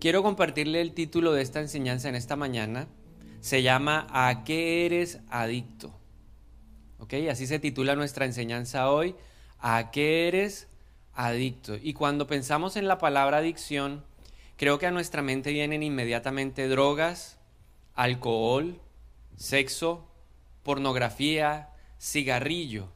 Quiero 0.00 0.22
compartirle 0.22 0.80
el 0.80 0.92
título 0.94 1.32
de 1.32 1.42
esta 1.42 1.58
enseñanza 1.58 2.08
en 2.08 2.14
esta 2.14 2.36
mañana. 2.36 2.86
Se 3.40 3.64
llama 3.64 4.06
¿A 4.10 4.44
qué 4.44 4.86
eres 4.86 5.18
adicto? 5.28 5.92
¿Ok? 7.00 7.14
Así 7.28 7.48
se 7.48 7.58
titula 7.58 7.96
nuestra 7.96 8.24
enseñanza 8.24 8.92
hoy. 8.92 9.16
¿A 9.58 9.90
qué 9.90 10.28
eres 10.28 10.68
adicto? 11.14 11.74
Y 11.82 11.94
cuando 11.94 12.28
pensamos 12.28 12.76
en 12.76 12.86
la 12.86 12.98
palabra 12.98 13.38
adicción, 13.38 14.04
creo 14.56 14.78
que 14.78 14.86
a 14.86 14.92
nuestra 14.92 15.20
mente 15.20 15.50
vienen 15.50 15.82
inmediatamente 15.82 16.68
drogas, 16.68 17.40
alcohol, 17.94 18.80
sexo, 19.36 20.08
pornografía, 20.62 21.70
cigarrillo. 22.00 22.92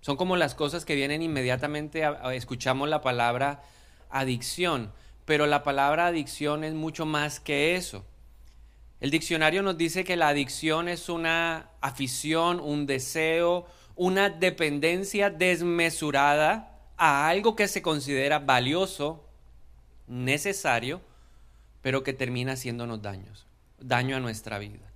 Son 0.00 0.16
como 0.16 0.36
las 0.36 0.54
cosas 0.54 0.84
que 0.84 0.94
vienen 0.94 1.22
inmediatamente, 1.22 2.04
escuchamos 2.34 2.88
la 2.88 3.00
palabra 3.00 3.62
adicción 4.10 4.92
pero 5.26 5.46
la 5.46 5.62
palabra 5.62 6.06
adicción 6.06 6.64
es 6.64 6.72
mucho 6.72 7.04
más 7.04 7.40
que 7.40 7.76
eso. 7.76 8.06
El 9.00 9.10
diccionario 9.10 9.62
nos 9.62 9.76
dice 9.76 10.04
que 10.04 10.16
la 10.16 10.28
adicción 10.28 10.88
es 10.88 11.10
una 11.10 11.68
afición, 11.82 12.60
un 12.60 12.86
deseo, 12.86 13.66
una 13.94 14.30
dependencia 14.30 15.28
desmesurada 15.28 16.80
a 16.96 17.28
algo 17.28 17.56
que 17.56 17.68
se 17.68 17.82
considera 17.82 18.38
valioso, 18.38 19.28
necesario, 20.06 21.02
pero 21.82 22.02
que 22.02 22.14
termina 22.14 22.52
haciéndonos 22.52 23.02
daños, 23.02 23.46
daño 23.78 24.16
a 24.16 24.20
nuestra 24.20 24.58
vida. 24.58 24.86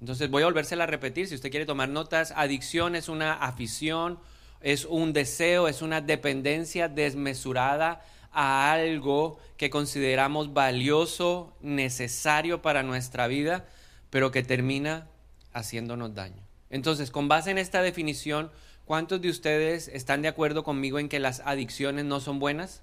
Entonces 0.00 0.30
voy 0.30 0.42
a 0.42 0.46
volvérsela 0.46 0.84
a 0.84 0.88
repetir, 0.88 1.28
si 1.28 1.34
usted 1.34 1.50
quiere 1.50 1.66
tomar 1.66 1.90
notas, 1.90 2.32
adicción 2.36 2.96
es 2.96 3.08
una 3.08 3.34
afición, 3.34 4.18
es 4.60 4.86
un 4.86 5.12
deseo, 5.12 5.68
es 5.68 5.82
una 5.82 6.00
dependencia 6.00 6.88
desmesurada 6.88 8.02
a 8.34 8.72
algo 8.72 9.38
que 9.56 9.70
consideramos 9.70 10.52
valioso, 10.52 11.56
necesario 11.60 12.60
para 12.60 12.82
nuestra 12.82 13.28
vida, 13.28 13.64
pero 14.10 14.30
que 14.30 14.42
termina 14.42 15.08
haciéndonos 15.52 16.14
daño. 16.14 16.42
Entonces, 16.68 17.10
con 17.10 17.28
base 17.28 17.52
en 17.52 17.58
esta 17.58 17.80
definición, 17.80 18.50
¿cuántos 18.84 19.20
de 19.20 19.30
ustedes 19.30 19.88
están 19.88 20.22
de 20.22 20.28
acuerdo 20.28 20.64
conmigo 20.64 20.98
en 20.98 21.08
que 21.08 21.20
las 21.20 21.40
adicciones 21.40 22.04
no 22.04 22.20
son 22.20 22.40
buenas? 22.40 22.82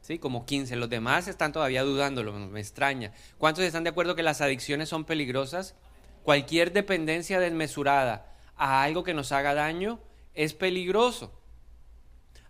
Sí, 0.00 0.18
como 0.18 0.46
15. 0.46 0.76
Los 0.76 0.88
demás 0.88 1.28
están 1.28 1.52
todavía 1.52 1.82
dudándolo, 1.82 2.32
me 2.32 2.60
extraña. 2.60 3.12
¿Cuántos 3.36 3.64
están 3.64 3.84
de 3.84 3.90
acuerdo 3.90 4.14
que 4.14 4.22
las 4.22 4.40
adicciones 4.40 4.88
son 4.88 5.04
peligrosas? 5.04 5.74
Cualquier 6.22 6.72
dependencia 6.72 7.40
desmesurada 7.40 8.32
a 8.56 8.82
algo 8.84 9.04
que 9.04 9.14
nos 9.14 9.32
haga 9.32 9.54
daño 9.54 9.98
es 10.34 10.54
peligroso. 10.54 11.37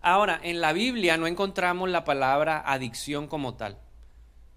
Ahora, 0.01 0.39
en 0.41 0.61
la 0.61 0.71
Biblia 0.71 1.17
no 1.17 1.27
encontramos 1.27 1.89
la 1.89 2.05
palabra 2.05 2.63
adicción 2.65 3.27
como 3.27 3.55
tal. 3.55 3.77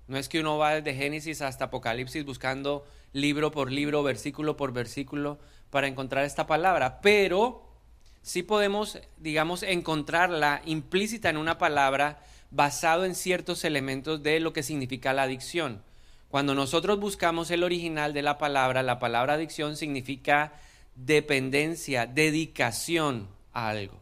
No 0.07 0.17
es 0.17 0.29
que 0.29 0.41
uno 0.41 0.57
va 0.57 0.75
desde 0.75 0.95
Génesis 0.95 1.43
hasta 1.43 1.65
Apocalipsis 1.65 2.25
buscando 2.25 2.85
libro 3.13 3.51
por 3.51 3.73
libro, 3.73 4.05
versículo 4.05 4.57
por 4.57 4.73
versículo 4.73 5.39
para 5.71 5.89
encontrar 5.89 6.25
esta 6.25 6.47
palabra, 6.47 7.01
pero 7.01 7.67
sí 8.23 8.43
podemos, 8.43 8.99
digamos, 9.17 9.65
encontrarla 9.65 10.63
implícita 10.65 11.29
en 11.29 11.39
una 11.39 11.59
palabra 11.59 12.21
basado 12.51 13.05
en 13.05 13.15
ciertos 13.15 13.65
elementos 13.65 14.23
de 14.23 14.39
lo 14.39 14.53
que 14.53 14.63
significa 14.63 15.13
la 15.13 15.23
adicción. 15.23 15.83
Cuando 16.29 16.55
nosotros 16.55 17.01
buscamos 17.01 17.51
el 17.51 17.65
original 17.65 18.13
de 18.13 18.23
la 18.23 18.39
palabra, 18.39 18.83
la 18.83 18.99
palabra 18.99 19.35
adicción 19.35 19.77
significa 19.77 20.53
dependencia, 20.95 22.07
dedicación 22.07 23.29
a 23.53 23.69
algo 23.71 24.02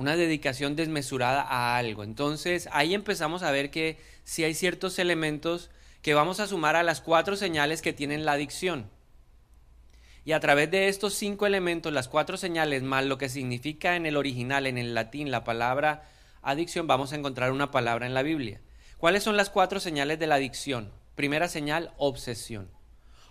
una 0.00 0.16
dedicación 0.16 0.74
desmesurada 0.74 1.42
a 1.42 1.76
algo. 1.76 2.02
Entonces 2.02 2.68
ahí 2.72 2.94
empezamos 2.94 3.42
a 3.42 3.50
ver 3.50 3.70
que 3.70 3.98
si 4.24 4.42
hay 4.42 4.54
ciertos 4.54 4.98
elementos 4.98 5.70
que 6.02 6.14
vamos 6.14 6.40
a 6.40 6.46
sumar 6.46 6.76
a 6.76 6.82
las 6.82 7.00
cuatro 7.00 7.36
señales 7.36 7.82
que 7.82 7.92
tienen 7.92 8.24
la 8.24 8.32
adicción. 8.32 8.90
Y 10.24 10.32
a 10.32 10.40
través 10.40 10.70
de 10.70 10.88
estos 10.88 11.14
cinco 11.14 11.46
elementos, 11.46 11.92
las 11.92 12.08
cuatro 12.08 12.36
señales 12.36 12.82
más 12.82 13.04
lo 13.04 13.18
que 13.18 13.28
significa 13.28 13.96
en 13.96 14.06
el 14.06 14.16
original, 14.16 14.66
en 14.66 14.78
el 14.78 14.94
latín, 14.94 15.30
la 15.30 15.44
palabra 15.44 16.08
adicción, 16.42 16.86
vamos 16.86 17.12
a 17.12 17.16
encontrar 17.16 17.52
una 17.52 17.70
palabra 17.70 18.06
en 18.06 18.14
la 18.14 18.22
Biblia. 18.22 18.60
¿Cuáles 18.98 19.22
son 19.22 19.36
las 19.36 19.50
cuatro 19.50 19.80
señales 19.80 20.18
de 20.18 20.26
la 20.26 20.36
adicción? 20.36 20.92
Primera 21.14 21.48
señal, 21.48 21.92
obsesión. 21.96 22.70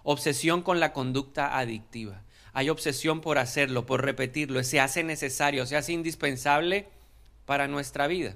Obsesión 0.03 0.61
con 0.61 0.79
la 0.79 0.93
conducta 0.93 1.57
adictiva 1.57 2.23
hay 2.59 2.69
obsesión 2.69 3.21
por 3.21 3.37
hacerlo, 3.37 3.85
por 3.85 4.03
repetirlo, 4.03 4.61
se 4.65 4.81
hace 4.81 5.01
necesario, 5.01 5.65
se 5.65 5.77
hace 5.77 5.93
indispensable 5.93 6.89
para 7.45 7.69
nuestra 7.69 8.05
vida. 8.07 8.35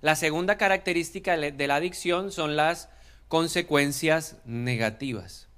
La 0.00 0.16
segunda 0.16 0.56
característica 0.56 1.36
de 1.36 1.66
la 1.66 1.74
adicción 1.74 2.32
son 2.32 2.56
las 2.56 2.88
consecuencias 3.28 4.38
negativas. 4.46 5.48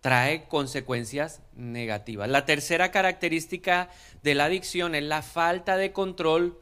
Trae 0.00 0.48
consecuencias 0.48 1.42
negativas. 1.54 2.30
La 2.30 2.46
tercera 2.46 2.90
característica 2.90 3.90
de 4.22 4.34
la 4.34 4.46
adicción 4.46 4.94
es 4.94 5.02
la 5.02 5.20
falta 5.20 5.76
de 5.76 5.92
control 5.92 6.58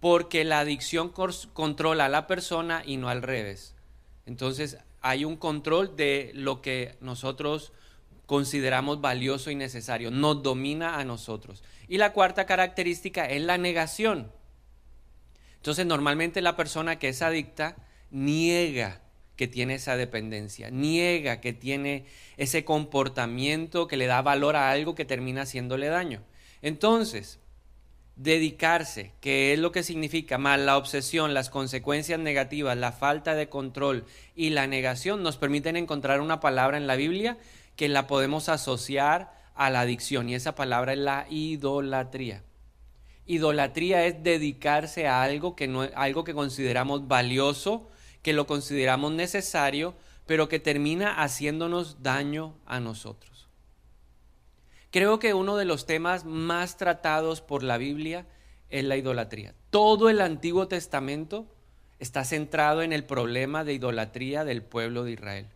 porque 0.00 0.44
la 0.44 0.60
adicción 0.60 1.14
controla 1.54 2.04
a 2.04 2.10
la 2.10 2.26
persona 2.26 2.82
y 2.84 2.98
no 2.98 3.08
al 3.08 3.22
revés. 3.22 3.74
Entonces 4.26 4.76
hay 5.00 5.24
un 5.24 5.38
control 5.38 5.96
de 5.96 6.30
lo 6.34 6.60
que 6.60 6.98
nosotros 7.00 7.72
consideramos 8.32 9.02
valioso 9.02 9.50
y 9.50 9.54
necesario, 9.54 10.10
nos 10.10 10.42
domina 10.42 10.98
a 10.98 11.04
nosotros. 11.04 11.62
Y 11.86 11.98
la 11.98 12.14
cuarta 12.14 12.46
característica 12.46 13.26
es 13.26 13.42
la 13.42 13.58
negación. 13.58 14.32
Entonces 15.56 15.84
normalmente 15.84 16.40
la 16.40 16.56
persona 16.56 16.98
que 16.98 17.10
es 17.10 17.20
adicta 17.20 17.76
niega 18.10 19.02
que 19.36 19.48
tiene 19.48 19.74
esa 19.74 19.98
dependencia, 19.98 20.70
niega 20.70 21.42
que 21.42 21.52
tiene 21.52 22.06
ese 22.38 22.64
comportamiento 22.64 23.86
que 23.86 23.98
le 23.98 24.06
da 24.06 24.22
valor 24.22 24.56
a 24.56 24.70
algo 24.70 24.94
que 24.94 25.04
termina 25.04 25.42
haciéndole 25.42 25.88
daño. 25.88 26.22
Entonces, 26.62 27.38
dedicarse, 28.16 29.12
que 29.20 29.52
es 29.52 29.58
lo 29.58 29.72
que 29.72 29.82
significa 29.82 30.38
más 30.38 30.58
la 30.58 30.78
obsesión, 30.78 31.34
las 31.34 31.50
consecuencias 31.50 32.18
negativas, 32.18 32.78
la 32.78 32.92
falta 32.92 33.34
de 33.34 33.50
control 33.50 34.06
y 34.34 34.50
la 34.50 34.66
negación, 34.66 35.22
nos 35.22 35.36
permiten 35.36 35.76
encontrar 35.76 36.22
una 36.22 36.40
palabra 36.40 36.78
en 36.78 36.86
la 36.86 36.96
Biblia 36.96 37.36
que 37.76 37.88
la 37.88 38.06
podemos 38.06 38.48
asociar 38.48 39.32
a 39.54 39.70
la 39.70 39.80
adicción 39.80 40.28
y 40.28 40.34
esa 40.34 40.54
palabra 40.54 40.92
es 40.92 40.98
la 40.98 41.26
idolatría. 41.30 42.42
Idolatría 43.26 44.04
es 44.06 44.22
dedicarse 44.22 45.06
a 45.06 45.22
algo 45.22 45.54
que, 45.54 45.68
no, 45.68 45.82
algo 45.94 46.24
que 46.24 46.34
consideramos 46.34 47.06
valioso, 47.06 47.88
que 48.22 48.32
lo 48.32 48.46
consideramos 48.46 49.12
necesario, 49.12 49.94
pero 50.26 50.48
que 50.48 50.58
termina 50.58 51.22
haciéndonos 51.22 52.02
daño 52.02 52.54
a 52.66 52.80
nosotros. 52.80 53.48
Creo 54.90 55.18
que 55.18 55.34
uno 55.34 55.56
de 55.56 55.64
los 55.64 55.86
temas 55.86 56.24
más 56.24 56.76
tratados 56.76 57.40
por 57.40 57.62
la 57.62 57.78
Biblia 57.78 58.26
es 58.68 58.84
la 58.84 58.96
idolatría. 58.96 59.54
Todo 59.70 60.10
el 60.10 60.20
Antiguo 60.20 60.68
Testamento 60.68 61.46
está 61.98 62.24
centrado 62.24 62.82
en 62.82 62.92
el 62.92 63.04
problema 63.04 63.64
de 63.64 63.74
idolatría 63.74 64.44
del 64.44 64.62
pueblo 64.62 65.04
de 65.04 65.12
Israel. 65.12 65.46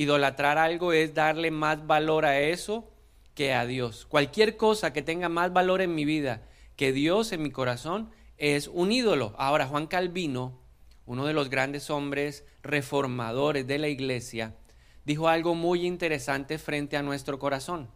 Idolatrar 0.00 0.56
algo 0.56 0.94
es 0.94 1.12
darle 1.12 1.50
más 1.50 1.86
valor 1.86 2.24
a 2.24 2.40
eso 2.40 2.90
que 3.34 3.52
a 3.52 3.66
Dios. 3.66 4.06
Cualquier 4.06 4.56
cosa 4.56 4.94
que 4.94 5.02
tenga 5.02 5.28
más 5.28 5.52
valor 5.52 5.82
en 5.82 5.94
mi 5.94 6.06
vida 6.06 6.40
que 6.74 6.90
Dios 6.90 7.32
en 7.32 7.42
mi 7.42 7.50
corazón 7.50 8.10
es 8.38 8.68
un 8.68 8.92
ídolo. 8.92 9.34
Ahora, 9.36 9.66
Juan 9.66 9.86
Calvino, 9.86 10.58
uno 11.04 11.26
de 11.26 11.34
los 11.34 11.50
grandes 11.50 11.90
hombres 11.90 12.46
reformadores 12.62 13.66
de 13.66 13.76
la 13.76 13.88
iglesia, 13.88 14.56
dijo 15.04 15.28
algo 15.28 15.54
muy 15.54 15.84
interesante 15.84 16.56
frente 16.56 16.96
a 16.96 17.02
nuestro 17.02 17.38
corazón. 17.38 17.90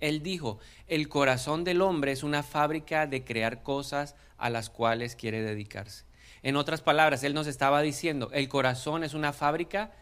Él 0.00 0.22
dijo, 0.22 0.58
el 0.86 1.10
corazón 1.10 1.64
del 1.64 1.82
hombre 1.82 2.12
es 2.12 2.22
una 2.22 2.42
fábrica 2.42 3.06
de 3.06 3.24
crear 3.24 3.62
cosas 3.62 4.16
a 4.38 4.48
las 4.48 4.70
cuales 4.70 5.16
quiere 5.16 5.42
dedicarse. 5.42 6.06
En 6.42 6.56
otras 6.56 6.80
palabras, 6.80 7.22
él 7.24 7.34
nos 7.34 7.46
estaba 7.46 7.82
diciendo, 7.82 8.30
el 8.32 8.48
corazón 8.48 9.04
es 9.04 9.12
una 9.12 9.34
fábrica 9.34 9.92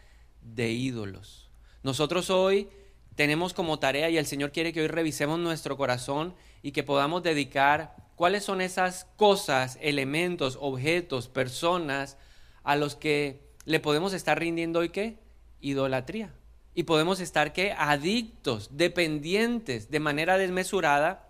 de 0.43 0.71
ídolos. 0.71 1.49
Nosotros 1.83 2.29
hoy 2.29 2.69
tenemos 3.15 3.53
como 3.53 3.79
tarea 3.79 4.09
y 4.09 4.17
el 4.17 4.25
Señor 4.25 4.51
quiere 4.51 4.73
que 4.73 4.81
hoy 4.81 4.87
revisemos 4.87 5.39
nuestro 5.39 5.77
corazón 5.77 6.33
y 6.61 6.71
que 6.71 6.83
podamos 6.83 7.23
dedicar 7.23 7.95
cuáles 8.15 8.43
son 8.43 8.61
esas 8.61 9.05
cosas, 9.17 9.77
elementos, 9.81 10.57
objetos, 10.59 11.27
personas 11.27 12.17
a 12.63 12.75
los 12.75 12.95
que 12.95 13.41
le 13.65 13.79
podemos 13.79 14.13
estar 14.13 14.39
rindiendo 14.39 14.79
hoy 14.79 14.89
qué? 14.89 15.19
Idolatría. 15.61 16.33
Y 16.73 16.83
podemos 16.83 17.19
estar 17.19 17.53
qué? 17.53 17.73
Adictos, 17.77 18.69
dependientes 18.71 19.91
de 19.91 19.99
manera 19.99 20.37
desmesurada 20.37 21.29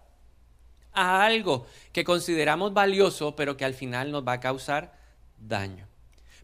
a 0.93 1.25
algo 1.25 1.65
que 1.91 2.03
consideramos 2.03 2.73
valioso, 2.73 3.35
pero 3.35 3.57
que 3.57 3.65
al 3.65 3.73
final 3.73 4.11
nos 4.11 4.25
va 4.25 4.33
a 4.33 4.39
causar 4.39 4.93
daño. 5.37 5.87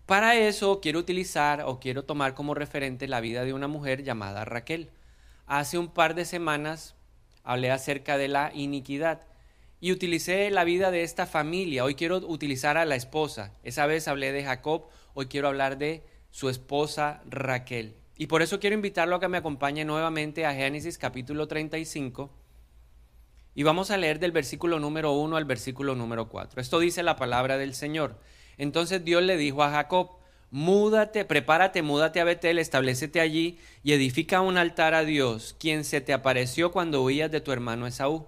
Para 0.10 0.36
eso 0.36 0.82
quiero 0.82 0.98
utilizar 0.98 1.62
o 1.68 1.80
quiero 1.80 2.04
tomar 2.04 2.34
como 2.34 2.56
referente 2.56 3.08
la 3.08 3.22
vida 3.22 3.44
de 3.46 3.54
una 3.54 3.68
mujer 3.68 4.02
llamada 4.02 4.44
Raquel. 4.44 4.90
Hace 5.46 5.78
un 5.78 5.88
par 5.88 6.16
de 6.16 6.26
semanas 6.26 6.96
hablé 7.44 7.70
acerca 7.70 8.18
de 8.18 8.28
la 8.28 8.52
iniquidad 8.56 9.28
y 9.80 9.92
utilicé 9.92 10.50
la 10.50 10.64
vida 10.64 10.90
de 10.90 11.04
esta 11.04 11.28
familia. 11.28 11.84
Hoy 11.84 11.94
quiero 11.94 12.18
utilizar 12.18 12.76
a 12.76 12.86
la 12.86 12.96
esposa. 12.96 13.54
Esa 13.62 13.86
vez 13.86 14.08
hablé 14.08 14.32
de 14.32 14.44
Jacob, 14.44 14.88
hoy 15.14 15.28
quiero 15.28 15.48
hablar 15.48 15.78
de 15.78 16.04
su 16.32 16.50
esposa 16.50 17.22
Raquel. 17.28 17.96
Y 18.18 18.26
por 18.26 18.42
eso 18.42 18.60
quiero 18.60 18.74
invitarlo 18.74 19.18
a 19.18 19.20
que 19.20 19.28
me 19.28 19.38
acompañe 19.38 19.86
nuevamente 19.86 20.44
a 20.44 20.56
Génesis 20.56 20.98
capítulo 20.98 21.48
35. 21.48 22.32
Y 23.54 23.62
vamos 23.62 23.92
a 23.92 23.98
leer 23.98 24.18
del 24.18 24.32
versículo 24.32 24.80
número 24.80 25.12
1 25.12 25.38
al 25.38 25.46
versículo 25.46 25.94
número 25.94 26.30
4. 26.30 26.60
Esto 26.60 26.80
dice 26.80 27.04
la 27.04 27.16
palabra 27.16 27.58
del 27.60 27.76
Señor. 27.76 28.18
Entonces 28.60 29.04
Dios 29.04 29.24
le 29.24 29.38
dijo 29.38 29.64
a 29.64 29.72
Jacob, 29.72 30.12
múdate, 30.52 31.26
prepárate, 31.26 31.82
múdate 31.82 32.20
a 32.20 32.26
Betel, 32.26 32.60
establecete 32.60 33.22
allí 33.22 33.58
y 33.84 33.94
edifica 33.94 34.42
un 34.42 34.58
altar 34.58 34.94
a 34.94 35.06
Dios, 35.06 35.56
quien 35.58 35.84
se 35.86 36.02
te 36.02 36.14
apareció 36.14 36.72
cuando 36.72 37.02
huías 37.02 37.32
de 37.32 37.42
tu 37.42 37.52
hermano 37.52 37.88
Esaú. 37.88 38.28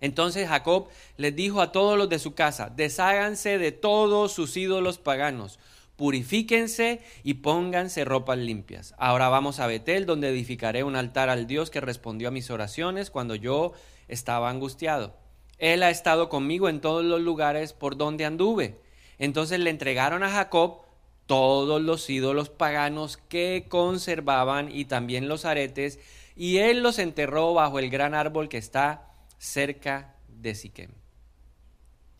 Entonces 0.00 0.48
Jacob 0.48 0.88
les 1.16 1.34
dijo 1.34 1.60
a 1.62 1.70
todos 1.70 1.96
los 1.96 2.08
de 2.08 2.18
su 2.18 2.34
casa, 2.34 2.70
desháganse 2.74 3.56
de 3.56 3.70
todos 3.70 4.32
sus 4.32 4.56
ídolos 4.56 4.98
paganos, 4.98 5.60
purifíquense 5.94 7.00
y 7.22 7.34
pónganse 7.34 8.04
ropas 8.04 8.38
limpias. 8.38 8.94
Ahora 8.98 9.28
vamos 9.28 9.60
a 9.60 9.68
Betel, 9.68 10.06
donde 10.06 10.28
edificaré 10.28 10.82
un 10.82 10.96
altar 10.96 11.30
al 11.30 11.46
Dios 11.46 11.70
que 11.70 11.80
respondió 11.80 12.28
a 12.28 12.32
mis 12.32 12.50
oraciones 12.50 13.12
cuando 13.12 13.36
yo 13.36 13.74
estaba 14.08 14.50
angustiado. 14.50 15.16
Él 15.58 15.84
ha 15.84 15.90
estado 15.90 16.28
conmigo 16.28 16.68
en 16.68 16.80
todos 16.80 17.04
los 17.04 17.20
lugares 17.20 17.72
por 17.72 17.96
donde 17.96 18.24
anduve. 18.24 18.82
Entonces 19.18 19.60
le 19.60 19.70
entregaron 19.70 20.22
a 20.22 20.30
Jacob 20.30 20.82
todos 21.26 21.80
los 21.80 22.08
ídolos 22.10 22.50
paganos 22.50 23.16
que 23.16 23.66
conservaban 23.68 24.70
y 24.70 24.84
también 24.84 25.28
los 25.28 25.44
aretes, 25.44 25.98
y 26.36 26.58
él 26.58 26.82
los 26.82 26.98
enterró 26.98 27.54
bajo 27.54 27.78
el 27.78 27.90
gran 27.90 28.14
árbol 28.14 28.48
que 28.48 28.58
está 28.58 29.12
cerca 29.38 30.16
de 30.28 30.54
Siquem. 30.54 30.90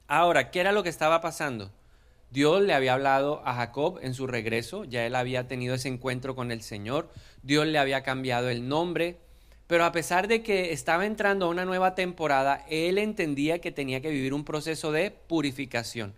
Ahora, 0.07 0.51
¿qué 0.51 0.61
era 0.61 0.73
lo 0.73 0.83
que 0.83 0.89
estaba 0.89 1.21
pasando? 1.21 1.73
Dios 2.31 2.63
le 2.63 2.75
había 2.75 2.95
hablado 2.95 3.43
a 3.45 3.55
Jacob 3.55 3.99
en 4.03 4.15
su 4.15 4.27
regreso, 4.27 4.85
ya 4.85 5.07
él 5.07 5.15
había 5.15 5.47
tenido 5.47 5.75
ese 5.75 5.89
encuentro 5.89 6.35
con 6.35 6.51
el 6.51 6.63
Señor, 6.63 7.11
Dios 7.43 7.67
le 7.67 7.79
había 7.79 8.03
cambiado 8.03 8.49
el 8.49 8.69
nombre, 8.69 9.19
pero 9.67 9.85
a 9.85 9.93
pesar 9.93 10.29
de 10.29 10.43
que 10.43 10.73
estaba 10.73 11.07
entrando 11.07 11.47
a 11.47 11.49
una 11.49 11.65
nueva 11.65 11.95
temporada, 11.95 12.65
él 12.69 12.99
entendía 12.99 13.61
que 13.61 13.73
tenía 13.73 14.01
que 14.01 14.11
vivir 14.11 14.35
un 14.35 14.45
proceso 14.45 14.93
de 14.93 15.11
purificación. 15.11 16.15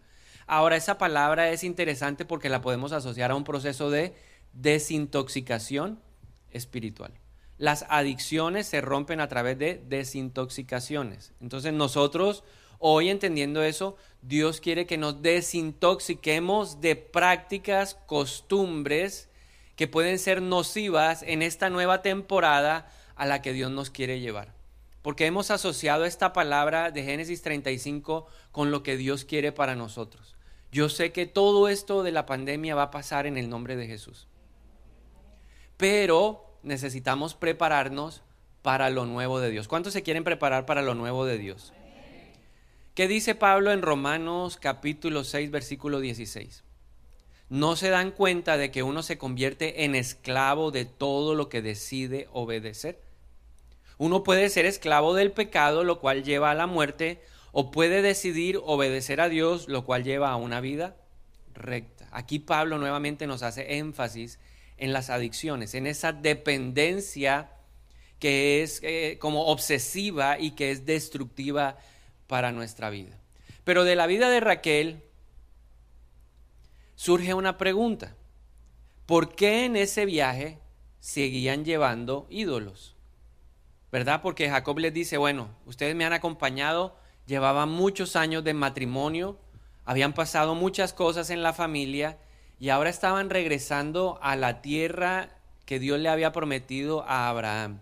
Ahora, 0.47 0.77
esa 0.77 0.97
palabra 0.97 1.51
es 1.51 1.65
interesante 1.65 2.25
porque 2.25 2.49
la 2.49 2.61
podemos 2.61 2.93
asociar 2.93 3.33
a 3.33 3.35
un 3.35 3.45
proceso 3.45 3.91
de 3.91 4.15
desintoxicación 4.53 6.01
espiritual. 6.51 7.13
Las 7.59 7.85
adicciones 7.89 8.67
se 8.67 8.81
rompen 8.81 9.21
a 9.21 9.29
través 9.29 9.59
de 9.59 9.83
desintoxicaciones. 9.89 11.33
Entonces 11.41 11.73
nosotros, 11.73 12.45
hoy 12.79 13.09
entendiendo 13.09 13.63
eso, 13.63 13.97
Dios 14.23 14.61
quiere 14.61 14.87
que 14.87 14.99
nos 14.99 15.23
desintoxiquemos 15.23 16.81
de 16.81 16.97
prácticas, 16.97 17.95
costumbres 18.07 19.29
que 19.75 19.89
pueden 19.89 20.19
ser 20.19 20.43
nocivas 20.43 21.23
en 21.23 21.43
esta 21.43 21.71
nueva 21.71 22.03
temporada 22.03 22.91
a 23.15 23.27
la 23.27 23.43
que 23.43 23.53
Dios 23.53 23.71
nos 23.71 23.91
quiere 23.91 24.21
llevar. 24.21 24.55
Porque 25.03 25.27
hemos 25.27 25.51
asociado 25.51 26.05
esta 26.05 26.33
palabra 26.33 26.91
de 26.91 27.05
Génesis 27.05 27.43
35 27.43 28.27
con 28.53 28.71
lo 28.71 28.83
que 28.83 28.97
Dios 28.97 29.25
quiere 29.25 29.53
para 29.53 29.77
nosotros. 29.77 30.36
Yo 30.73 30.89
sé 30.89 31.13
que 31.13 31.27
todo 31.27 31.69
esto 31.69 32.03
de 32.03 32.13
la 32.13 32.27
pandemia 32.27 32.75
va 32.75 32.85
a 32.85 32.91
pasar 32.91 33.27
en 33.27 33.37
el 33.37 33.49
nombre 33.49 33.77
de 33.77 33.87
Jesús. 33.87 34.29
Pero 35.77 36.59
necesitamos 36.63 37.35
prepararnos 37.35 38.23
para 38.63 38.91
lo 38.91 39.07
nuevo 39.07 39.39
de 39.41 39.51
Dios. 39.51 39.69
¿Cuántos 39.69 39.93
se 39.93 40.03
quieren 40.03 40.25
preparar 40.25 40.67
para 40.67 40.83
lo 40.83 40.95
nuevo 40.95 41.25
de 41.25 41.39
Dios? 41.39 41.73
¿Qué 42.95 43.09
dice 43.09 43.35
Pablo 43.35 43.73
en 43.73 43.83
Romanos 43.83 44.57
capítulo 44.57 45.23
6 45.23 45.51
versículo 45.51 46.01
16? 46.01 46.65
No 47.49 47.77
se 47.77 47.91
dan 47.91 48.11
cuenta 48.11 48.57
de 48.57 48.71
que 48.71 48.83
uno 48.83 49.03
se 49.03 49.19
convierte 49.19 49.85
en 49.85 49.95
esclavo 49.95 50.73
de 50.73 50.85
todo 50.85 51.35
lo 51.35 51.49
que 51.49 51.63
decide 51.63 52.29
obedecer. 52.33 53.01
Uno 53.99 54.25
puede 54.25 54.49
ser 54.49 54.67
esclavo 54.67 55.15
del 55.15 55.31
pecado, 55.31 55.85
lo 55.85 56.01
cual 56.01 56.25
lleva 56.25 56.51
a 56.51 56.55
la 56.55 56.67
muerte, 56.67 57.23
o 57.59 57.71
puede 57.71 58.03
decidir 58.03 58.61
obedecer 58.63 59.19
a 59.19 59.31
Dios, 59.31 59.67
lo 59.67 59.87
cual 59.87 60.05
lleva 60.05 60.31
a 60.31 60.37
una 60.37 60.61
vida 60.61 60.95
recta. 61.55 62.07
Aquí 62.13 62.39
Pablo 62.39 62.77
nuevamente 62.77 63.27
nos 63.27 63.43
hace 63.43 63.79
énfasis 63.79 64.39
en 64.77 64.93
las 64.93 65.09
adicciones, 65.09 65.73
en 65.75 65.87
esa 65.87 66.13
dependencia 66.13 67.51
que 68.19 68.63
es 68.63 68.81
eh, 68.83 69.17
como 69.23 69.47
obsesiva 69.47 70.39
y 70.39 70.51
que 70.51 70.71
es 70.71 70.85
destructiva 70.85 71.79
para 72.27 72.53
nuestra 72.53 72.91
vida. 72.91 73.19
Pero 73.65 73.85
de 73.85 73.97
la 73.97 74.07
vida 74.07 74.29
de 74.29 74.41
Raquel 74.41 75.03
surge 76.95 77.33
una 77.33 77.57
pregunta. 77.57 78.17
¿Por 79.07 79.35
qué 79.35 79.65
en 79.65 79.77
ese 79.77 80.05
viaje 80.05 80.59
seguían 81.01 81.65
llevando 81.65 82.27
ídolos? 82.29 82.97
¿Verdad? 83.91 84.21
Porque 84.21 84.51
Jacob 84.51 84.79
les 84.79 84.93
dice, 84.93 85.17
bueno, 85.17 85.49
ustedes 85.65 85.97
me 85.97 86.05
han 86.05 86.13
acompañado, 86.13 86.99
llevaban 87.27 87.69
muchos 87.69 88.17
años 88.17 88.45
de 88.45 88.55
matrimonio, 88.55 89.39
habían 89.85 90.13
pasado 90.13 90.55
muchas 90.55 90.93
cosas 90.93 91.31
en 91.31 91.43
la 91.43 91.53
familia 91.53 92.19
y 92.59 92.71
ahora 92.71 92.91
estaban 92.91 93.31
regresando 93.31 94.19
a 94.23 94.37
la 94.37 94.63
tierra 94.63 95.31
que 95.65 95.79
Dios 95.79 95.99
le 96.01 96.09
había 96.09 96.33
prometido 96.33 97.03
a 97.03 97.29
Abraham. 97.29 97.81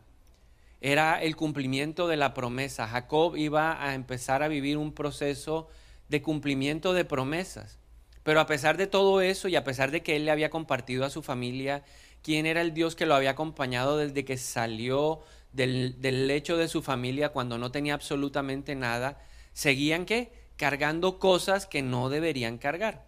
Era 0.81 1.23
el 1.23 1.37
cumplimiento 1.37 2.09
de 2.09 2.17
la 2.17 2.35
promesa. 2.35 2.89
Jacob 2.89 3.37
iba 3.37 3.83
a 3.83 3.95
empezar 3.95 4.43
a 4.43 4.49
vivir 4.49 4.77
un 4.77 4.93
proceso 4.93 5.69
de 6.09 6.21
cumplimiento 6.21 6.93
de 6.93 7.05
promesas. 7.05 7.79
Pero 8.23 8.41
a 8.41 8.47
pesar 8.47 8.77
de 8.77 8.87
todo 8.87 9.21
eso 9.21 9.49
y 9.49 9.57
a 9.57 9.65
pesar 9.65 9.91
de 9.91 10.03
que 10.03 10.17
él 10.17 10.25
le 10.25 10.31
había 10.31 10.51
compartido 10.51 11.05
a 11.05 11.11
su 11.11 11.23
familia 11.23 11.85
quién 12.23 12.47
era 12.47 12.63
el 12.63 12.75
Dios 12.75 12.97
que 12.97 13.07
lo 13.07 13.15
había 13.15 13.31
acompañado 13.31 13.99
desde 13.99 14.25
que 14.25 14.37
salió 14.37 15.21
del, 15.53 16.01
del 16.01 16.27
lecho 16.27 16.57
de 16.57 16.69
su 16.69 16.83
familia 16.83 17.31
cuando 17.31 17.59
no 17.59 17.71
tenía 17.71 17.95
absolutamente 17.95 18.75
nada, 18.75 19.19
seguían 19.55 20.05
que 20.05 20.31
cargando 20.57 21.19
cosas 21.19 21.67
que 21.67 21.81
no 21.83 22.11
deberían 22.11 22.59
cargar. 22.59 23.07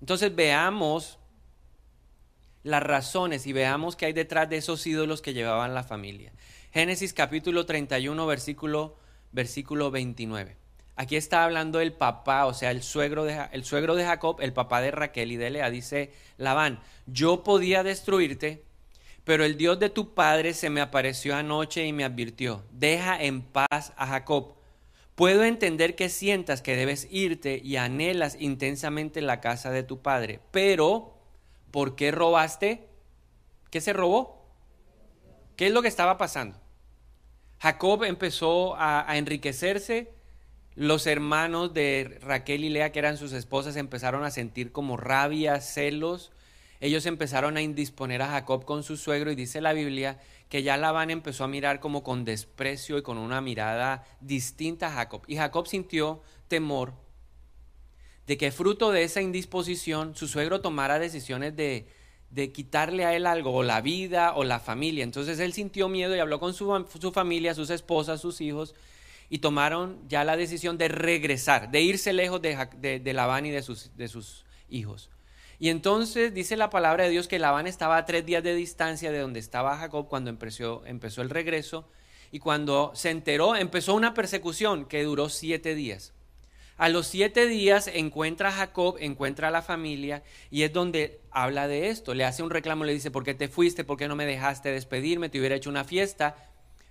Entonces 0.00 0.34
veamos 0.34 1.18
las 2.62 2.82
razones 2.82 3.46
y 3.46 3.52
veamos 3.52 3.96
qué 3.96 4.06
hay 4.06 4.12
detrás 4.12 4.48
de 4.48 4.58
esos 4.58 4.86
ídolos 4.86 5.22
que 5.22 5.34
llevaban 5.34 5.74
la 5.74 5.84
familia. 5.84 6.32
Génesis 6.72 7.12
capítulo 7.12 7.66
31, 7.66 8.26
versículo, 8.26 8.96
versículo 9.32 9.90
29. 9.90 10.56
Aquí 10.96 11.16
está 11.16 11.44
hablando 11.44 11.80
el 11.80 11.92
papá, 11.92 12.46
o 12.46 12.54
sea, 12.54 12.70
el 12.70 12.82
suegro, 12.82 13.24
de, 13.24 13.48
el 13.52 13.64
suegro 13.64 13.94
de 13.94 14.04
Jacob, 14.04 14.38
el 14.40 14.52
papá 14.52 14.80
de 14.80 14.90
Raquel 14.90 15.30
y 15.32 15.36
de 15.36 15.50
Lea. 15.50 15.70
Dice 15.70 16.12
Labán, 16.38 16.80
yo 17.06 17.44
podía 17.44 17.82
destruirte, 17.82 18.64
pero 19.24 19.44
el 19.44 19.56
Dios 19.56 19.78
de 19.78 19.90
tu 19.90 20.14
padre 20.14 20.54
se 20.54 20.70
me 20.70 20.80
apareció 20.80 21.36
anoche 21.36 21.84
y 21.84 21.92
me 21.92 22.04
advirtió, 22.04 22.64
deja 22.70 23.22
en 23.22 23.42
paz 23.42 23.92
a 23.96 24.06
Jacob 24.06 24.55
Puedo 25.16 25.44
entender 25.44 25.96
que 25.96 26.10
sientas 26.10 26.60
que 26.60 26.76
debes 26.76 27.08
irte 27.10 27.58
y 27.64 27.76
anhelas 27.76 28.36
intensamente 28.38 29.22
la 29.22 29.40
casa 29.40 29.70
de 29.70 29.82
tu 29.82 30.02
padre, 30.02 30.40
pero 30.50 31.14
¿por 31.70 31.96
qué 31.96 32.10
robaste? 32.10 32.86
¿Qué 33.70 33.80
se 33.80 33.94
robó? 33.94 34.46
¿Qué 35.56 35.68
es 35.68 35.72
lo 35.72 35.80
que 35.80 35.88
estaba 35.88 36.18
pasando? 36.18 36.60
Jacob 37.58 38.04
empezó 38.04 38.76
a, 38.76 39.10
a 39.10 39.16
enriquecerse, 39.16 40.12
los 40.74 41.06
hermanos 41.06 41.72
de 41.72 42.18
Raquel 42.20 42.64
y 42.64 42.68
Lea, 42.68 42.92
que 42.92 42.98
eran 42.98 43.16
sus 43.16 43.32
esposas, 43.32 43.76
empezaron 43.76 44.22
a 44.22 44.30
sentir 44.30 44.70
como 44.70 44.98
rabia, 44.98 45.62
celos, 45.62 46.30
ellos 46.80 47.06
empezaron 47.06 47.56
a 47.56 47.62
indisponer 47.62 48.20
a 48.20 48.28
Jacob 48.28 48.66
con 48.66 48.82
su 48.82 48.98
suegro 48.98 49.30
y 49.30 49.34
dice 49.34 49.62
la 49.62 49.72
Biblia 49.72 50.18
que 50.48 50.62
ya 50.62 50.76
Labán 50.76 51.10
empezó 51.10 51.44
a 51.44 51.48
mirar 51.48 51.80
como 51.80 52.02
con 52.02 52.24
desprecio 52.24 52.98
y 52.98 53.02
con 53.02 53.18
una 53.18 53.40
mirada 53.40 54.04
distinta 54.20 54.88
a 54.88 54.92
Jacob. 54.92 55.22
Y 55.26 55.36
Jacob 55.36 55.66
sintió 55.66 56.22
temor 56.48 56.94
de 58.26 58.36
que 58.36 58.52
fruto 58.52 58.90
de 58.90 59.04
esa 59.04 59.20
indisposición 59.20 60.14
su 60.16 60.28
suegro 60.28 60.60
tomara 60.60 60.98
decisiones 60.98 61.56
de, 61.56 61.86
de 62.30 62.52
quitarle 62.52 63.04
a 63.04 63.14
él 63.14 63.26
algo, 63.26 63.52
o 63.52 63.62
la 63.62 63.80
vida 63.80 64.34
o 64.34 64.44
la 64.44 64.58
familia. 64.60 65.04
Entonces 65.04 65.38
él 65.38 65.52
sintió 65.52 65.88
miedo 65.88 66.14
y 66.14 66.18
habló 66.18 66.40
con 66.40 66.54
su, 66.54 66.86
su 67.00 67.12
familia, 67.12 67.54
sus 67.54 67.70
esposas, 67.70 68.20
sus 68.20 68.40
hijos, 68.40 68.74
y 69.28 69.38
tomaron 69.38 70.08
ya 70.08 70.24
la 70.24 70.36
decisión 70.36 70.78
de 70.78 70.88
regresar, 70.88 71.70
de 71.70 71.80
irse 71.82 72.12
lejos 72.12 72.40
de, 72.42 73.00
de, 73.02 73.12
Labán 73.12 73.46
y 73.46 73.50
de 73.50 73.62
sus, 73.62 73.96
de 73.96 74.08
sus 74.08 74.44
hijos. 74.68 75.10
Y 75.58 75.70
entonces 75.70 76.34
dice 76.34 76.56
la 76.56 76.70
palabra 76.70 77.04
de 77.04 77.10
Dios 77.10 77.28
que 77.28 77.38
Labán 77.38 77.66
estaba 77.66 77.96
a 77.96 78.04
tres 78.04 78.26
días 78.26 78.42
de 78.42 78.54
distancia 78.54 79.10
de 79.10 79.20
donde 79.20 79.40
estaba 79.40 79.78
Jacob 79.78 80.06
cuando 80.08 80.30
empezó, 80.30 80.84
empezó 80.86 81.22
el 81.22 81.30
regreso. 81.30 81.88
Y 82.30 82.40
cuando 82.40 82.92
se 82.94 83.10
enteró, 83.10 83.56
empezó 83.56 83.94
una 83.94 84.12
persecución 84.12 84.84
que 84.84 85.02
duró 85.04 85.28
siete 85.28 85.74
días. 85.74 86.12
A 86.76 86.90
los 86.90 87.06
siete 87.06 87.46
días 87.46 87.88
encuentra 87.88 88.50
a 88.50 88.52
Jacob, 88.52 88.96
encuentra 89.00 89.48
a 89.48 89.50
la 89.50 89.62
familia 89.62 90.22
y 90.50 90.62
es 90.64 90.72
donde 90.74 91.20
habla 91.30 91.68
de 91.68 91.88
esto. 91.88 92.12
Le 92.12 92.24
hace 92.24 92.42
un 92.42 92.50
reclamo, 92.50 92.84
le 92.84 92.92
dice, 92.92 93.10
¿por 93.10 93.24
qué 93.24 93.32
te 93.32 93.48
fuiste? 93.48 93.84
¿Por 93.84 93.96
qué 93.96 94.08
no 94.08 94.16
me 94.16 94.26
dejaste 94.26 94.70
despedirme? 94.70 95.30
Te 95.30 95.38
hubiera 95.38 95.54
hecho 95.54 95.70
una 95.70 95.84
fiesta. 95.84 96.36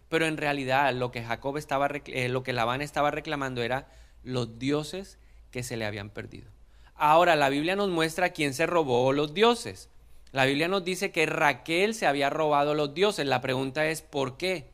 Pero 0.09 0.25
en 0.25 0.37
realidad 0.37 0.91
lo 0.93 1.11
que 1.11 1.23
Jacob 1.23 1.57
estaba, 1.57 1.87
eh, 2.05 2.29
lo 2.29 2.41
que 2.41 2.53
Labán 2.53 2.81
estaba 2.81 3.11
reclamando 3.11 3.61
era 3.61 3.87
los 4.23 4.57
dioses 4.57 5.19
que 5.51 5.61
se 5.61 5.77
le 5.77 5.85
habían 5.85 6.09
perdido. 6.09 6.54
Ahora, 6.95 7.35
la 7.35 7.49
Biblia 7.49 7.75
nos 7.75 7.89
muestra 7.89 8.29
quién 8.29 8.53
se 8.53 8.65
robó 8.65 9.11
los 9.11 9.33
dioses. 9.33 9.89
La 10.31 10.45
Biblia 10.45 10.67
nos 10.67 10.83
dice 10.83 11.11
que 11.11 11.25
Raquel 11.25 11.93
se 11.93 12.07
había 12.07 12.29
robado 12.29 12.73
los 12.73 12.93
dioses. 12.93 13.25
La 13.25 13.41
pregunta 13.41 13.85
es, 13.87 14.01
¿por 14.01 14.37
qué? 14.37 14.69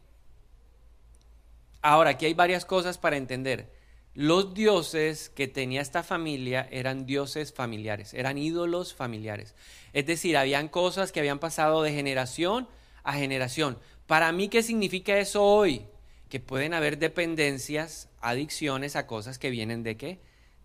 Ahora, 1.82 2.12
aquí 2.12 2.28
hay 2.28 2.34
varias 2.36 2.66
cosas 2.66 3.00
para 3.00 3.18
entender. 3.18 3.72
Los 4.13 4.54
dioses 4.54 5.30
que 5.30 5.48
tenía 5.48 5.82
esta 5.82 6.04
familia 6.04 6.68
eran 6.70 7.06
dioses 7.06 7.54
familiares, 7.54 8.13
eran 8.13 8.38
ídolos 8.38 8.94
familiares. 8.94 9.56
Es 9.94 10.06
decir, 10.06 10.36
habían 10.36 10.68
cosas 10.68 11.12
que 11.12 11.22
habían 11.22 11.40
pasado 11.40 11.82
de 11.82 11.94
generación 11.94 12.68
a 13.04 13.13
generación. 13.13 13.80
Para 14.06 14.32
mí, 14.32 14.50
¿qué 14.50 14.63
significa 14.63 15.18
eso 15.18 15.44
hoy? 15.44 15.86
Que 16.30 16.40
pueden 16.40 16.74
haber 16.74 16.98
dependencias, 16.98 18.10
adicciones 18.20 18.96
a 18.96 19.08
cosas 19.08 19.40
que 19.40 19.50
vienen 19.50 19.82
de 19.82 19.96
qué? 19.96 20.20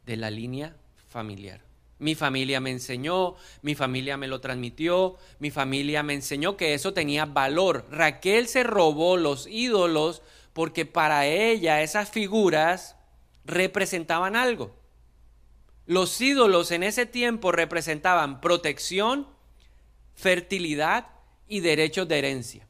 De 0.04 0.16
la 0.16 0.30
línea 0.30 0.76
familiar. 1.06 1.60
Mi 1.98 2.14
familia 2.14 2.60
me 2.60 2.70
enseñó, 2.70 3.36
mi 3.62 3.74
familia 3.74 4.16
me 4.18 4.28
lo 4.28 4.40
transmitió, 4.40 5.16
mi 5.38 5.50
familia 5.50 6.02
me 6.02 6.12
enseñó 6.12 6.56
que 6.56 6.74
eso 6.74 6.92
tenía 6.92 7.24
valor. 7.24 7.86
Raquel 7.90 8.48
se 8.48 8.62
robó 8.64 9.16
los 9.16 9.46
ídolos 9.46 10.22
porque 10.52 10.84
para 10.84 11.26
ella 11.26 11.82
esas 11.82 12.10
figuras 12.10 12.96
representaban 13.44 14.36
algo. 14.36 14.74
Los 15.86 16.20
ídolos 16.20 16.70
en 16.70 16.82
ese 16.82 17.06
tiempo 17.06 17.52
representaban 17.52 18.40
protección, 18.40 19.28
fertilidad 20.14 21.06
y 21.48 21.60
derechos 21.60 22.08
de 22.08 22.18
herencia. 22.18 22.66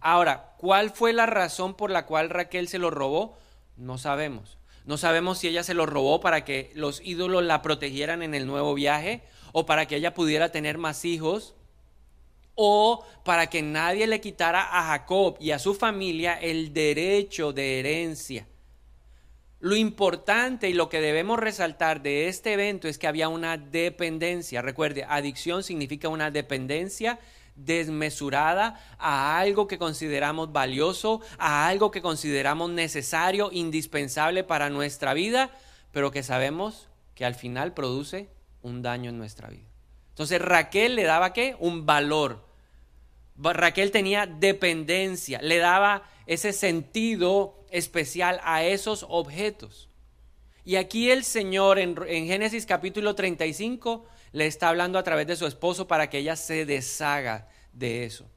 Ahora, 0.00 0.54
¿cuál 0.58 0.90
fue 0.90 1.12
la 1.12 1.26
razón 1.26 1.74
por 1.74 1.90
la 1.90 2.06
cual 2.06 2.30
Raquel 2.30 2.68
se 2.68 2.78
lo 2.78 2.90
robó? 2.90 3.36
No 3.76 3.98
sabemos. 3.98 4.57
No 4.88 4.96
sabemos 4.96 5.36
si 5.36 5.48
ella 5.48 5.64
se 5.64 5.74
lo 5.74 5.84
robó 5.84 6.18
para 6.18 6.46
que 6.46 6.72
los 6.74 7.02
ídolos 7.04 7.44
la 7.44 7.60
protegieran 7.60 8.22
en 8.22 8.34
el 8.34 8.46
nuevo 8.46 8.72
viaje 8.72 9.20
o 9.52 9.66
para 9.66 9.84
que 9.84 9.96
ella 9.96 10.14
pudiera 10.14 10.50
tener 10.50 10.78
más 10.78 11.04
hijos 11.04 11.54
o 12.54 13.04
para 13.22 13.48
que 13.48 13.60
nadie 13.60 14.06
le 14.06 14.22
quitara 14.22 14.62
a 14.62 14.84
Jacob 14.84 15.36
y 15.40 15.50
a 15.50 15.58
su 15.58 15.74
familia 15.74 16.40
el 16.40 16.72
derecho 16.72 17.52
de 17.52 17.80
herencia. 17.80 18.48
Lo 19.60 19.76
importante 19.76 20.70
y 20.70 20.72
lo 20.72 20.88
que 20.88 21.02
debemos 21.02 21.38
resaltar 21.38 22.00
de 22.00 22.28
este 22.28 22.54
evento 22.54 22.88
es 22.88 22.96
que 22.96 23.08
había 23.08 23.28
una 23.28 23.58
dependencia. 23.58 24.62
Recuerde, 24.62 25.04
adicción 25.06 25.64
significa 25.64 26.08
una 26.08 26.30
dependencia 26.30 27.18
desmesurada 27.58 28.80
a 28.98 29.38
algo 29.38 29.66
que 29.66 29.78
consideramos 29.78 30.52
valioso, 30.52 31.20
a 31.38 31.68
algo 31.68 31.90
que 31.90 32.00
consideramos 32.00 32.70
necesario, 32.70 33.50
indispensable 33.52 34.44
para 34.44 34.70
nuestra 34.70 35.12
vida, 35.12 35.50
pero 35.92 36.10
que 36.10 36.22
sabemos 36.22 36.88
que 37.14 37.24
al 37.24 37.34
final 37.34 37.74
produce 37.74 38.28
un 38.62 38.82
daño 38.82 39.10
en 39.10 39.18
nuestra 39.18 39.48
vida. 39.48 39.66
Entonces 40.10 40.40
Raquel 40.40 40.94
le 40.94 41.02
daba 41.02 41.32
qué? 41.32 41.56
Un 41.58 41.84
valor. 41.84 42.46
Raquel 43.36 43.90
tenía 43.90 44.26
dependencia, 44.26 45.40
le 45.42 45.58
daba 45.58 46.02
ese 46.26 46.52
sentido 46.52 47.64
especial 47.70 48.40
a 48.42 48.64
esos 48.64 49.06
objetos. 49.08 49.88
Y 50.64 50.76
aquí 50.76 51.10
el 51.10 51.24
Señor 51.24 51.78
en, 51.78 51.96
en 52.06 52.26
Génesis 52.26 52.66
capítulo 52.66 53.14
35 53.14 54.04
le 54.32 54.46
está 54.46 54.68
hablando 54.68 54.98
a 54.98 55.02
través 55.02 55.26
de 55.26 55.36
su 55.36 55.46
esposo 55.46 55.86
para 55.88 56.10
que 56.10 56.18
ella 56.18 56.36
se 56.36 56.66
deshaga 56.66 57.48
de 57.72 58.04
eso. 58.04 58.28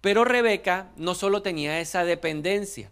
Pero 0.00 0.24
Rebeca 0.24 0.92
no 0.96 1.14
solo 1.14 1.42
tenía 1.42 1.80
esa 1.80 2.04
dependencia, 2.04 2.90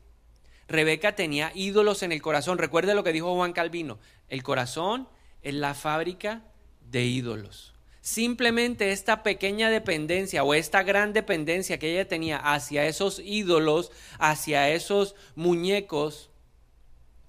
Rebeca 0.68 1.14
tenía 1.14 1.52
ídolos 1.54 2.02
en 2.02 2.12
el 2.12 2.22
corazón. 2.22 2.56
Recuerde 2.56 2.94
lo 2.94 3.04
que 3.04 3.12
dijo 3.12 3.34
Juan 3.34 3.52
Calvino, 3.52 3.98
el 4.28 4.42
corazón 4.42 5.08
es 5.42 5.54
la 5.54 5.74
fábrica 5.74 6.42
de 6.80 7.04
ídolos. 7.04 7.74
Simplemente 8.00 8.90
esta 8.90 9.22
pequeña 9.22 9.70
dependencia 9.70 10.42
o 10.42 10.54
esta 10.54 10.82
gran 10.82 11.12
dependencia 11.12 11.78
que 11.78 11.92
ella 11.92 12.08
tenía 12.08 12.38
hacia 12.38 12.86
esos 12.86 13.20
ídolos, 13.20 13.92
hacia 14.18 14.70
esos 14.70 15.14
muñecos, 15.36 16.30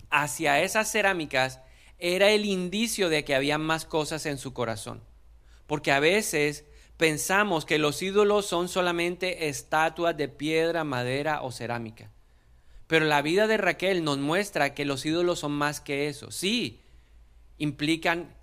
hacia 0.10 0.62
esas 0.62 0.92
cerámicas, 0.92 1.60
era 2.00 2.32
el 2.32 2.46
indicio 2.46 3.10
de 3.10 3.24
que 3.24 3.36
había 3.36 3.58
más 3.58 3.86
cosas 3.86 4.26
en 4.26 4.38
su 4.38 4.54
corazón. 4.54 5.02
Porque 5.68 5.92
a 5.92 6.00
veces 6.00 6.66
pensamos 6.98 7.66
que 7.66 7.80
los 7.80 8.02
ídolos 8.02 8.46
son 8.46 8.70
solamente 8.70 9.48
estatuas 9.50 10.16
de 10.18 10.28
piedra, 10.28 10.84
madera 10.84 11.42
o 11.42 11.52
cerámica. 11.52 12.12
Pero 12.88 13.06
la 13.06 13.22
vida 13.22 13.48
de 13.48 13.58
Raquel 13.58 14.04
nos 14.04 14.18
muestra 14.18 14.74
que 14.74 14.86
los 14.86 15.06
ídolos 15.06 15.40
son 15.40 15.54
más 15.54 15.82
que 15.82 16.08
eso. 16.08 16.32
Sí, 16.32 16.82
implican 17.58 18.36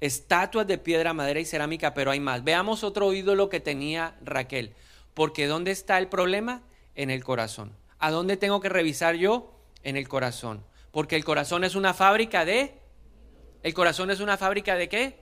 estatuas 0.00 0.66
de 0.66 0.78
piedra, 0.78 1.12
madera 1.12 1.40
y 1.40 1.44
cerámica, 1.44 1.94
pero 1.94 2.10
hay 2.10 2.20
más. 2.20 2.44
Veamos 2.44 2.84
otro 2.84 3.12
ídolo 3.12 3.48
que 3.48 3.60
tenía 3.60 4.16
Raquel. 4.24 4.74
Porque 5.14 5.46
¿dónde 5.46 5.72
está 5.72 5.98
el 5.98 6.08
problema? 6.08 6.62
En 6.94 7.10
el 7.10 7.24
corazón. 7.24 7.72
¿A 7.98 8.10
dónde 8.10 8.36
tengo 8.36 8.60
que 8.60 8.68
revisar 8.68 9.16
yo? 9.16 9.52
En 9.82 9.96
el 9.96 10.08
corazón. 10.08 10.64
Porque 10.90 11.16
el 11.16 11.24
corazón 11.24 11.64
es 11.64 11.74
una 11.74 11.94
fábrica 11.94 12.44
de... 12.44 12.80
¿El 13.62 13.74
corazón 13.74 14.10
es 14.10 14.20
una 14.20 14.36
fábrica 14.36 14.76
de 14.76 14.88
qué? 14.88 15.18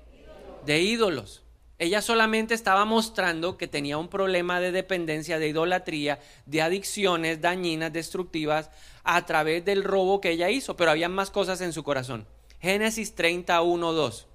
De 0.64 0.80
ídolos. 0.80 1.42
Ella 1.78 2.00
solamente 2.00 2.54
estaba 2.54 2.86
mostrando 2.86 3.58
que 3.58 3.68
tenía 3.68 3.98
un 3.98 4.08
problema 4.08 4.60
de 4.60 4.72
dependencia, 4.72 5.38
de 5.38 5.48
idolatría, 5.48 6.20
de 6.46 6.62
adicciones 6.62 7.42
dañinas, 7.42 7.92
destructivas, 7.92 8.70
a 9.04 9.26
través 9.26 9.64
del 9.64 9.84
robo 9.84 10.20
que 10.20 10.30
ella 10.30 10.48
hizo, 10.48 10.76
pero 10.76 10.90
había 10.90 11.08
más 11.08 11.30
cosas 11.30 11.60
en 11.60 11.72
su 11.72 11.82
corazón. 11.84 12.26
Génesis 12.60 13.14
31, 13.14 13.92
2. 13.92 14.26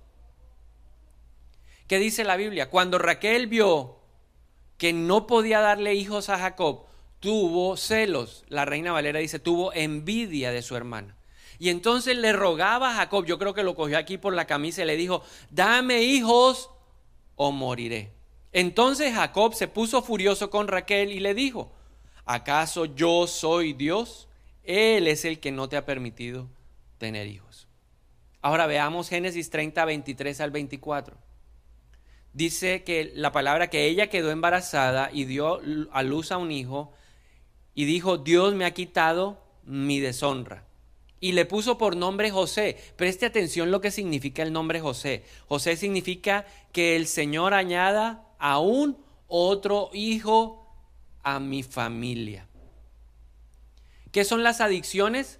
¿Qué 1.87 1.97
dice 1.97 2.23
la 2.23 2.37
Biblia? 2.37 2.69
Cuando 2.69 2.99
Raquel 2.99 3.47
vio 3.47 3.97
que 4.77 4.93
no 4.93 5.27
podía 5.27 5.59
darle 5.59 5.95
hijos 5.95 6.29
a 6.29 6.37
Jacob, 6.37 6.85
tuvo 7.19 7.75
celos. 7.75 8.45
La 8.47 8.65
reina 8.65 8.91
Valera 8.91 9.19
dice, 9.19 9.39
tuvo 9.39 9.73
envidia 9.73 10.51
de 10.51 10.61
su 10.61 10.75
hermana. 10.75 11.17
Y 11.61 11.69
entonces 11.69 12.17
le 12.17 12.33
rogaba 12.33 12.89
a 12.89 12.95
Jacob, 12.95 13.23
yo 13.23 13.37
creo 13.37 13.53
que 13.53 13.61
lo 13.61 13.75
cogió 13.75 13.95
aquí 13.99 14.17
por 14.17 14.33
la 14.33 14.47
camisa 14.47 14.81
y 14.81 14.85
le 14.87 14.97
dijo, 14.97 15.21
dame 15.51 16.01
hijos 16.01 16.71
o 17.35 17.51
moriré. 17.51 18.13
Entonces 18.51 19.13
Jacob 19.13 19.53
se 19.53 19.67
puso 19.67 20.01
furioso 20.01 20.49
con 20.49 20.67
Raquel 20.67 21.11
y 21.11 21.19
le 21.19 21.35
dijo, 21.35 21.71
¿acaso 22.25 22.85
yo 22.85 23.27
soy 23.27 23.73
Dios? 23.73 24.27
Él 24.63 25.07
es 25.07 25.23
el 25.23 25.39
que 25.39 25.51
no 25.51 25.69
te 25.69 25.77
ha 25.77 25.85
permitido 25.85 26.49
tener 26.97 27.27
hijos. 27.27 27.67
Ahora 28.41 28.65
veamos 28.65 29.07
Génesis 29.09 29.51
30, 29.51 29.85
23 29.85 30.41
al 30.41 30.49
24. 30.49 31.15
Dice 32.33 32.83
que 32.83 33.11
la 33.13 33.31
palabra 33.31 33.69
que 33.69 33.85
ella 33.85 34.09
quedó 34.09 34.31
embarazada 34.31 35.11
y 35.13 35.25
dio 35.25 35.61
a 35.91 36.01
luz 36.01 36.31
a 36.31 36.37
un 36.37 36.51
hijo 36.51 36.91
y 37.75 37.85
dijo, 37.85 38.17
Dios 38.17 38.55
me 38.55 38.65
ha 38.65 38.73
quitado 38.73 39.43
mi 39.63 39.99
deshonra 39.99 40.70
y 41.21 41.31
le 41.31 41.45
puso 41.45 41.77
por 41.77 41.95
nombre 41.95 42.31
José. 42.31 42.75
Preste 42.97 43.25
atención 43.25 43.71
lo 43.71 43.79
que 43.79 43.91
significa 43.91 44.43
el 44.43 44.51
nombre 44.51 44.81
José. 44.81 45.23
José 45.47 45.77
significa 45.77 46.45
que 46.73 46.97
el 46.97 47.07
Señor 47.07 47.53
añada 47.53 48.27
a 48.39 48.59
un 48.59 48.97
otro 49.27 49.91
hijo 49.93 50.67
a 51.23 51.39
mi 51.39 51.63
familia. 51.63 52.47
¿Qué 54.11 54.25
son 54.25 54.43
las 54.43 54.59
adicciones? 54.59 55.39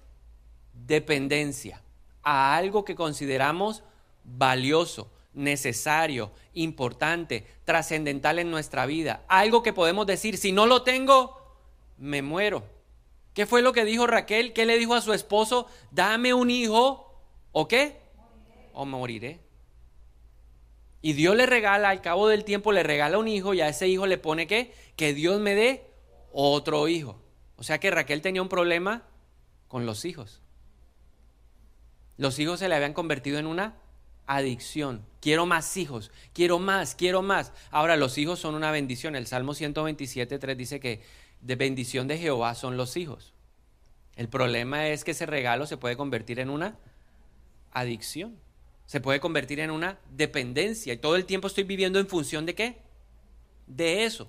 Dependencia 0.72 1.82
a 2.22 2.56
algo 2.56 2.84
que 2.84 2.94
consideramos 2.94 3.82
valioso, 4.24 5.10
necesario, 5.34 6.30
importante, 6.54 7.44
trascendental 7.64 8.38
en 8.38 8.50
nuestra 8.50 8.86
vida. 8.86 9.24
Algo 9.26 9.64
que 9.64 9.72
podemos 9.72 10.06
decir, 10.06 10.38
si 10.38 10.52
no 10.52 10.66
lo 10.66 10.82
tengo, 10.82 11.36
me 11.98 12.22
muero. 12.22 12.62
¿Qué 13.34 13.46
fue 13.46 13.62
lo 13.62 13.72
que 13.72 13.84
dijo 13.84 14.06
Raquel? 14.06 14.52
¿Qué 14.52 14.66
le 14.66 14.78
dijo 14.78 14.94
a 14.94 15.00
su 15.00 15.12
esposo? 15.12 15.66
Dame 15.90 16.34
un 16.34 16.50
hijo 16.50 17.18
o 17.52 17.68
qué? 17.68 18.00
O 18.74 18.84
moriré. 18.84 19.40
Y 21.00 21.14
Dios 21.14 21.34
le 21.34 21.46
regala, 21.46 21.88
al 21.88 22.00
cabo 22.00 22.28
del 22.28 22.44
tiempo 22.44 22.72
le 22.72 22.82
regala 22.82 23.18
un 23.18 23.28
hijo 23.28 23.54
y 23.54 23.60
a 23.60 23.68
ese 23.68 23.88
hijo 23.88 24.06
le 24.06 24.18
pone 24.18 24.46
qué? 24.46 24.72
Que 24.96 25.14
Dios 25.14 25.40
me 25.40 25.54
dé 25.54 25.84
otro 26.32 26.86
hijo. 26.88 27.20
O 27.56 27.64
sea 27.64 27.80
que 27.80 27.90
Raquel 27.90 28.22
tenía 28.22 28.42
un 28.42 28.48
problema 28.48 29.02
con 29.68 29.86
los 29.86 30.04
hijos. 30.04 30.42
Los 32.18 32.38
hijos 32.38 32.60
se 32.60 32.68
le 32.68 32.74
habían 32.74 32.92
convertido 32.92 33.38
en 33.38 33.46
una 33.46 33.76
adicción. 34.26 35.04
Quiero 35.20 35.46
más 35.46 35.76
hijos, 35.76 36.10
quiero 36.32 36.58
más, 36.58 36.94
quiero 36.94 37.22
más. 37.22 37.52
Ahora 37.70 37.96
los 37.96 38.16
hijos 38.18 38.38
son 38.38 38.54
una 38.54 38.70
bendición. 38.70 39.16
El 39.16 39.26
Salmo 39.26 39.54
127, 39.54 40.38
3 40.38 40.56
dice 40.56 40.80
que 40.80 41.02
de 41.42 41.56
bendición 41.56 42.08
de 42.08 42.16
Jehová 42.16 42.54
son 42.54 42.78
los 42.78 42.96
hijos. 42.96 43.34
El 44.16 44.28
problema 44.28 44.88
es 44.88 45.04
que 45.04 45.10
ese 45.10 45.26
regalo 45.26 45.66
se 45.66 45.76
puede 45.76 45.96
convertir 45.96 46.40
en 46.40 46.48
una 46.48 46.78
adicción, 47.72 48.38
se 48.86 49.00
puede 49.00 49.20
convertir 49.20 49.60
en 49.60 49.70
una 49.70 49.98
dependencia 50.10 50.92
y 50.92 50.98
todo 50.98 51.16
el 51.16 51.26
tiempo 51.26 51.48
estoy 51.48 51.64
viviendo 51.64 51.98
en 51.98 52.06
función 52.06 52.46
de 52.46 52.54
qué? 52.54 52.78
De 53.66 54.04
eso. 54.04 54.28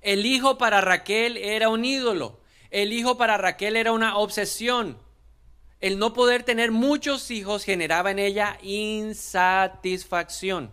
El 0.00 0.24
hijo 0.26 0.58
para 0.58 0.80
Raquel 0.80 1.36
era 1.36 1.68
un 1.68 1.84
ídolo. 1.84 2.40
El 2.70 2.92
hijo 2.92 3.16
para 3.16 3.38
Raquel 3.38 3.76
era 3.76 3.92
una 3.92 4.16
obsesión. 4.16 4.98
El 5.80 5.98
no 5.98 6.12
poder 6.12 6.42
tener 6.42 6.70
muchos 6.70 7.30
hijos 7.30 7.64
generaba 7.64 8.10
en 8.10 8.18
ella 8.18 8.58
insatisfacción. 8.62 10.70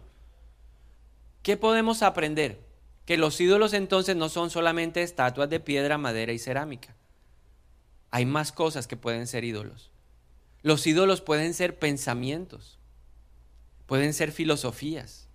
¿Qué 1.42 1.58
podemos 1.58 2.04
aprender? 2.04 2.69
Que 3.10 3.18
los 3.18 3.42
ídolos 3.42 3.74
entonces 3.74 4.16
no 4.16 4.30
son 4.30 4.52
solamente 4.52 5.02
estatuas 5.02 5.50
de 5.50 5.60
piedra, 5.60 5.98
madera 5.98 6.32
y 6.32 6.38
cerámica. 6.38 6.96
Hay 8.12 8.28
más 8.28 8.52
cosas 8.52 8.86
que 8.86 8.98
pueden 8.98 9.26
ser 9.26 9.44
ídolos. 9.44 9.90
Los 10.62 10.86
ídolos 10.86 11.20
pueden 11.20 11.56
ser 11.56 11.80
pensamientos, 11.80 12.78
pueden 13.88 14.14
ser 14.14 14.32
filosofías, 14.32 15.28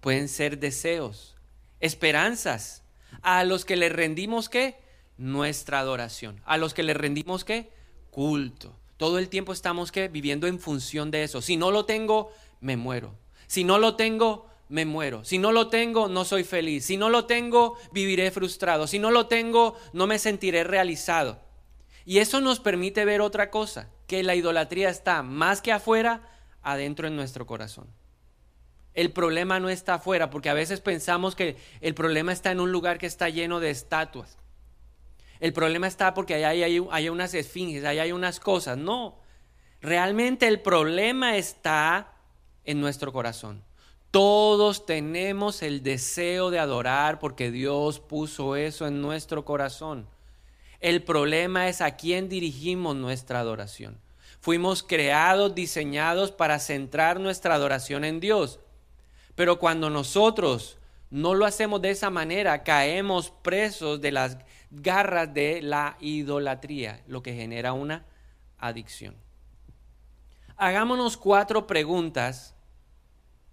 pueden 0.00 0.28
ser 0.28 0.58
deseos, 0.58 1.36
esperanzas, 1.78 2.82
a 3.22 3.44
los 3.44 3.64
que 3.64 3.76
le 3.76 3.90
rendimos 3.90 4.48
qué? 4.48 4.80
Nuestra 5.18 5.78
adoración. 5.78 6.40
A 6.46 6.56
los 6.56 6.74
que 6.74 6.82
le 6.82 6.94
rendimos 6.94 7.44
qué? 7.44 7.70
Culto. 8.10 8.74
Todo 8.96 9.20
el 9.20 9.28
tiempo 9.28 9.52
estamos 9.52 9.92
qué? 9.92 10.08
Viviendo 10.08 10.48
en 10.48 10.58
función 10.58 11.12
de 11.12 11.22
eso. 11.22 11.42
Si 11.42 11.56
no 11.56 11.70
lo 11.70 11.84
tengo, 11.84 12.32
me 12.60 12.76
muero. 12.76 13.14
Si 13.46 13.62
no 13.62 13.78
lo 13.78 13.94
tengo, 13.94 14.47
me 14.68 14.84
muero. 14.84 15.24
Si 15.24 15.38
no 15.38 15.52
lo 15.52 15.68
tengo, 15.68 16.08
no 16.08 16.24
soy 16.24 16.44
feliz. 16.44 16.84
Si 16.84 16.96
no 16.96 17.08
lo 17.08 17.24
tengo, 17.26 17.76
viviré 17.92 18.30
frustrado. 18.30 18.86
Si 18.86 18.98
no 18.98 19.10
lo 19.10 19.26
tengo, 19.26 19.76
no 19.92 20.06
me 20.06 20.18
sentiré 20.18 20.64
realizado. 20.64 21.40
Y 22.04 22.18
eso 22.18 22.40
nos 22.40 22.60
permite 22.60 23.04
ver 23.04 23.20
otra 23.20 23.50
cosa, 23.50 23.90
que 24.06 24.22
la 24.22 24.34
idolatría 24.34 24.88
está 24.88 25.22
más 25.22 25.60
que 25.60 25.72
afuera, 25.72 26.22
adentro 26.62 27.06
en 27.06 27.16
nuestro 27.16 27.46
corazón. 27.46 27.86
El 28.94 29.12
problema 29.12 29.60
no 29.60 29.68
está 29.68 29.94
afuera, 29.94 30.30
porque 30.30 30.48
a 30.48 30.54
veces 30.54 30.80
pensamos 30.80 31.36
que 31.36 31.56
el 31.80 31.94
problema 31.94 32.32
está 32.32 32.50
en 32.50 32.60
un 32.60 32.72
lugar 32.72 32.98
que 32.98 33.06
está 33.06 33.28
lleno 33.28 33.60
de 33.60 33.70
estatuas. 33.70 34.38
El 35.40 35.52
problema 35.52 35.86
está 35.86 36.14
porque 36.14 36.34
allá 36.34 36.48
hay, 36.48 37.08
unas 37.08 37.34
esfinges, 37.34 37.84
allá 37.84 38.02
hay 38.02 38.12
unas 38.12 38.40
cosas. 38.40 38.76
No, 38.76 39.20
realmente 39.80 40.48
el 40.48 40.60
problema 40.60 41.36
está 41.36 42.16
en 42.64 42.80
nuestro 42.80 43.12
corazón. 43.12 43.67
Todos 44.10 44.86
tenemos 44.86 45.62
el 45.62 45.82
deseo 45.82 46.50
de 46.50 46.58
adorar 46.58 47.18
porque 47.18 47.50
Dios 47.50 48.00
puso 48.00 48.56
eso 48.56 48.86
en 48.86 49.02
nuestro 49.02 49.44
corazón. 49.44 50.08
El 50.80 51.02
problema 51.02 51.68
es 51.68 51.80
a 51.82 51.96
quién 51.96 52.28
dirigimos 52.28 52.96
nuestra 52.96 53.40
adoración. 53.40 53.98
Fuimos 54.40 54.82
creados, 54.82 55.54
diseñados 55.54 56.32
para 56.32 56.58
centrar 56.58 57.20
nuestra 57.20 57.54
adoración 57.54 58.04
en 58.04 58.20
Dios. 58.20 58.60
Pero 59.34 59.58
cuando 59.58 59.90
nosotros 59.90 60.78
no 61.10 61.34
lo 61.34 61.44
hacemos 61.44 61.82
de 61.82 61.90
esa 61.90 62.08
manera, 62.08 62.62
caemos 62.62 63.30
presos 63.42 64.00
de 64.00 64.12
las 64.12 64.38
garras 64.70 65.34
de 65.34 65.60
la 65.60 65.96
idolatría, 66.00 67.02
lo 67.06 67.22
que 67.22 67.34
genera 67.34 67.72
una 67.72 68.06
adicción. 68.58 69.16
Hagámonos 70.56 71.16
cuatro 71.16 71.66
preguntas 71.66 72.54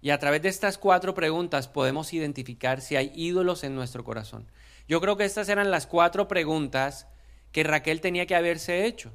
y 0.06 0.10
a 0.10 0.20
través 0.20 0.40
de 0.40 0.48
estas 0.48 0.78
cuatro 0.78 1.14
preguntas 1.14 1.66
podemos 1.66 2.12
identificar 2.12 2.80
si 2.80 2.94
hay 2.94 3.10
ídolos 3.16 3.64
en 3.64 3.74
nuestro 3.74 4.04
corazón. 4.04 4.46
Yo 4.86 5.00
creo 5.00 5.16
que 5.16 5.24
estas 5.24 5.48
eran 5.48 5.72
las 5.72 5.88
cuatro 5.88 6.28
preguntas 6.28 7.08
que 7.50 7.64
Raquel 7.64 8.00
tenía 8.00 8.24
que 8.24 8.36
haberse 8.36 8.86
hecho. 8.86 9.10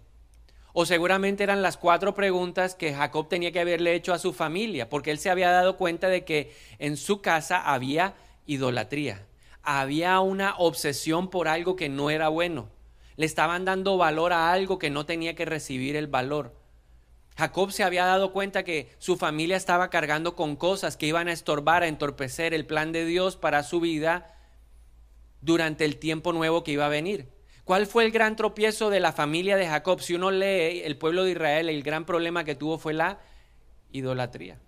O 0.74 0.86
seguramente 0.86 1.44
eran 1.44 1.62
las 1.62 1.78
cuatro 1.78 2.14
preguntas 2.14 2.76
que 2.76 2.94
Jacob 2.94 3.30
tenía 3.30 3.54
que 3.54 3.62
haberle 3.62 3.96
hecho 3.96 4.12
a 4.12 4.20
su 4.20 4.34
familia, 4.34 4.90
porque 4.90 5.12
él 5.12 5.20
se 5.20 5.30
había 5.30 5.50
dado 5.50 5.78
cuenta 5.78 6.10
de 6.10 6.26
que 6.26 6.54
en 6.78 6.98
su 6.98 7.22
casa 7.22 7.62
había 7.62 8.16
idolatría, 8.46 9.26
había 9.64 10.20
una 10.20 10.56
obsesión 10.58 11.30
por 11.30 11.48
algo 11.48 11.78
que 11.78 11.88
no 11.88 12.10
era 12.10 12.28
bueno. 12.28 12.68
Le 13.16 13.26
estaban 13.26 13.64
dando 13.64 13.96
valor 13.96 14.34
a 14.34 14.52
algo 14.52 14.78
que 14.78 14.90
no 14.90 15.06
tenía 15.06 15.36
que 15.36 15.46
recibir 15.46 15.96
el 15.96 16.08
valor. 16.08 16.61
Jacob 17.42 17.72
se 17.72 17.84
había 17.84 18.06
dado 18.06 18.34
cuenta 18.34 18.62
que 18.62 18.92
su 19.00 19.18
familia 19.18 19.58
estaba 19.58 19.90
cargando 19.90 20.36
con 20.36 20.56
cosas 20.56 20.96
que 20.96 21.08
iban 21.08 21.28
a 21.28 21.32
estorbar, 21.32 21.82
a 21.82 21.88
entorpecer 21.88 22.54
el 22.54 22.68
plan 22.68 22.92
de 22.92 23.04
Dios 23.04 23.36
para 23.36 23.64
su 23.64 23.80
vida 23.80 24.38
durante 25.42 25.84
el 25.84 25.98
tiempo 25.98 26.34
nuevo 26.34 26.64
que 26.64 26.74
iba 26.74 26.86
a 26.86 26.90
venir. 26.90 27.30
¿Cuál 27.64 27.88
fue 27.88 28.06
el 28.06 28.12
gran 28.12 28.36
tropiezo 28.36 28.92
de 28.92 29.00
la 29.00 29.12
familia 29.12 29.58
de 29.58 29.66
Jacob? 29.66 30.02
Si 30.02 30.14
uno 30.14 30.30
lee 30.30 30.84
el 30.84 31.00
pueblo 31.00 31.24
de 31.24 31.32
Israel, 31.32 31.68
el 31.68 31.82
gran 31.82 32.06
problema 32.06 32.44
que 32.44 32.54
tuvo 32.54 32.78
fue 32.78 32.94
la 32.94 33.18
idolatría. 33.92 34.60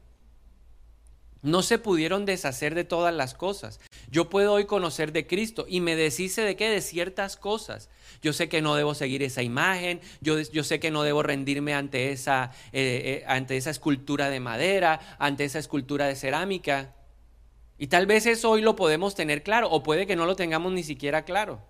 No 1.44 1.62
se 1.62 1.78
pudieron 1.78 2.26
deshacer 2.26 2.74
de 2.74 2.86
todas 2.86 3.14
las 3.14 3.34
cosas. 3.34 3.82
Yo 4.10 4.30
puedo 4.30 4.54
hoy 4.54 4.66
conocer 4.66 5.12
de 5.12 5.28
Cristo 5.28 5.66
y 5.68 5.82
me 5.82 5.98
deshice 5.98 6.42
de 6.42 6.56
qué? 6.56 6.70
De 6.70 6.80
ciertas 6.80 7.36
cosas. 7.36 7.90
Yo 8.22 8.32
sé 8.32 8.48
que 8.48 8.62
no 8.62 8.76
debo 8.76 8.96
seguir 8.96 9.22
esa 9.24 9.44
imagen, 9.44 10.00
yo, 10.22 10.42
sé 10.64 10.80
que 10.80 10.90
no 10.90 11.04
debo 11.04 11.22
rendirme 11.22 11.74
ante 11.74 12.14
esa, 12.14 12.52
eh, 12.72 13.22
eh, 13.22 13.26
ante 13.28 13.58
esa 13.58 13.72
escultura 13.72 14.30
de 14.30 14.40
madera, 14.40 15.18
ante 15.20 15.44
esa 15.44 15.60
escultura 15.60 16.08
de 16.08 16.16
cerámica. 16.16 16.96
Y 17.78 17.88
tal 17.88 18.06
vez 18.06 18.26
eso 18.26 18.50
hoy 18.50 18.62
lo 18.62 18.78
podemos 18.78 19.14
tener 19.14 19.44
claro, 19.44 19.70
o 19.70 19.84
puede 19.84 20.08
que 20.08 20.16
no 20.16 20.26
lo 20.26 20.38
tengamos 20.38 20.72
ni 20.72 20.84
siquiera 20.84 21.26
claro. 21.26 21.62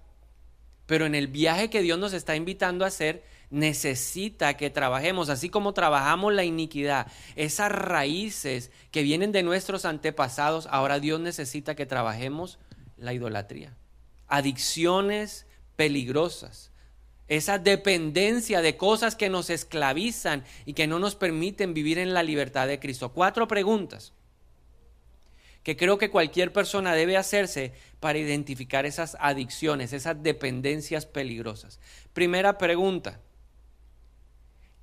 Pero 0.85 1.07
en 1.07 1.15
el 1.15 1.27
viaje 1.27 1.71
que 1.71 1.81
Dios 1.81 1.97
nos 1.97 2.13
está 2.13 2.35
invitando 2.35 2.85
a 2.85 2.89
hacer, 2.89 3.23
necesita 3.53 4.57
que 4.57 4.71
trabajemos, 4.71 5.29
así 5.29 5.47
como 5.47 5.73
trabajamos 5.73 6.33
la 6.33 6.43
iniquidad, 6.43 7.05
esas 7.35 7.71
raíces 7.71 8.71
que 8.89 9.03
vienen 9.03 9.31
de 9.31 9.43
nuestros 9.43 9.85
antepasados, 9.85 10.67
ahora 10.71 10.99
Dios 10.99 11.19
necesita 11.19 11.75
que 11.75 11.85
trabajemos 11.85 12.57
la 12.97 13.13
idolatría. 13.13 13.77
Adicciones 14.27 15.45
peligrosas, 15.75 16.71
esa 17.27 17.59
dependencia 17.59 18.61
de 18.61 18.75
cosas 18.75 19.15
que 19.15 19.29
nos 19.29 19.51
esclavizan 19.51 20.43
y 20.65 20.73
que 20.73 20.87
no 20.87 20.97
nos 20.97 21.13
permiten 21.13 21.75
vivir 21.75 21.99
en 21.99 22.15
la 22.15 22.23
libertad 22.23 22.67
de 22.67 22.79
Cristo. 22.79 23.13
Cuatro 23.13 23.47
preguntas 23.47 24.13
que 25.61 25.77
creo 25.77 25.99
que 25.99 26.09
cualquier 26.09 26.51
persona 26.51 26.93
debe 26.95 27.17
hacerse 27.17 27.71
para 27.99 28.17
identificar 28.17 28.87
esas 28.87 29.15
adicciones, 29.19 29.93
esas 29.93 30.21
dependencias 30.23 31.05
peligrosas. 31.05 31.79
Primera 32.13 32.57
pregunta, 32.57 33.21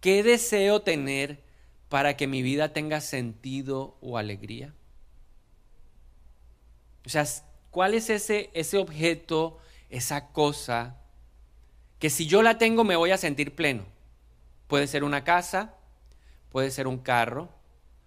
¿qué 0.00 0.22
deseo 0.22 0.80
tener 0.80 1.42
para 1.88 2.16
que 2.16 2.26
mi 2.26 2.42
vida 2.42 2.72
tenga 2.72 3.00
sentido 3.00 3.96
o 4.00 4.18
alegría? 4.18 4.74
O 7.06 7.08
sea, 7.08 7.24
¿cuál 7.70 7.94
es 7.94 8.10
ese, 8.10 8.50
ese 8.54 8.78
objeto, 8.78 9.58
esa 9.88 10.28
cosa, 10.28 10.96
que 11.98 12.10
si 12.10 12.26
yo 12.26 12.42
la 12.42 12.58
tengo 12.58 12.84
me 12.84 12.96
voy 12.96 13.10
a 13.10 13.18
sentir 13.18 13.54
pleno? 13.54 13.84
Puede 14.66 14.86
ser 14.86 15.04
una 15.04 15.24
casa, 15.24 15.74
puede 16.50 16.70
ser 16.70 16.86
un 16.86 16.98
carro, 16.98 17.48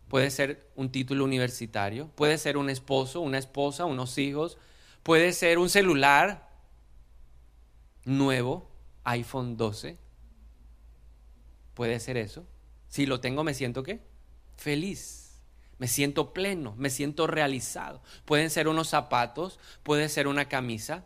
puede 0.07 0.29
ser 0.31 0.69
un 0.75 0.91
título 0.91 1.23
universitario, 1.25 2.07
puede 2.15 2.37
ser 2.37 2.57
un 2.57 2.69
esposo, 2.69 3.21
una 3.21 3.37
esposa, 3.37 3.85
unos 3.85 4.17
hijos, 4.17 4.57
puede 5.01 5.33
ser 5.33 5.57
un 5.57 5.69
celular 5.69 6.49
nuevo, 8.05 8.69
iPhone 9.03 9.57
12. 9.57 9.97
Puede 11.73 11.99
ser 11.99 12.17
eso. 12.17 12.45
Si 12.87 13.05
lo 13.05 13.19
tengo, 13.19 13.43
me 13.43 13.53
siento 13.53 13.83
qué? 13.83 14.01
Feliz. 14.57 15.23
Me 15.79 15.87
siento 15.87 16.33
pleno, 16.33 16.75
me 16.77 16.89
siento 16.89 17.27
realizado. 17.27 18.01
Pueden 18.25 18.49
ser 18.49 18.67
unos 18.67 18.89
zapatos, 18.89 19.59
puede 19.81 20.07
ser 20.07 20.27
una 20.27 20.47
camisa, 20.47 21.05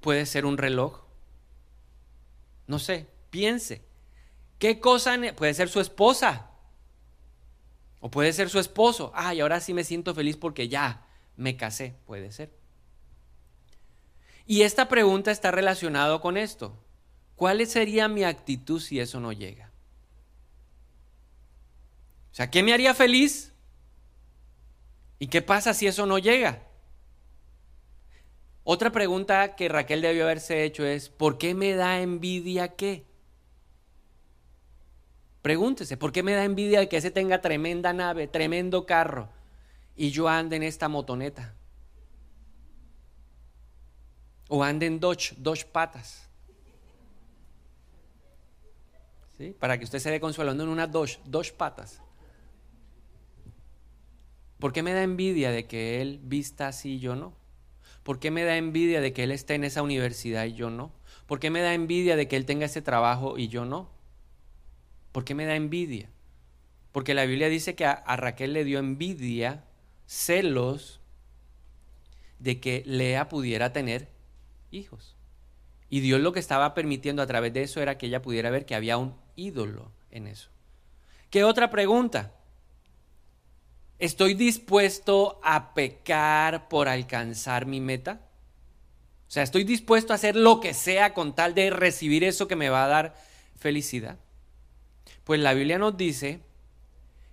puede 0.00 0.26
ser 0.26 0.44
un 0.44 0.58
reloj. 0.58 1.04
No 2.66 2.78
sé, 2.78 3.06
piense. 3.30 3.84
¿Qué 4.58 4.78
cosa 4.80 5.16
puede 5.36 5.54
ser 5.54 5.68
su 5.68 5.80
esposa? 5.80 6.50
O 8.00 8.10
puede 8.10 8.32
ser 8.32 8.50
su 8.50 8.58
esposo. 8.58 9.12
Ay, 9.14 9.40
ahora 9.40 9.60
sí 9.60 9.72
me 9.72 9.84
siento 9.84 10.14
feliz 10.14 10.36
porque 10.36 10.68
ya 10.68 11.06
me 11.36 11.56
casé. 11.56 11.94
Puede 12.06 12.32
ser. 12.32 12.52
Y 14.46 14.62
esta 14.62 14.88
pregunta 14.88 15.30
está 15.30 15.50
relacionada 15.50 16.20
con 16.20 16.36
esto. 16.36 16.76
¿Cuál 17.36 17.66
sería 17.66 18.08
mi 18.08 18.24
actitud 18.24 18.80
si 18.80 19.00
eso 19.00 19.20
no 19.20 19.32
llega? 19.32 19.70
O 22.32 22.34
sea, 22.34 22.50
¿qué 22.50 22.62
me 22.62 22.72
haría 22.72 22.94
feliz? 22.94 23.52
¿Y 25.18 25.26
qué 25.26 25.42
pasa 25.42 25.74
si 25.74 25.86
eso 25.86 26.06
no 26.06 26.18
llega? 26.18 26.62
Otra 28.64 28.90
pregunta 28.90 29.54
que 29.56 29.68
Raquel 29.68 30.02
debió 30.02 30.24
haberse 30.24 30.64
hecho 30.64 30.84
es, 30.86 31.08
¿por 31.08 31.36
qué 31.36 31.54
me 31.54 31.74
da 31.74 32.00
envidia 32.00 32.68
qué? 32.68 33.04
Pregúntese, 35.42 35.96
¿por 35.96 36.12
qué 36.12 36.22
me 36.22 36.32
da 36.32 36.44
envidia 36.44 36.88
que 36.88 36.96
ese 36.96 37.10
tenga 37.10 37.40
tremenda 37.40 37.92
nave, 37.92 38.28
tremendo 38.28 38.86
carro 38.86 39.28
y 39.96 40.10
yo 40.10 40.28
ande 40.28 40.56
en 40.56 40.62
esta 40.62 40.88
motoneta? 40.88 41.54
O 44.48 44.62
ande 44.62 44.86
en 44.86 45.00
Dodge, 45.00 45.34
Dodge 45.36 45.66
patas. 45.66 46.28
Para 49.50 49.78
que 49.78 49.84
usted 49.84 49.98
se 49.98 50.10
dé 50.10 50.20
consuelando 50.20 50.62
en 50.62 50.68
una 50.68 50.86
Dodge, 50.86 51.20
Dodge 51.24 51.52
patas. 51.52 52.00
¿Por 54.58 54.72
qué 54.72 54.82
me 54.82 54.92
da 54.92 55.02
envidia 55.02 55.50
de 55.50 55.66
que 55.66 56.00
él 56.00 56.20
vista 56.22 56.68
así 56.68 56.94
y 56.94 56.98
yo 57.00 57.16
no? 57.16 57.34
¿Por 58.02 58.18
qué 58.18 58.30
me 58.30 58.44
da 58.44 58.56
envidia 58.56 59.00
de 59.00 59.12
que 59.12 59.24
él 59.24 59.32
esté 59.32 59.54
en 59.54 59.64
esa 59.64 59.82
universidad 59.82 60.44
y 60.44 60.54
yo 60.54 60.70
no? 60.70 60.92
¿Por 61.26 61.40
qué 61.40 61.50
me 61.50 61.60
da 61.60 61.74
envidia 61.74 62.16
de 62.16 62.28
que 62.28 62.36
él 62.36 62.46
tenga 62.46 62.66
ese 62.66 62.82
trabajo 62.82 63.38
y 63.38 63.48
yo 63.48 63.64
no? 63.64 63.90
¿Por 65.10 65.24
qué 65.24 65.34
me 65.34 65.46
da 65.46 65.56
envidia? 65.56 66.08
Porque 66.92 67.14
la 67.14 67.24
Biblia 67.24 67.48
dice 67.48 67.74
que 67.74 67.84
a, 67.84 67.92
a 67.92 68.16
Raquel 68.16 68.52
le 68.52 68.64
dio 68.64 68.78
envidia, 68.78 69.64
celos, 70.06 71.00
de 72.38 72.60
que 72.60 72.82
Lea 72.86 73.28
pudiera 73.28 73.72
tener 73.72 74.08
hijos. 74.70 75.16
Y 75.88 76.00
Dios 76.00 76.20
lo 76.20 76.32
que 76.32 76.40
estaba 76.40 76.74
permitiendo 76.74 77.22
a 77.22 77.26
través 77.26 77.52
de 77.52 77.62
eso 77.62 77.80
era 77.80 77.98
que 77.98 78.06
ella 78.06 78.22
pudiera 78.22 78.50
ver 78.50 78.66
que 78.66 78.74
había 78.74 78.96
un 78.96 79.14
ídolo 79.36 79.90
en 80.10 80.26
eso. 80.26 80.50
¿Qué 81.30 81.44
otra 81.44 81.70
pregunta? 81.70 82.32
¿Estoy 83.98 84.34
dispuesto 84.34 85.40
a 85.42 85.74
pecar 85.74 86.68
por 86.68 86.88
alcanzar 86.88 87.66
mi 87.66 87.80
meta? 87.80 88.20
O 89.28 89.30
sea, 89.30 89.42
¿estoy 89.42 89.64
dispuesto 89.64 90.12
a 90.12 90.16
hacer 90.16 90.36
lo 90.36 90.60
que 90.60 90.74
sea 90.74 91.14
con 91.14 91.34
tal 91.34 91.54
de 91.54 91.70
recibir 91.70 92.24
eso 92.24 92.48
que 92.48 92.56
me 92.56 92.68
va 92.68 92.84
a 92.84 92.88
dar 92.88 93.14
felicidad? 93.56 94.18
Pues 95.24 95.40
la 95.40 95.54
Biblia 95.54 95.78
nos 95.78 95.96
dice 95.96 96.40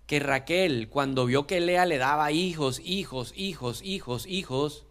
que 0.06 0.20
Raquel, 0.20 0.90
cuando 0.90 1.26
vio 1.26 1.46
que 1.46 1.60
Lea 1.60 1.86
le 1.86 1.98
daba 1.98 2.32
hijos, 2.32 2.82
hijos, 2.84 3.34
hijos, 3.36 3.82
hijos, 3.84 4.26
hijos, 4.28 4.86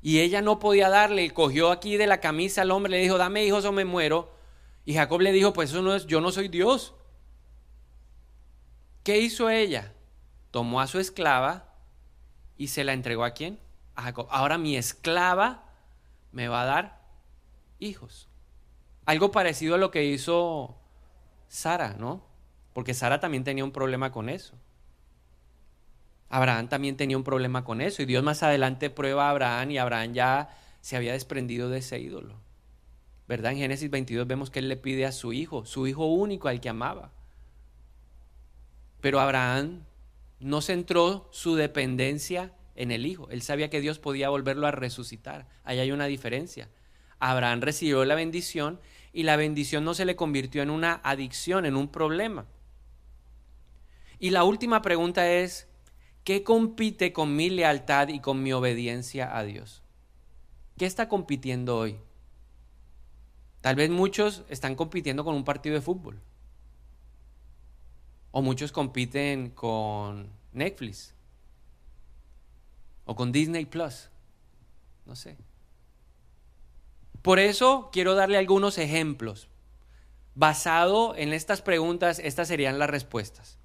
y 0.00 0.20
ella 0.20 0.42
no 0.42 0.58
podía 0.58 0.88
darle, 0.88 1.30
cogió 1.32 1.70
aquí 1.70 1.96
de 1.96 2.06
la 2.06 2.20
camisa 2.20 2.62
al 2.62 2.70
hombre, 2.70 2.92
le 2.92 2.98
dijo, 2.98 3.18
dame 3.18 3.44
hijos 3.44 3.64
o 3.64 3.72
me 3.72 3.84
muero. 3.84 4.37
Y 4.88 4.94
Jacob 4.94 5.20
le 5.20 5.32
dijo, 5.32 5.52
pues 5.52 5.68
eso 5.68 5.82
no 5.82 5.94
es, 5.94 6.06
yo 6.06 6.22
no 6.22 6.30
soy 6.30 6.48
Dios. 6.48 6.94
¿Qué 9.02 9.18
hizo 9.18 9.50
ella? 9.50 9.92
Tomó 10.50 10.80
a 10.80 10.86
su 10.86 10.98
esclava 10.98 11.74
y 12.56 12.68
se 12.68 12.84
la 12.84 12.94
entregó 12.94 13.24
a 13.24 13.32
quién? 13.32 13.58
A 13.96 14.04
Jacob. 14.04 14.28
Ahora 14.30 14.56
mi 14.56 14.78
esclava 14.78 15.66
me 16.32 16.48
va 16.48 16.62
a 16.62 16.64
dar 16.64 17.02
hijos. 17.78 18.30
Algo 19.04 19.30
parecido 19.30 19.74
a 19.74 19.78
lo 19.78 19.90
que 19.90 20.06
hizo 20.06 20.78
Sara, 21.48 21.94
¿no? 21.98 22.24
Porque 22.72 22.94
Sara 22.94 23.20
también 23.20 23.44
tenía 23.44 23.64
un 23.64 23.72
problema 23.72 24.10
con 24.10 24.30
eso. 24.30 24.54
Abraham 26.30 26.70
también 26.70 26.96
tenía 26.96 27.18
un 27.18 27.24
problema 27.24 27.62
con 27.62 27.82
eso 27.82 28.00
y 28.00 28.06
Dios 28.06 28.24
más 28.24 28.42
adelante 28.42 28.88
prueba 28.88 29.26
a 29.26 29.30
Abraham 29.32 29.70
y 29.70 29.76
Abraham 29.76 30.14
ya 30.14 30.58
se 30.80 30.96
había 30.96 31.12
desprendido 31.12 31.68
de 31.68 31.80
ese 31.80 32.00
ídolo. 32.00 32.47
¿Verdad? 33.28 33.52
En 33.52 33.58
Génesis 33.58 33.90
22 33.90 34.26
vemos 34.26 34.50
que 34.50 34.58
él 34.58 34.68
le 34.68 34.76
pide 34.76 35.06
a 35.06 35.12
su 35.12 35.32
hijo, 35.32 35.66
su 35.66 35.86
hijo 35.86 36.06
único 36.06 36.48
al 36.48 36.60
que 36.60 36.68
amaba. 36.68 37.12
Pero 39.00 39.20
Abraham 39.20 39.84
no 40.40 40.60
centró 40.62 41.28
su 41.30 41.54
dependencia 41.54 42.52
en 42.74 42.90
el 42.90 43.06
hijo. 43.06 43.28
Él 43.30 43.42
sabía 43.42 43.70
que 43.70 43.80
Dios 43.80 43.98
podía 43.98 44.30
volverlo 44.30 44.66
a 44.66 44.72
resucitar. 44.72 45.46
Ahí 45.64 45.78
hay 45.78 45.92
una 45.92 46.06
diferencia. 46.06 46.70
Abraham 47.20 47.60
recibió 47.60 48.04
la 48.04 48.14
bendición 48.14 48.80
y 49.12 49.24
la 49.24 49.36
bendición 49.36 49.84
no 49.84 49.94
se 49.94 50.04
le 50.04 50.16
convirtió 50.16 50.62
en 50.62 50.70
una 50.70 51.00
adicción, 51.04 51.66
en 51.66 51.76
un 51.76 51.88
problema. 51.88 52.46
Y 54.18 54.30
la 54.30 54.44
última 54.44 54.82
pregunta 54.82 55.30
es, 55.30 55.68
¿Qué 56.28 56.44
compite 56.44 57.14
con 57.14 57.34
mi 57.34 57.48
lealtad 57.48 58.08
y 58.08 58.20
con 58.20 58.42
mi 58.42 58.52
obediencia 58.52 59.34
a 59.34 59.44
Dios? 59.44 59.82
¿Qué 60.76 60.84
está 60.84 61.08
compitiendo 61.08 61.78
hoy? 61.78 61.96
Tal 63.60 63.76
vez 63.76 63.90
muchos 63.90 64.44
están 64.48 64.74
compitiendo 64.74 65.24
con 65.24 65.34
un 65.34 65.44
partido 65.44 65.74
de 65.74 65.80
fútbol. 65.80 66.20
O 68.30 68.42
muchos 68.42 68.72
compiten 68.72 69.50
con 69.50 70.28
Netflix. 70.52 71.14
O 73.04 73.16
con 73.16 73.32
Disney 73.32 73.66
Plus. 73.66 74.10
No 75.06 75.16
sé. 75.16 75.36
Por 77.22 77.38
eso 77.38 77.90
quiero 77.92 78.14
darle 78.14 78.38
algunos 78.38 78.78
ejemplos. 78.78 79.48
Basado 80.34 81.16
en 81.16 81.32
estas 81.32 81.62
preguntas, 81.62 82.20
estas 82.20 82.48
serían 82.48 82.78
las 82.78 82.90
respuestas. 82.90 83.58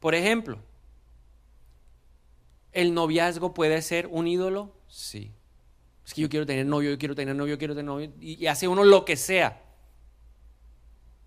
Por 0.00 0.14
ejemplo, 0.14 0.58
¿El 2.72 2.94
noviazgo 2.94 3.52
puede 3.52 3.82
ser 3.82 4.06
un 4.06 4.26
ídolo? 4.26 4.72
Sí. 4.88 5.30
Es 6.04 6.14
que 6.14 6.22
yo 6.22 6.28
quiero 6.28 6.46
tener 6.46 6.66
novio, 6.66 6.90
yo 6.90 6.98
quiero 6.98 7.14
tener 7.14 7.34
novio, 7.34 7.54
yo 7.54 7.58
quiero 7.58 7.74
tener 7.74 7.86
novio. 7.86 8.12
Y, 8.20 8.46
hace 8.46 8.68
uno 8.68 8.84
lo 8.84 9.04
que 9.04 9.16
sea. 9.16 9.62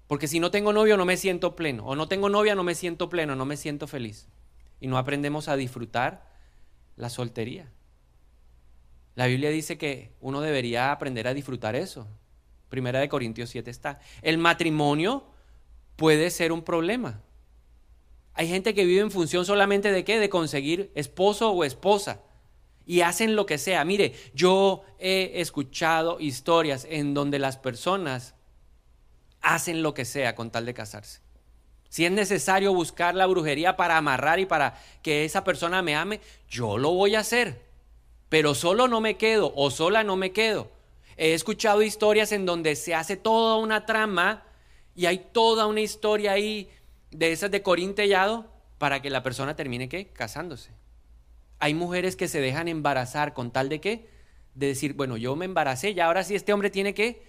Porque 0.07 0.27
si 0.27 0.39
no 0.39 0.51
tengo 0.51 0.73
novio 0.73 0.97
no 0.97 1.05
me 1.05 1.17
siento 1.17 1.55
pleno. 1.55 1.85
O 1.85 1.95
no 1.95 2.07
tengo 2.07 2.29
novia 2.29 2.55
no 2.55 2.63
me 2.63 2.75
siento 2.75 3.09
pleno, 3.09 3.35
no 3.35 3.45
me 3.45 3.57
siento 3.57 3.87
feliz. 3.87 4.27
Y 4.79 4.87
no 4.87 4.97
aprendemos 4.97 5.47
a 5.47 5.55
disfrutar 5.55 6.29
la 6.95 7.09
soltería. 7.09 7.71
La 9.15 9.27
Biblia 9.27 9.49
dice 9.49 9.77
que 9.77 10.11
uno 10.19 10.41
debería 10.41 10.91
aprender 10.91 11.27
a 11.27 11.33
disfrutar 11.33 11.75
eso. 11.75 12.07
Primera 12.69 12.99
de 12.99 13.09
Corintios 13.09 13.49
7 13.49 13.71
está. 13.71 13.99
El 14.21 14.37
matrimonio 14.37 15.23
puede 15.95 16.29
ser 16.29 16.51
un 16.51 16.63
problema. 16.63 17.21
Hay 18.33 18.49
gente 18.49 18.73
que 18.73 18.83
vive 18.83 18.99
en 18.99 19.11
función 19.11 19.45
solamente 19.45 19.93
de 19.93 20.03
qué? 20.03 20.19
De 20.19 20.29
conseguir 20.29 20.91
esposo 20.93 21.51
o 21.51 21.63
esposa. 21.63 22.21
Y 22.85 23.01
hacen 23.01 23.35
lo 23.35 23.45
que 23.45 23.57
sea. 23.57 23.83
Mire, 23.83 24.13
yo 24.33 24.83
he 24.99 25.41
escuchado 25.41 26.19
historias 26.19 26.85
en 26.89 27.13
donde 27.13 27.39
las 27.39 27.57
personas 27.57 28.35
hacen 29.41 29.81
lo 29.83 29.93
que 29.93 30.05
sea 30.05 30.35
con 30.35 30.51
tal 30.51 30.65
de 30.65 30.73
casarse. 30.73 31.21
Si 31.89 32.05
es 32.05 32.11
necesario 32.11 32.73
buscar 32.73 33.15
la 33.15 33.25
brujería 33.25 33.77
para 33.77 33.97
amarrar 33.97 34.39
y 34.39 34.45
para 34.45 34.77
que 35.01 35.23
esa 35.23 35.43
persona 35.43 35.81
me 35.81 35.95
ame, 35.95 36.19
yo 36.49 36.77
lo 36.77 36.91
voy 36.91 37.15
a 37.15 37.21
hacer. 37.21 37.61
Pero 38.27 38.53
solo 38.53 38.87
no 38.87 39.01
me 39.01 39.17
quedo 39.17 39.53
o 39.55 39.71
sola 39.71 40.03
no 40.03 40.15
me 40.15 40.31
quedo. 40.31 40.71
He 41.15 41.33
escuchado 41.33 41.81
historias 41.83 42.31
en 42.31 42.45
donde 42.45 42.75
se 42.75 42.93
hace 42.93 43.15
toda 43.15 43.55
una 43.55 43.85
trama 43.85 44.43
y 44.95 45.05
hay 45.05 45.19
toda 45.31 45.67
una 45.67 45.81
historia 45.81 46.33
ahí 46.33 46.69
de 47.11 47.31
esas 47.31 47.51
de 47.51 47.61
corintellado 47.61 48.51
para 48.77 49.01
que 49.01 49.09
la 49.09 49.23
persona 49.23 49.55
termine 49.55 49.87
qué? 49.87 50.07
Casándose. 50.07 50.71
Hay 51.59 51.73
mujeres 51.73 52.15
que 52.15 52.27
se 52.27 52.41
dejan 52.41 52.67
embarazar 52.67 53.33
con 53.33 53.51
tal 53.51 53.69
de 53.69 53.81
qué? 53.81 54.09
De 54.53 54.67
decir, 54.67 54.93
bueno, 54.93 55.17
yo 55.17 55.35
me 55.35 55.45
embaracé 55.45 55.91
y 55.91 55.99
ahora 55.99 56.23
sí 56.23 56.35
este 56.35 56.53
hombre 56.53 56.69
tiene 56.69 56.93
que 56.93 57.23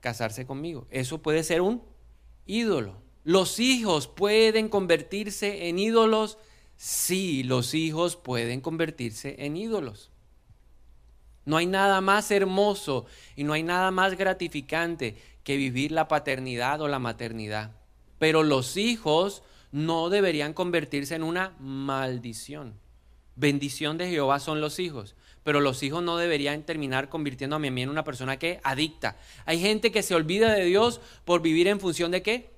casarse 0.00 0.46
conmigo. 0.46 0.86
Eso 0.90 1.22
puede 1.22 1.42
ser 1.42 1.60
un 1.60 1.82
ídolo. 2.46 2.96
¿Los 3.24 3.60
hijos 3.60 4.08
pueden 4.08 4.68
convertirse 4.68 5.68
en 5.68 5.78
ídolos? 5.78 6.38
Sí, 6.76 7.42
los 7.42 7.74
hijos 7.74 8.16
pueden 8.16 8.60
convertirse 8.60 9.36
en 9.38 9.56
ídolos. 9.56 10.10
No 11.44 11.56
hay 11.56 11.66
nada 11.66 12.00
más 12.00 12.30
hermoso 12.30 13.06
y 13.34 13.44
no 13.44 13.54
hay 13.54 13.62
nada 13.62 13.90
más 13.90 14.16
gratificante 14.16 15.16
que 15.44 15.56
vivir 15.56 15.92
la 15.92 16.06
paternidad 16.06 16.80
o 16.80 16.88
la 16.88 16.98
maternidad. 16.98 17.72
Pero 18.18 18.42
los 18.42 18.76
hijos 18.76 19.42
no 19.72 20.10
deberían 20.10 20.52
convertirse 20.52 21.14
en 21.14 21.22
una 21.22 21.56
maldición. 21.58 22.74
Bendición 23.38 23.98
de 23.98 24.08
Jehová 24.10 24.40
son 24.40 24.60
los 24.60 24.78
hijos, 24.78 25.14
pero 25.44 25.60
los 25.60 25.82
hijos 25.82 26.02
no 26.02 26.16
deberían 26.16 26.64
terminar 26.64 27.08
convirtiéndome 27.08 27.68
a 27.68 27.70
mí 27.70 27.82
en 27.82 27.88
una 27.88 28.04
persona 28.04 28.38
que 28.38 28.60
adicta. 28.64 29.16
Hay 29.46 29.60
gente 29.60 29.92
que 29.92 30.02
se 30.02 30.14
olvida 30.14 30.52
de 30.52 30.64
Dios 30.64 31.00
por 31.24 31.40
vivir 31.40 31.68
en 31.68 31.80
función 31.80 32.10
de 32.10 32.22
qué? 32.22 32.50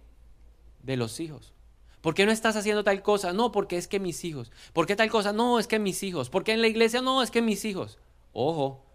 De 0.83 0.97
los 0.97 1.21
hijos. 1.21 1.53
¿Por 2.01 2.15
qué 2.15 2.25
no 2.25 2.33
estás 2.33 2.57
haciendo 2.57 2.83
tal 2.83 3.03
cosa? 3.03 3.33
No, 3.33 3.53
porque 3.53 3.77
es 3.77 3.87
que 3.87 4.01
mis 4.01 4.25
hijos. 4.25 4.51
¿Por 4.73 4.87
qué 4.87 4.97
tal 4.97 5.11
cosa? 5.11 5.33
No, 5.33 5.59
es 5.59 5.67
que 5.67 5.79
mis 5.79 6.03
hijos. 6.03 6.31
¿Por 6.31 6.45
qué 6.45 6.53
en 6.53 6.63
la 6.63 6.69
iglesia? 6.69 7.03
No, 7.03 7.23
es 7.23 7.31
que 7.31 7.43
mis 7.43 7.65
hijos. 7.67 7.99
Ojo, 8.33 8.87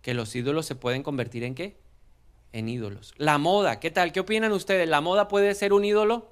que 0.00 0.14
los 0.14 0.34
ídolos 0.36 0.64
se 0.66 0.76
pueden 0.76 1.02
convertir 1.02 1.42
en 1.42 1.56
qué? 1.56 1.82
en 2.52 2.68
ídolos. 2.68 3.14
La 3.16 3.38
moda, 3.38 3.80
¿qué 3.80 3.90
tal? 3.90 4.12
¿Qué 4.12 4.20
opinan 4.20 4.52
ustedes? 4.52 4.88
¿La 4.88 5.00
moda 5.00 5.28
puede 5.28 5.54
ser 5.54 5.72
un 5.72 5.84
ídolo? 5.84 6.28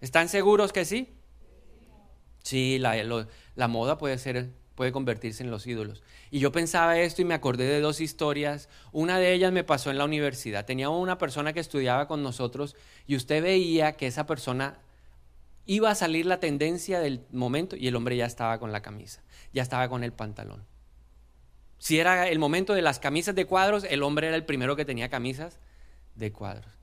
¿Están 0.00 0.28
seguros 0.28 0.72
que 0.72 0.84
sí? 0.84 1.08
Sí, 2.42 2.78
la, 2.78 2.96
la 3.54 3.68
moda 3.68 3.98
puede 3.98 4.18
ser 4.18 4.50
puede 4.80 4.92
convertirse 4.92 5.42
en 5.42 5.50
los 5.50 5.66
ídolos. 5.66 6.02
Y 6.30 6.38
yo 6.38 6.52
pensaba 6.52 6.98
esto 6.98 7.20
y 7.20 7.26
me 7.26 7.34
acordé 7.34 7.64
de 7.64 7.80
dos 7.80 8.00
historias. 8.00 8.70
Una 8.92 9.18
de 9.18 9.34
ellas 9.34 9.52
me 9.52 9.62
pasó 9.62 9.90
en 9.90 9.98
la 9.98 10.06
universidad. 10.06 10.64
Tenía 10.64 10.88
una 10.88 11.18
persona 11.18 11.52
que 11.52 11.60
estudiaba 11.60 12.08
con 12.08 12.22
nosotros 12.22 12.76
y 13.06 13.14
usted 13.14 13.42
veía 13.42 13.98
que 13.98 14.06
esa 14.06 14.24
persona 14.24 14.78
iba 15.66 15.90
a 15.90 15.94
salir 15.94 16.24
la 16.24 16.40
tendencia 16.40 16.98
del 16.98 17.26
momento 17.30 17.76
y 17.76 17.88
el 17.88 17.94
hombre 17.96 18.16
ya 18.16 18.24
estaba 18.24 18.58
con 18.58 18.72
la 18.72 18.80
camisa, 18.80 19.22
ya 19.52 19.60
estaba 19.60 19.90
con 19.90 20.02
el 20.02 20.14
pantalón. 20.14 20.64
Si 21.76 21.98
era 21.98 22.28
el 22.28 22.38
momento 22.38 22.72
de 22.72 22.80
las 22.80 22.98
camisas 23.00 23.34
de 23.34 23.44
cuadros, 23.44 23.84
el 23.84 24.02
hombre 24.02 24.28
era 24.28 24.36
el 24.36 24.46
primero 24.46 24.76
que 24.76 24.86
tenía 24.86 25.10
camisas 25.10 25.60
de 26.14 26.32
cuadros. 26.32 26.78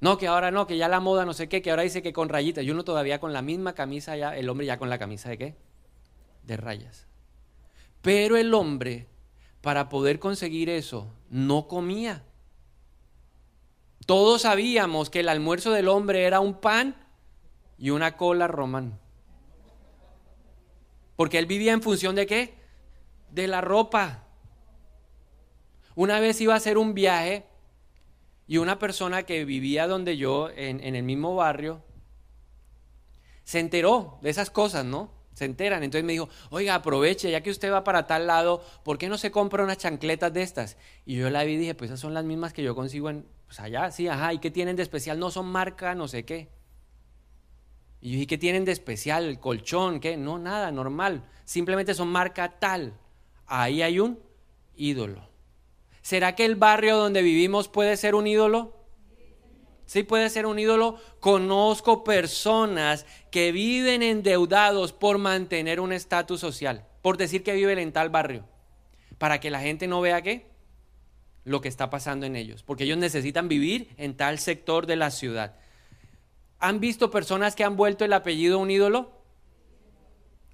No, 0.00 0.18
que 0.18 0.26
ahora 0.26 0.50
no, 0.50 0.66
que 0.66 0.76
ya 0.76 0.88
la 0.88 1.00
moda 1.00 1.24
no 1.24 1.32
sé 1.32 1.48
qué, 1.48 1.62
que 1.62 1.70
ahora 1.70 1.82
dice 1.82 2.02
que 2.02 2.12
con 2.12 2.28
rayitas. 2.28 2.62
Y 2.62 2.70
uno 2.70 2.84
todavía 2.84 3.20
con 3.20 3.32
la 3.32 3.40
misma 3.40 3.72
camisa, 3.72 4.18
ya, 4.18 4.36
el 4.36 4.50
hombre 4.50 4.66
ya 4.66 4.78
con 4.78 4.90
la 4.90 4.98
camisa 4.98 5.30
de 5.30 5.38
qué? 5.38 5.67
De 6.48 6.56
rayas. 6.56 7.06
Pero 8.00 8.38
el 8.38 8.54
hombre, 8.54 9.06
para 9.60 9.90
poder 9.90 10.18
conseguir 10.18 10.70
eso, 10.70 11.12
no 11.28 11.68
comía. 11.68 12.24
Todos 14.06 14.42
sabíamos 14.42 15.10
que 15.10 15.20
el 15.20 15.28
almuerzo 15.28 15.72
del 15.72 15.88
hombre 15.88 16.24
era 16.24 16.40
un 16.40 16.54
pan 16.54 16.96
y 17.76 17.90
una 17.90 18.16
cola 18.16 18.48
román. 18.48 18.98
Porque 21.16 21.38
él 21.38 21.44
vivía 21.44 21.74
en 21.74 21.82
función 21.82 22.14
de 22.14 22.26
qué? 22.26 22.54
De 23.30 23.46
la 23.46 23.60
ropa. 23.60 24.24
Una 25.94 26.18
vez 26.18 26.40
iba 26.40 26.54
a 26.54 26.56
hacer 26.56 26.78
un 26.78 26.94
viaje 26.94 27.44
Y 28.46 28.56
una 28.56 28.78
persona 28.78 29.24
que 29.24 29.44
vivía 29.44 29.86
donde 29.86 30.16
yo, 30.16 30.48
en, 30.48 30.80
el 30.82 31.02
mismo 31.02 31.36
barrio, 31.36 31.82
se 33.44 33.60
enteró 33.60 34.18
de 34.22 34.30
esas 34.30 34.48
cosas, 34.48 34.86
¿no? 34.86 35.17
Se 35.38 35.44
enteran. 35.44 35.84
Entonces 35.84 36.04
me 36.04 36.14
dijo, 36.14 36.28
oiga, 36.50 36.74
aproveche, 36.74 37.30
ya 37.30 37.42
que 37.42 37.50
usted 37.50 37.70
va 37.70 37.84
para 37.84 38.08
tal 38.08 38.26
lado, 38.26 38.60
¿por 38.82 38.98
qué 38.98 39.08
no 39.08 39.16
se 39.18 39.30
compra 39.30 39.62
unas 39.62 39.78
chancletas 39.78 40.32
de 40.32 40.42
estas? 40.42 40.76
Y 41.06 41.14
yo 41.14 41.30
la 41.30 41.44
vi 41.44 41.52
y 41.52 41.56
dije, 41.58 41.76
pues 41.76 41.92
esas 41.92 42.00
son 42.00 42.12
las 42.12 42.24
mismas 42.24 42.52
que 42.52 42.64
yo 42.64 42.74
consigo 42.74 43.08
en, 43.08 43.24
pues 43.46 43.60
allá, 43.60 43.92
sí, 43.92 44.08
ajá, 44.08 44.32
¿y 44.32 44.40
qué 44.40 44.50
tienen 44.50 44.74
de 44.74 44.82
especial? 44.82 45.20
No 45.20 45.30
son 45.30 45.46
marca, 45.46 45.94
no 45.94 46.08
sé 46.08 46.24
qué. 46.24 46.48
Y 48.00 48.08
yo 48.08 48.14
dije, 48.14 48.26
¿qué 48.26 48.38
tienen 48.38 48.64
de 48.64 48.72
especial? 48.72 49.26
¿El 49.26 49.38
colchón? 49.38 50.00
¿Qué? 50.00 50.16
No, 50.16 50.40
nada, 50.40 50.72
normal. 50.72 51.22
Simplemente 51.44 51.94
son 51.94 52.08
marca 52.08 52.58
tal. 52.58 52.94
Ahí 53.46 53.80
hay 53.80 54.00
un 54.00 54.18
ídolo. 54.74 55.28
¿Será 56.02 56.34
que 56.34 56.44
el 56.44 56.56
barrio 56.56 56.96
donde 56.96 57.22
vivimos 57.22 57.68
puede 57.68 57.96
ser 57.96 58.16
un 58.16 58.26
ídolo? 58.26 58.77
Sí 59.88 60.02
puede 60.02 60.28
ser 60.28 60.44
un 60.44 60.58
ídolo. 60.58 60.98
Conozco 61.18 62.04
personas 62.04 63.06
que 63.30 63.52
viven 63.52 64.02
endeudados 64.02 64.92
por 64.92 65.16
mantener 65.16 65.80
un 65.80 65.94
estatus 65.94 66.40
social, 66.40 66.84
por 67.00 67.16
decir 67.16 67.42
que 67.42 67.54
viven 67.54 67.78
en 67.78 67.92
tal 67.92 68.10
barrio, 68.10 68.44
para 69.16 69.40
que 69.40 69.50
la 69.50 69.60
gente 69.60 69.88
no 69.88 70.02
vea 70.02 70.20
qué, 70.20 70.46
lo 71.44 71.62
que 71.62 71.68
está 71.68 71.88
pasando 71.88 72.26
en 72.26 72.36
ellos, 72.36 72.62
porque 72.62 72.84
ellos 72.84 72.98
necesitan 72.98 73.48
vivir 73.48 73.88
en 73.96 74.14
tal 74.14 74.38
sector 74.38 74.84
de 74.84 74.96
la 74.96 75.10
ciudad. 75.10 75.56
¿Han 76.58 76.80
visto 76.80 77.10
personas 77.10 77.56
que 77.56 77.64
han 77.64 77.76
vuelto 77.78 78.04
el 78.04 78.12
apellido 78.12 78.58
un 78.58 78.70
ídolo? 78.70 79.17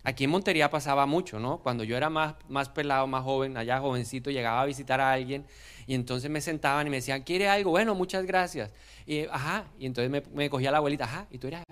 Aquí 0.05 0.25
en 0.25 0.31
Montería 0.31 0.71
pasaba 0.71 1.07
mucho, 1.07 1.41
¿no? 1.41 1.59
Cuando 1.59 1.83
yo 1.83 1.97
era 1.97 2.11
más, 2.11 2.35
más 2.49 2.69
pelado, 2.69 3.07
más 3.07 3.25
joven, 3.25 3.57
allá 3.57 3.81
jovencito, 3.81 4.31
llegaba 4.31 4.61
a 4.61 4.67
visitar 4.67 5.01
a 5.01 5.11
alguien 5.11 5.47
y 5.87 5.95
entonces 5.95 6.31
me 6.31 6.43
sentaban 6.43 6.87
y 6.87 6.91
me 6.91 6.97
decían, 6.97 7.23
¿quiere 7.23 7.49
algo? 7.49 7.71
Bueno, 7.71 7.95
muchas 7.95 8.27
gracias. 8.27 8.71
Y, 9.07 9.25
ajá, 9.25 9.65
y 9.79 9.87
entonces 9.87 10.11
me, 10.11 10.23
me 10.35 10.51
cogía 10.51 10.71
la 10.71 10.77
abuelita, 10.79 11.05
ajá, 11.05 11.27
y 11.31 11.39
tú 11.39 11.47
eres, 11.47 11.63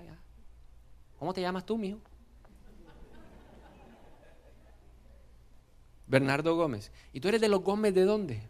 ¿cómo 1.19 1.31
te 1.31 1.41
llamas 1.41 1.63
tú, 1.63 1.77
mijo? 1.77 1.99
Bernardo 6.07 6.55
Gómez. 6.55 6.91
¿Y 7.11 7.19
tú 7.19 7.27
eres 7.27 7.39
de 7.39 7.49
los 7.49 7.61
Gómez 7.61 7.93
de 7.93 8.03
dónde? 8.03 8.41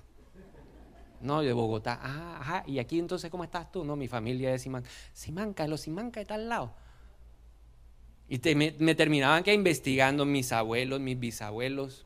No, 1.21 1.41
de 1.41 1.53
Bogotá. 1.53 1.99
Ah, 2.01 2.37
ajá. 2.39 2.63
¿Y 2.67 2.79
aquí 2.79 2.99
entonces 2.99 3.29
cómo 3.31 3.43
estás 3.45 3.71
tú? 3.71 3.85
No, 3.85 3.95
mi 3.95 4.07
familia 4.09 4.53
es 4.53 4.61
Simanca. 4.61 4.89
Simanca, 5.13 5.67
los 5.67 5.81
Simanca 5.81 6.19
está 6.19 6.35
al 6.35 6.49
lado. 6.49 6.73
Y 8.29 8.39
me, 8.55 8.95
terminaban 8.95 9.43
que 9.43 9.53
investigando 9.53 10.25
mis 10.25 10.51
abuelos, 10.51 10.99
mis 10.99 11.19
bisabuelos. 11.19 12.05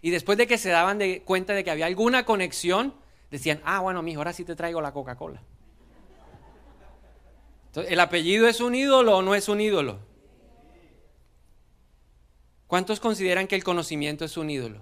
Y 0.00 0.10
después 0.10 0.38
de 0.38 0.46
que 0.46 0.58
se 0.58 0.70
daban 0.70 0.98
de 0.98 1.22
cuenta 1.22 1.52
de 1.52 1.64
que 1.64 1.70
había 1.70 1.86
alguna 1.86 2.24
conexión, 2.24 2.94
decían, 3.30 3.60
ah, 3.64 3.80
bueno, 3.80 4.02
mijo, 4.02 4.20
ahora 4.20 4.32
sí 4.32 4.44
te 4.44 4.56
traigo 4.56 4.80
la 4.80 4.92
Coca-Cola. 4.92 5.42
¿el 7.88 8.00
apellido 8.00 8.48
es 8.48 8.60
un 8.60 8.74
ídolo 8.74 9.18
o 9.18 9.22
no 9.22 9.34
es 9.34 9.50
un 9.50 9.60
ídolo? 9.60 9.98
¿Cuántos 12.66 13.00
consideran 13.00 13.46
que 13.46 13.54
el 13.54 13.64
conocimiento 13.64 14.24
es 14.24 14.36
un 14.36 14.50
ídolo? 14.50 14.80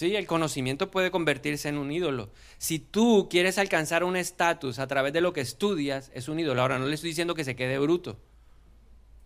Sí, 0.00 0.16
el 0.16 0.26
conocimiento 0.26 0.90
puede 0.90 1.10
convertirse 1.10 1.68
en 1.68 1.76
un 1.76 1.92
ídolo. 1.92 2.30
Si 2.56 2.78
tú 2.78 3.28
quieres 3.28 3.58
alcanzar 3.58 4.02
un 4.02 4.16
estatus 4.16 4.78
a 4.78 4.86
través 4.86 5.12
de 5.12 5.20
lo 5.20 5.34
que 5.34 5.42
estudias, 5.42 6.10
es 6.14 6.30
un 6.30 6.40
ídolo. 6.40 6.62
Ahora 6.62 6.78
no 6.78 6.86
le 6.86 6.94
estoy 6.94 7.10
diciendo 7.10 7.34
que 7.34 7.44
se 7.44 7.54
quede 7.54 7.78
bruto. 7.78 8.16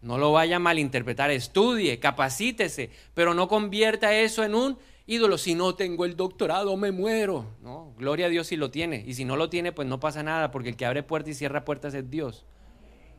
No 0.03 0.19
lo 0.19 0.33
vaya 0.33 0.57
a 0.57 0.59
malinterpretar. 0.59 1.31
Estudie, 1.31 2.01
capacítese, 2.01 2.91
pero 3.15 3.35
no 3.35 3.47
convierta 3.47 4.19
eso 4.19 4.43
en 4.43 4.57
un 4.57 4.77
ídolo. 5.07 5.39
Si 5.39 5.55
no 5.55 5.77
tengo 5.77 6.07
el 6.07 6.17
doctorado, 6.17 6.77
me 6.77 6.91
muero. 6.91 7.47
No, 7.63 7.95
gloria 7.97 8.27
a 8.27 8.31
Dios 8.31 8.49
si 8.49 8.57
lo 8.57 8.73
tiene. 8.73 9.05
Y 9.07 9.15
si 9.15 9.25
no 9.25 9.37
lo 9.37 9.51
tiene, 9.51 9.71
pues 9.71 9.87
no 9.87 10.01
pasa 10.01 10.25
nada, 10.25 10.51
porque 10.51 10.71
el 10.71 10.77
que 10.77 10.87
abre 10.87 11.05
puertas 11.05 11.31
y 11.31 11.35
cierra 11.35 11.65
puertas 11.65 11.95
es 11.95 12.11
Dios. 12.11 12.47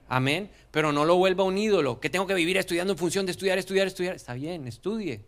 Amén. 0.10 0.52
Pero 0.72 0.92
no 0.92 1.06
lo 1.06 1.16
vuelva 1.16 1.46
un 1.46 1.58
ídolo. 1.58 2.02
Que 2.02 2.10
tengo 2.10 2.28
que 2.28 2.34
vivir 2.34 2.58
estudiando 2.58 2.92
en 2.92 3.00
función 3.00 3.26
de 3.26 3.32
estudiar, 3.32 3.58
estudiar, 3.58 3.88
estudiar. 3.88 4.16
Está 4.18 4.34
bien, 4.34 4.68
estudie 4.68 5.24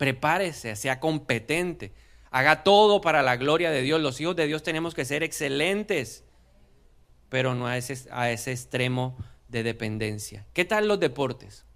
prepárese, 0.00 0.76
sea 0.76 0.98
competente, 0.98 1.92
haga 2.30 2.64
todo 2.64 3.02
para 3.02 3.22
la 3.22 3.36
gloria 3.36 3.70
de 3.70 3.82
Dios. 3.82 4.00
Los 4.00 4.18
hijos 4.18 4.34
de 4.34 4.46
Dios 4.46 4.62
tenemos 4.62 4.94
que 4.94 5.04
ser 5.04 5.22
excelentes, 5.22 6.24
pero 7.28 7.54
no 7.54 7.66
a 7.66 7.76
ese, 7.76 8.08
a 8.10 8.30
ese 8.30 8.52
extremo 8.52 9.14
de 9.48 9.62
dependencia. 9.62 10.46
¿Qué 10.54 10.64
tal 10.64 10.88
los 10.88 11.00
deportes? 11.00 11.66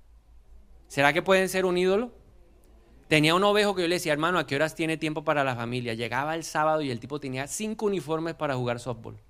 ¿Será 0.89 1.13
que 1.13 1.21
pueden 1.21 1.51
ser 1.51 1.67
un 1.67 1.77
ídolo? 1.77 2.13
Tenía 3.09 3.35
un 3.35 3.45
ovejo 3.45 3.75
que 3.75 3.83
yo 3.83 3.89
le 3.89 3.97
decía, 3.97 4.15
hermano, 4.15 4.39
¿a 4.39 4.47
qué 4.47 4.57
horas 4.57 4.75
tiene 4.75 4.97
tiempo 4.97 5.23
para 5.23 5.45
la 5.45 5.55
familia? 5.55 5.93
Llegaba 5.93 6.35
el 6.35 6.45
sábado 6.45 6.81
y 6.81 6.91
el 6.91 7.01
tipo 7.01 7.21
tenía 7.21 7.47
cinco 7.47 7.85
uniformes 7.85 8.37
para 8.37 8.55
jugar 8.55 8.81
softball. 8.81 9.21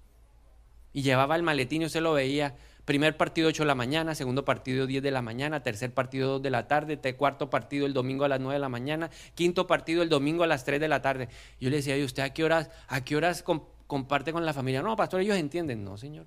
Y 0.93 1.03
llevaba 1.03 1.35
el 1.35 1.43
maletín 1.43 1.83
y 1.83 1.87
usted 1.87 2.01
lo 2.01 2.13
veía 2.13 2.55
Primer 2.85 3.17
partido 3.17 3.49
8 3.49 3.63
de 3.63 3.67
la 3.67 3.75
mañana, 3.75 4.15
segundo 4.15 4.45
partido 4.45 4.87
10 4.87 5.03
de 5.03 5.11
la 5.11 5.23
mañana, 5.23 5.63
tercer 5.63 5.95
partido 5.95 6.33
2 6.33 6.43
de 6.43 6.51
la 6.51 6.69
tarde, 6.69 6.99
cuarto 7.15 7.49
partido 7.49 7.87
el 7.87 7.95
domingo 7.95 8.25
a 8.25 8.29
las 8.29 8.41
9 8.41 8.55
de 8.55 8.61
la 8.61 8.69
mañana, 8.69 9.11
quinto 9.35 9.67
partido 9.67 10.03
el 10.03 10.11
domingo 10.11 10.45
a 10.45 10.47
las 10.47 10.65
3 10.65 10.79
de 10.81 10.89
la 10.89 11.01
tarde. 11.01 11.29
Yo 11.61 11.71
le 11.71 11.77
decía, 11.77 11.97
¿y 11.97 12.05
usted 12.05 12.23
a 12.23 12.35
qué 12.35 12.45
horas, 12.45 12.71
a 12.89 13.03
qué 13.03 13.17
horas 13.17 13.43
comparte 13.87 14.33
con 14.33 14.45
la 14.45 14.53
familia? 14.53 14.83
No, 14.83 14.97
pastor, 14.97 15.23
ellos 15.23 15.39
entienden. 15.39 15.83
No, 15.83 15.97
señor. 15.97 16.27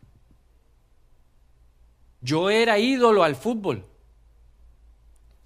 Yo 2.22 2.50
era 2.50 2.80
ídolo 2.80 3.24
al 3.24 3.36
fútbol. 3.36 3.86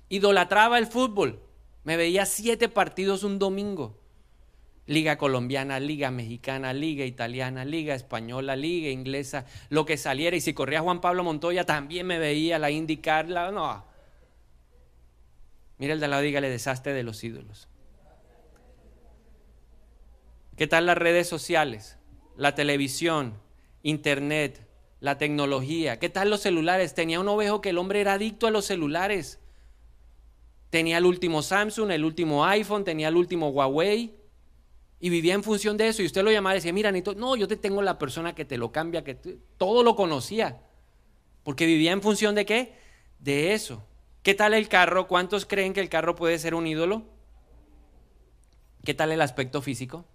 Idolatraba 0.08 0.78
el 0.78 0.88
fútbol. 0.88 1.42
Me 1.84 1.98
veía 1.98 2.26
siete 2.26 2.70
partidos 2.70 3.24
un 3.24 3.38
domingo. 3.38 4.01
Liga 4.92 5.18
colombiana, 5.18 5.80
liga 5.80 6.12
mexicana, 6.12 6.74
liga 6.74 7.06
italiana, 7.06 7.64
liga 7.64 7.96
española, 7.96 8.58
liga 8.58 8.90
inglesa, 8.90 9.46
lo 9.70 9.86
que 9.86 9.96
saliera. 9.96 10.36
Y 10.36 10.42
si 10.42 10.54
corría 10.54 10.82
Juan 10.82 11.00
Pablo 11.00 11.24
Montoya, 11.24 11.64
también 11.64 12.06
me 12.06 12.20
veía 12.20 12.60
la 12.60 12.72
indicar, 12.72 13.26
no. 13.30 13.86
Mira 15.78 15.94
el 15.94 16.02
de 16.02 16.10
la 16.10 16.20
dígale 16.20 16.50
desastre 16.50 16.92
de 16.92 17.04
los 17.04 17.24
ídolos. 17.24 17.70
¿Qué 20.58 20.68
tal 20.68 20.88
las 20.88 20.98
redes 20.98 21.26
sociales? 21.26 21.98
La 22.36 22.54
televisión, 22.54 23.36
internet, 23.84 24.68
la 25.00 25.18
tecnología. 25.18 26.00
¿Qué 26.00 26.10
tal 26.10 26.30
los 26.30 26.42
celulares? 26.42 26.96
Tenía 26.96 27.22
un 27.22 27.30
ovejo 27.30 27.62
que 27.62 27.70
el 27.70 27.78
hombre 27.78 28.02
era 28.02 28.16
adicto 28.16 28.46
a 28.46 28.52
los 28.52 28.66
celulares. 28.66 29.40
Tenía 30.70 30.98
el 30.98 31.06
último 31.06 31.44
Samsung, 31.44 31.92
el 31.92 32.04
último 32.04 32.44
iPhone, 32.44 32.84
tenía 32.84 33.08
el 33.08 33.16
último 33.16 33.52
Huawei 33.52 34.20
y 35.02 35.10
vivía 35.10 35.34
en 35.34 35.44
función 35.44 35.78
de 35.78 35.88
eso 35.88 36.04
y 36.04 36.06
usted 36.06 36.24
lo 36.24 36.32
llamaba 36.32 36.54
y 36.54 36.60
decía, 36.60 36.72
mira, 36.72 36.92
no, 36.92 37.36
yo 37.36 37.48
te 37.48 37.58
tengo 37.58 37.82
la 37.82 37.98
persona 37.98 38.36
que 38.36 38.46
te 38.46 38.58
lo 38.58 38.72
cambia, 38.72 39.04
que 39.04 39.16
todo 39.58 39.82
lo 39.82 39.96
conocía, 39.96 40.62
porque 41.44 41.66
vivía 41.66 41.92
en 41.92 42.04
función 42.04 42.36
de 42.36 42.46
qué? 42.46 42.76
De 43.18 43.54
eso. 43.54 43.84
¿Qué 44.22 44.36
tal 44.36 44.54
el 44.54 44.70
carro? 44.70 45.08
¿Cuántos 45.08 45.48
creen 45.48 45.74
que 45.74 45.80
el 45.80 45.90
carro 45.90 46.16
puede 46.16 46.38
ser 46.38 46.54
un 46.54 46.68
ídolo? 46.68 47.04
¿Qué 48.86 48.94
tal 48.94 49.12
el 49.12 49.22
aspecto 49.22 49.64
físico? 49.64 50.06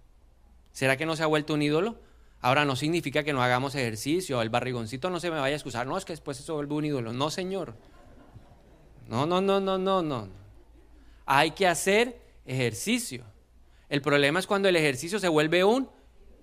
¿Será 0.71 0.95
que 0.95 1.05
no 1.05 1.17
se 1.17 1.23
ha 1.23 1.27
vuelto 1.27 1.53
un 1.53 1.61
ídolo? 1.61 1.99
Ahora 2.39 2.63
no 2.63 2.77
significa 2.77 3.23
que 3.23 3.33
no 3.33 3.43
hagamos 3.43 3.75
ejercicio, 3.75 4.41
el 4.41 4.49
barrigoncito 4.49 5.09
no 5.09 5.19
se 5.19 5.29
me 5.29 5.37
vaya 5.37 5.55
a 5.55 5.57
excusar, 5.57 5.85
no, 5.85 5.97
es 5.97 6.05
que 6.05 6.13
después 6.13 6.39
eso 6.39 6.53
vuelve 6.53 6.75
un 6.75 6.85
ídolo. 6.85 7.11
No, 7.11 7.29
señor. 7.29 7.75
No, 9.09 9.25
no, 9.25 9.41
no, 9.41 9.59
no, 9.59 9.77
no, 9.77 10.01
no. 10.01 10.29
Hay 11.25 11.51
que 11.51 11.67
hacer 11.67 12.21
ejercicio. 12.45 13.25
El 13.89 14.01
problema 14.01 14.39
es 14.39 14.47
cuando 14.47 14.67
el 14.67 14.75
ejercicio 14.75 15.19
se 15.19 15.27
vuelve 15.27 15.63
un 15.63 15.89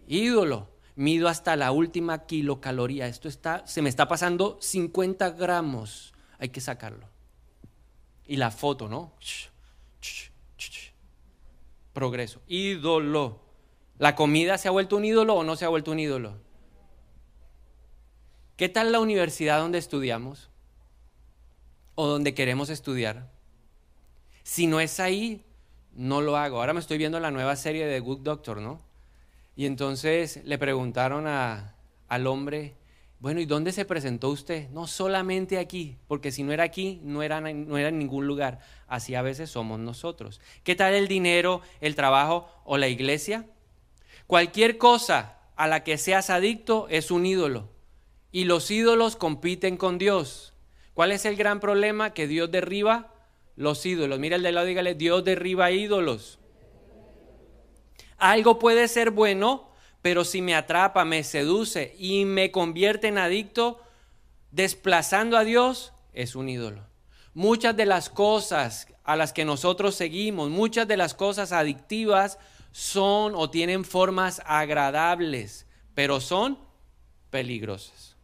ídolo. 0.06 0.70
Mido 0.96 1.28
hasta 1.28 1.56
la 1.56 1.72
última 1.72 2.26
kilocaloría. 2.26 3.06
Esto 3.06 3.28
está, 3.28 3.66
se 3.66 3.82
me 3.82 3.88
está 3.88 4.08
pasando 4.08 4.58
50 4.60 5.30
gramos. 5.30 6.14
Hay 6.38 6.50
que 6.50 6.60
sacarlo. 6.60 7.08
Y 8.26 8.36
la 8.36 8.50
foto, 8.50 8.88
¿no? 8.88 9.14
Progreso. 11.92 12.40
Ídolo. 12.46 13.40
¿La 13.98 14.14
comida 14.14 14.58
se 14.58 14.68
ha 14.68 14.72
vuelto 14.72 14.96
un 14.96 15.04
ídolo 15.04 15.34
o 15.34 15.44
no 15.44 15.56
se 15.56 15.64
ha 15.64 15.68
vuelto 15.68 15.92
un 15.92 16.00
ídolo? 16.00 16.38
¿Qué 18.56 18.68
tal 18.68 18.92
la 18.92 19.00
universidad 19.00 19.58
donde 19.58 19.78
estudiamos? 19.78 20.50
¿O 21.94 22.06
donde 22.06 22.34
queremos 22.34 22.70
estudiar? 22.70 23.30
Si 24.42 24.66
no 24.66 24.80
es 24.80 25.00
ahí, 25.00 25.44
no 25.96 26.20
lo 26.20 26.36
hago. 26.36 26.58
Ahora 26.58 26.72
me 26.72 26.80
estoy 26.80 26.98
viendo 26.98 27.20
la 27.20 27.30
nueva 27.30 27.56
serie 27.56 27.86
de 27.86 28.00
Good 28.00 28.20
Doctor, 28.20 28.60
¿no? 28.60 28.80
Y 29.56 29.66
entonces 29.66 30.40
le 30.44 30.58
preguntaron 30.58 31.26
al 31.26 32.26
hombre, 32.26 32.74
bueno, 33.20 33.40
¿y 33.40 33.46
dónde 33.46 33.72
se 33.72 33.84
presentó 33.84 34.28
usted? 34.30 34.68
No 34.70 34.86
solamente 34.86 35.58
aquí, 35.58 35.96
porque 36.08 36.32
si 36.32 36.42
no 36.42 36.52
era 36.52 36.64
aquí, 36.64 37.00
no 37.04 37.22
era, 37.22 37.40
no 37.40 37.78
era 37.78 37.88
en 37.88 37.98
ningún 37.98 38.26
lugar. 38.26 38.58
Así 38.88 39.14
a 39.14 39.22
veces 39.22 39.48
somos 39.50 39.78
nosotros. 39.78 40.40
¿Qué 40.62 40.74
tal 40.74 40.94
el 40.94 41.08
dinero, 41.08 41.62
el 41.80 41.94
trabajo 41.94 42.48
o 42.64 42.76
la 42.76 42.88
iglesia? 42.88 43.46
Cualquier 44.26 44.76
cosa 44.76 45.38
a 45.56 45.68
la 45.68 45.84
que 45.84 45.96
seas 45.96 46.30
adicto 46.30 46.86
es 46.90 47.10
un 47.10 47.24
ídolo. 47.24 47.70
Y 48.32 48.44
los 48.44 48.70
ídolos 48.70 49.16
compiten 49.16 49.76
con 49.76 49.96
Dios. 49.96 50.52
¿Cuál 50.92 51.12
es 51.12 51.24
el 51.24 51.36
gran 51.36 51.60
problema? 51.60 52.12
Que 52.12 52.26
Dios 52.26 52.50
derriba 52.50 53.13
los 53.56 53.84
ídolos. 53.86 54.18
Mira 54.18 54.36
el 54.36 54.42
de 54.42 54.52
lado, 54.52 54.66
dígale, 54.66 54.94
Dios 54.94 55.24
derriba 55.24 55.70
ídolos. 55.70 56.38
Algo 58.18 58.58
puede 58.58 58.88
ser 58.88 59.10
bueno, 59.10 59.70
pero 60.02 60.24
si 60.24 60.42
me 60.42 60.54
atrapa, 60.54 61.04
me 61.04 61.24
seduce 61.24 61.94
y 61.98 62.24
me 62.24 62.50
convierte 62.50 63.08
en 63.08 63.18
adicto, 63.18 63.80
desplazando 64.50 65.36
a 65.36 65.44
Dios, 65.44 65.92
es 66.12 66.36
un 66.36 66.48
ídolo. 66.48 66.86
Muchas 67.34 67.76
de 67.76 67.86
las 67.86 68.10
cosas 68.10 68.86
a 69.02 69.16
las 69.16 69.32
que 69.32 69.44
nosotros 69.44 69.94
seguimos, 69.94 70.50
muchas 70.50 70.86
de 70.86 70.96
las 70.96 71.14
cosas 71.14 71.52
adictivas 71.52 72.38
son 72.70 73.34
o 73.34 73.50
tienen 73.50 73.84
formas 73.84 74.42
agradables, 74.46 75.66
pero 75.94 76.20
son 76.20 76.58
peligrosas. 77.30 78.16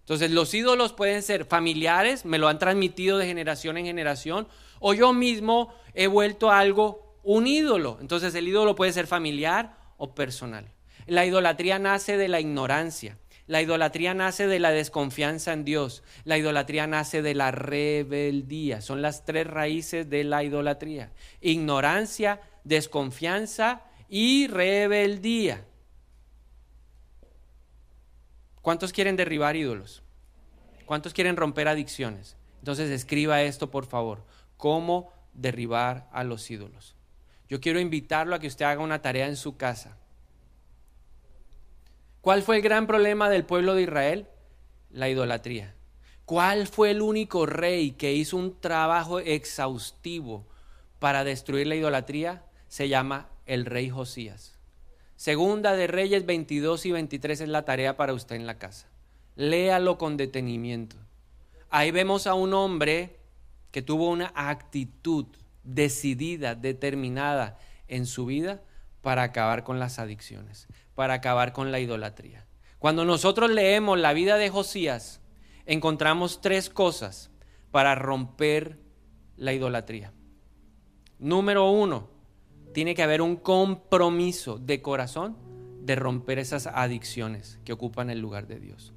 Entonces 0.00 0.30
los 0.30 0.54
ídolos 0.54 0.92
pueden 0.92 1.22
ser 1.22 1.44
familiares, 1.44 2.24
me 2.24 2.38
lo 2.38 2.48
han 2.48 2.58
transmitido 2.58 3.18
de 3.18 3.26
generación 3.26 3.76
en 3.76 3.86
generación, 3.86 4.48
o 4.80 4.94
yo 4.94 5.12
mismo 5.12 5.72
he 5.94 6.06
vuelto 6.06 6.50
algo 6.50 7.16
un 7.22 7.46
ídolo. 7.46 7.98
Entonces 8.00 8.34
el 8.34 8.48
ídolo 8.48 8.74
puede 8.74 8.92
ser 8.92 9.06
familiar 9.06 9.76
o 9.96 10.14
personal. 10.14 10.70
La 11.06 11.24
idolatría 11.26 11.78
nace 11.78 12.16
de 12.16 12.28
la 12.28 12.40
ignorancia. 12.40 13.18
La 13.46 13.62
idolatría 13.62 14.12
nace 14.12 14.48
de 14.48 14.58
la 14.58 14.70
desconfianza 14.70 15.52
en 15.52 15.64
Dios. 15.64 16.02
La 16.24 16.36
idolatría 16.36 16.86
nace 16.86 17.22
de 17.22 17.34
la 17.34 17.52
rebeldía. 17.52 18.80
Son 18.80 19.02
las 19.02 19.24
tres 19.24 19.46
raíces 19.46 20.10
de 20.10 20.24
la 20.24 20.42
idolatría. 20.42 21.12
Ignorancia, 21.40 22.40
desconfianza 22.64 23.82
y 24.08 24.48
rebeldía. 24.48 25.64
¿Cuántos 28.62 28.92
quieren 28.92 29.14
derribar 29.14 29.54
ídolos? 29.54 30.02
¿Cuántos 30.86 31.12
quieren 31.12 31.36
romper 31.36 31.68
adicciones? 31.68 32.36
Entonces 32.58 32.90
escriba 32.90 33.42
esto, 33.42 33.70
por 33.70 33.86
favor. 33.86 34.24
¿Cómo 34.56 35.12
derribar 35.32 36.08
a 36.12 36.24
los 36.24 36.50
ídolos? 36.50 36.94
Yo 37.48 37.60
quiero 37.60 37.80
invitarlo 37.80 38.34
a 38.34 38.38
que 38.38 38.48
usted 38.48 38.64
haga 38.64 38.82
una 38.82 39.02
tarea 39.02 39.26
en 39.26 39.36
su 39.36 39.56
casa 39.56 39.96
¿Cuál 42.26 42.42
fue 42.42 42.56
el 42.56 42.62
gran 42.62 42.88
problema 42.88 43.30
del 43.30 43.44
pueblo 43.44 43.76
de 43.76 43.82
Israel? 43.82 44.26
La 44.90 45.08
idolatría. 45.08 45.76
¿Cuál 46.24 46.66
fue 46.66 46.90
el 46.90 47.00
único 47.00 47.46
rey 47.46 47.92
que 47.92 48.14
hizo 48.14 48.36
un 48.36 48.60
trabajo 48.60 49.20
exhaustivo 49.20 50.44
para 50.98 51.22
destruir 51.22 51.68
la 51.68 51.76
idolatría? 51.76 52.42
Se 52.66 52.88
llama 52.88 53.28
el 53.46 53.64
rey 53.64 53.90
Josías. 53.90 54.58
Segunda 55.14 55.76
de 55.76 55.86
Reyes 55.86 56.26
22 56.26 56.86
y 56.86 56.90
23 56.90 57.42
es 57.42 57.48
la 57.48 57.64
tarea 57.64 57.96
para 57.96 58.12
usted 58.12 58.34
en 58.34 58.48
la 58.48 58.58
casa. 58.58 58.88
Léalo 59.36 59.96
con 59.96 60.16
detenimiento. 60.16 60.96
Ahí 61.70 61.92
vemos 61.92 62.26
a 62.26 62.34
un 62.34 62.54
hombre 62.54 63.15
que 63.76 63.82
tuvo 63.82 64.08
una 64.08 64.32
actitud 64.34 65.26
decidida, 65.62 66.54
determinada 66.54 67.58
en 67.88 68.06
su 68.06 68.24
vida 68.24 68.62
para 69.02 69.22
acabar 69.22 69.64
con 69.64 69.78
las 69.78 69.98
adicciones 69.98 70.66
para 70.94 71.12
acabar 71.12 71.52
con 71.52 71.70
la 71.70 71.78
idolatría. 71.78 72.46
Cuando 72.78 73.04
nosotros 73.04 73.50
leemos 73.50 73.98
la 73.98 74.14
vida 74.14 74.38
de 74.38 74.48
Josías, 74.48 75.20
encontramos 75.66 76.40
tres 76.40 76.70
cosas 76.70 77.30
para 77.70 77.94
romper 77.94 78.78
la 79.36 79.52
idolatría. 79.52 80.14
Número 81.18 81.70
uno, 81.70 82.08
tiene 82.72 82.94
que 82.94 83.02
haber 83.02 83.20
un 83.20 83.36
compromiso 83.36 84.56
de 84.58 84.80
corazón 84.80 85.36
de 85.82 85.96
romper 85.96 86.38
esas 86.38 86.66
adicciones 86.66 87.60
que 87.62 87.74
ocupan 87.74 88.08
el 88.08 88.20
lugar 88.20 88.46
de 88.46 88.58
Dios. 88.58 88.94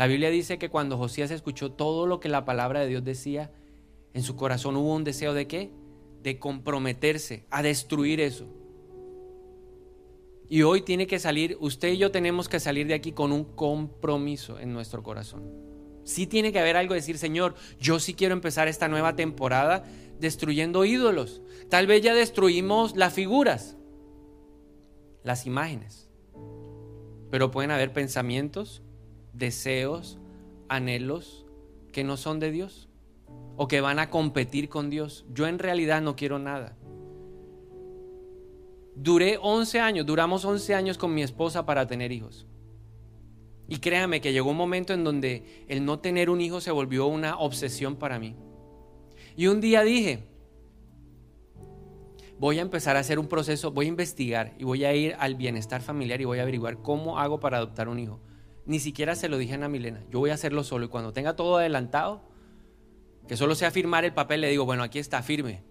La 0.00 0.06
Biblia 0.06 0.30
dice 0.30 0.56
que 0.56 0.70
cuando 0.70 0.96
Josías 0.96 1.30
escuchó 1.30 1.72
todo 1.72 2.06
lo 2.06 2.20
que 2.20 2.30
la 2.30 2.46
palabra 2.46 2.80
de 2.80 2.86
Dios 2.86 3.04
decía, 3.04 3.52
en 4.14 4.22
su 4.22 4.34
corazón 4.34 4.78
hubo 4.78 4.94
un 4.94 5.04
deseo 5.04 5.34
de 5.34 5.46
qué? 5.46 5.70
De 6.22 6.38
comprometerse 6.38 7.44
a 7.50 7.62
destruir 7.62 8.18
eso. 8.18 8.46
Y 10.48 10.62
hoy 10.62 10.80
tiene 10.80 11.06
que 11.06 11.18
salir, 11.18 11.58
usted 11.60 11.88
y 11.88 11.98
yo 11.98 12.10
tenemos 12.10 12.48
que 12.48 12.60
salir 12.60 12.86
de 12.86 12.94
aquí 12.94 13.12
con 13.12 13.30
un 13.30 13.44
compromiso 13.44 14.58
en 14.58 14.72
nuestro 14.72 15.02
corazón. 15.02 15.52
Sí 16.04 16.26
tiene 16.26 16.50
que 16.50 16.60
haber 16.60 16.78
algo 16.78 16.94
de 16.94 17.00
decir, 17.00 17.18
Señor, 17.18 17.54
yo 17.78 18.00
sí 18.00 18.14
quiero 18.14 18.32
empezar 18.32 18.68
esta 18.68 18.88
nueva 18.88 19.16
temporada 19.16 19.84
destruyendo 20.18 20.86
ídolos. 20.86 21.42
Tal 21.68 21.86
vez 21.86 22.00
ya 22.00 22.14
destruimos 22.14 22.96
las 22.96 23.12
figuras, 23.12 23.76
las 25.24 25.44
imágenes. 25.44 26.08
Pero 27.30 27.50
pueden 27.50 27.70
haber 27.70 27.92
pensamientos, 27.92 28.82
deseos, 29.32 30.18
anhelos 30.68 31.46
que 31.92 32.04
no 32.04 32.16
son 32.16 32.40
de 32.40 32.50
Dios 32.50 32.88
o 33.56 33.68
que 33.68 33.80
van 33.80 33.98
a 33.98 34.10
competir 34.10 34.68
con 34.68 34.90
Dios. 34.90 35.26
Yo 35.32 35.46
en 35.46 35.58
realidad 35.58 36.00
no 36.00 36.16
quiero 36.16 36.38
nada. 36.38 36.76
Duré 38.94 39.38
11 39.40 39.80
años, 39.80 40.06
duramos 40.06 40.44
11 40.44 40.74
años 40.74 40.98
con 40.98 41.14
mi 41.14 41.22
esposa 41.22 41.64
para 41.64 41.86
tener 41.86 42.12
hijos. 42.12 42.46
Y 43.68 43.78
créame 43.78 44.20
que 44.20 44.32
llegó 44.32 44.50
un 44.50 44.56
momento 44.56 44.92
en 44.92 45.04
donde 45.04 45.64
el 45.68 45.84
no 45.84 46.00
tener 46.00 46.28
un 46.28 46.40
hijo 46.40 46.60
se 46.60 46.70
volvió 46.70 47.06
una 47.06 47.38
obsesión 47.38 47.96
para 47.96 48.18
mí. 48.18 48.34
Y 49.36 49.46
un 49.46 49.60
día 49.60 49.82
dije, 49.82 50.24
voy 52.38 52.58
a 52.58 52.62
empezar 52.62 52.96
a 52.96 53.00
hacer 53.00 53.18
un 53.18 53.28
proceso, 53.28 53.70
voy 53.70 53.86
a 53.86 53.88
investigar 53.90 54.54
y 54.58 54.64
voy 54.64 54.84
a 54.84 54.94
ir 54.94 55.14
al 55.18 55.34
bienestar 55.34 55.82
familiar 55.82 56.20
y 56.20 56.24
voy 56.24 56.38
a 56.38 56.42
averiguar 56.42 56.82
cómo 56.82 57.18
hago 57.18 57.38
para 57.38 57.58
adoptar 57.58 57.88
un 57.88 57.98
hijo. 57.98 58.20
Ni 58.66 58.78
siquiera 58.78 59.14
se 59.14 59.28
lo 59.28 59.38
dije 59.38 59.54
a 59.54 59.68
Milena, 59.68 60.02
yo 60.10 60.18
voy 60.18 60.30
a 60.30 60.34
hacerlo 60.34 60.64
solo 60.64 60.86
y 60.86 60.88
cuando 60.88 61.12
tenga 61.12 61.34
todo 61.34 61.56
adelantado, 61.56 62.22
que 63.26 63.36
solo 63.36 63.54
sea 63.54 63.70
firmar 63.70 64.04
el 64.04 64.12
papel, 64.12 64.40
le 64.40 64.50
digo, 64.50 64.64
bueno, 64.64 64.82
aquí 64.82 64.98
está, 64.98 65.22
firme. 65.22 65.62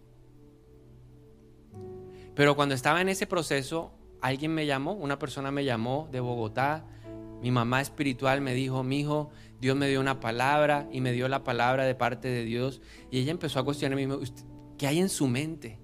Pero 2.35 2.55
cuando 2.55 2.73
estaba 2.73 3.01
en 3.01 3.09
ese 3.09 3.27
proceso, 3.27 3.91
alguien 4.21 4.53
me 4.53 4.65
llamó, 4.65 4.93
una 4.93 5.19
persona 5.19 5.51
me 5.51 5.65
llamó 5.65 6.07
de 6.11 6.19
Bogotá, 6.19 6.85
mi 7.41 7.51
mamá 7.51 7.81
espiritual 7.81 8.41
me 8.41 8.53
dijo, 8.53 8.83
mi 8.83 8.99
hijo, 8.99 9.29
Dios 9.61 9.75
me 9.75 9.87
dio 9.87 9.99
una 9.99 10.19
palabra 10.19 10.87
y 10.91 11.01
me 11.01 11.11
dio 11.11 11.27
la 11.27 11.43
palabra 11.43 11.85
de 11.85 11.95
parte 11.95 12.27
de 12.27 12.43
Dios. 12.43 12.81
Y 13.11 13.19
ella 13.19 13.31
empezó 13.31 13.59
a 13.59 13.65
cuestionarme, 13.65 14.07
¿qué 14.77 14.87
hay 14.87 14.99
en 14.99 15.09
su 15.09 15.27
mente? 15.27 15.79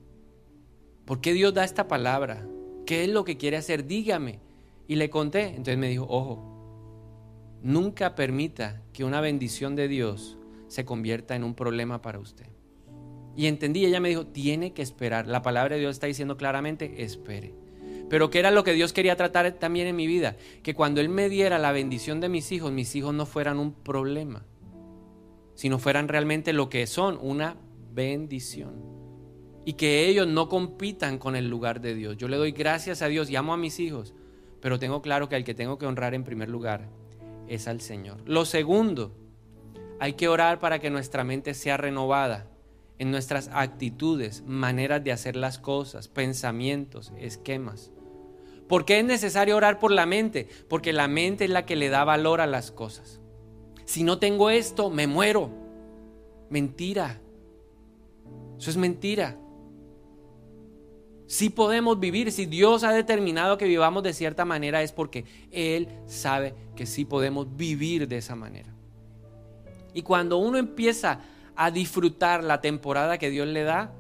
¿Por 1.06 1.22
qué 1.22 1.34
Dios 1.34 1.54
da 1.54 1.64
esta 1.64 1.88
palabra? 1.88 2.46
¿Qué 2.86 3.04
es 3.04 3.10
lo 3.10 3.24
que 3.24 3.38
quiere 3.38 3.58
hacer? 3.58 3.86
Dígame. 3.86 4.40
Y 4.88 4.96
le 4.96 5.10
conté. 5.10 5.48
Entonces 5.50 5.78
me 5.78 5.88
dijo, 5.88 6.06
ojo, 6.10 6.55
nunca 7.66 8.14
permita 8.14 8.84
que 8.94 9.04
una 9.04 9.22
bendición 9.22 9.76
de 9.76 9.88
Dios 9.88 10.38
se 10.68 10.86
convierta 10.86 11.36
en 11.36 11.44
un 11.44 11.56
problema 11.56 12.00
para 12.00 12.20
usted. 12.20 12.46
Y 13.36 13.48
entendí, 13.48 13.84
ella 13.86 14.00
me 14.00 14.10
dijo, 14.10 14.28
tiene 14.28 14.74
que 14.74 14.84
esperar. 14.84 15.26
La 15.26 15.42
palabra 15.42 15.74
de 15.74 15.82
Dios 15.82 15.96
está 15.96 16.06
diciendo 16.06 16.38
claramente, 16.38 17.04
espere. 17.04 17.56
Pero 18.08 18.30
¿qué 18.30 18.38
era 18.38 18.52
lo 18.52 18.64
que 18.64 18.74
Dios 18.74 18.94
quería 18.94 19.16
tratar 19.16 19.52
también 19.54 19.88
en 19.88 19.96
mi 19.96 20.06
vida? 20.06 20.38
Que 20.62 20.76
cuando 20.76 21.02
Él 21.02 21.10
me 21.10 21.28
diera 21.28 21.58
la 21.58 21.72
bendición 21.72 22.22
de 22.22 22.30
mis 22.30 22.52
hijos, 22.52 22.72
mis 22.72 22.96
hijos 22.96 23.16
no 23.16 23.26
fueran 23.26 23.58
un 23.58 23.74
problema, 23.74 24.46
sino 25.56 25.80
fueran 25.80 26.08
realmente 26.08 26.54
lo 26.54 26.70
que 26.70 26.86
son, 26.86 27.18
una 27.20 27.58
bendición. 27.92 28.76
Y 29.66 29.74
que 29.74 30.08
ellos 30.08 30.28
no 30.28 30.50
compitan 30.50 31.18
con 31.18 31.36
el 31.36 31.50
lugar 31.50 31.82
de 31.82 31.96
Dios. 31.96 32.16
Yo 32.16 32.28
le 32.28 32.38
doy 32.38 32.52
gracias 32.52 33.02
a 33.02 33.08
Dios 33.08 33.32
y 33.32 33.36
amo 33.36 33.54
a 33.54 33.58
mis 33.58 33.80
hijos, 33.80 34.14
pero 34.62 34.78
tengo 34.78 35.02
claro 35.02 35.30
que 35.30 35.36
al 35.36 35.44
que 35.44 35.56
tengo 35.56 35.80
que 35.80 35.88
honrar 35.88 36.14
en 36.14 36.24
primer 36.24 36.48
lugar 36.48 36.88
es 37.48 37.68
al 37.68 37.82
Señor. 37.82 38.22
Lo 38.26 38.46
segundo, 38.46 39.16
hay 40.00 40.14
que 40.14 40.28
orar 40.28 40.60
para 40.60 40.80
que 40.80 40.90
nuestra 40.90 41.24
mente 41.24 41.54
sea 41.54 41.78
renovada 41.78 42.50
en 42.98 43.12
nuestras 43.12 43.50
actitudes, 43.54 44.44
maneras 44.46 45.04
de 45.04 45.12
hacer 45.12 45.36
las 45.36 45.60
cosas, 45.60 46.08
pensamientos, 46.08 47.12
esquemas. 47.18 47.92
¿Por 48.68 48.86
qué 48.86 49.00
es 49.00 49.06
necesario 49.06 49.58
orar 49.58 49.80
por 49.80 49.92
la 49.92 50.06
mente? 50.06 50.48
Porque 50.68 50.94
la 50.94 51.08
mente 51.08 51.46
es 51.46 51.50
la 51.50 51.66
que 51.66 51.76
le 51.76 51.90
da 51.90 52.04
valor 52.04 52.42
a 52.42 52.48
las 52.48 52.72
cosas. 52.72 53.20
Si 53.86 54.04
no 54.04 54.18
tengo 54.18 54.50
esto, 54.50 54.90
me 54.90 55.08
muero. 55.08 55.52
Mentira. 56.50 57.22
Eso 58.58 58.70
es 58.70 58.78
mentira. 58.78 59.38
Si 61.28 61.50
podemos 61.50 62.00
vivir, 62.00 62.32
si 62.32 62.46
Dios 62.46 62.84
ha 62.84 62.92
determinado 62.92 63.58
que 63.58 63.66
vivamos 63.66 64.04
de 64.04 64.14
cierta 64.14 64.46
manera, 64.46 64.84
es 64.84 64.92
porque 64.92 65.26
Él 65.52 65.88
sabe 66.06 66.54
que 66.76 66.86
sí 66.86 67.06
podemos 67.06 67.56
vivir 67.56 68.08
de 68.08 68.18
esa 68.18 68.36
manera. 68.36 68.74
Y 69.94 70.02
cuando 70.04 70.38
uno 70.38 70.58
empieza 70.58 71.22
a 71.56 71.72
disfrutar 71.72 72.44
la 72.44 72.62
temporada 72.62 73.18
que 73.18 73.30
Dios 73.30 73.48
le 73.48 73.64
da, 73.64 73.94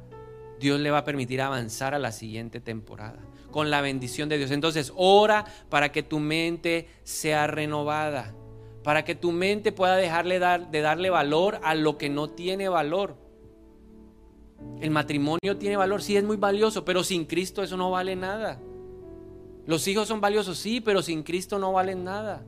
Dios 0.60 0.80
le 0.80 0.92
va 0.92 1.00
a 1.00 1.04
permitir 1.04 1.42
avanzar 1.42 1.94
a 1.96 2.00
la 2.00 2.12
siguiente 2.12 2.60
temporada 2.60 3.20
con 3.52 3.70
la 3.70 3.80
bendición 3.80 4.28
de 4.28 4.38
Dios. 4.38 4.52
Entonces, 4.52 4.92
ora 4.98 5.46
para 5.70 5.94
que 5.94 6.04
tu 6.04 6.20
mente 6.20 6.90
sea 7.04 7.48
renovada, 7.48 8.34
para 8.84 9.06
que 9.06 9.16
tu 9.16 9.32
mente 9.32 9.72
pueda 9.72 9.96
dejarle 9.96 10.40
dar, 10.40 10.70
de 10.72 10.82
darle 10.82 11.10
valor 11.10 11.60
a 11.64 11.74
lo 11.74 11.98
que 11.98 12.10
no 12.10 12.30
tiene 12.30 12.68
valor. 12.68 13.16
El 14.80 14.92
matrimonio 14.92 15.58
tiene 15.58 15.78
valor, 15.78 16.02
sí 16.02 16.18
es 16.18 16.24
muy 16.24 16.38
valioso, 16.38 16.86
pero 16.86 17.04
sin 17.04 17.26
Cristo 17.26 17.64
eso 17.64 17.78
no 17.78 17.92
vale 17.92 18.16
nada. 18.16 18.60
Los 19.66 19.88
hijos 19.88 20.08
son 20.08 20.22
valiosos, 20.22 20.58
sí, 20.58 20.82
pero 20.82 21.02
sin 21.02 21.24
Cristo 21.24 21.58
no 21.58 21.72
valen 21.72 22.04
nada. 22.04 22.44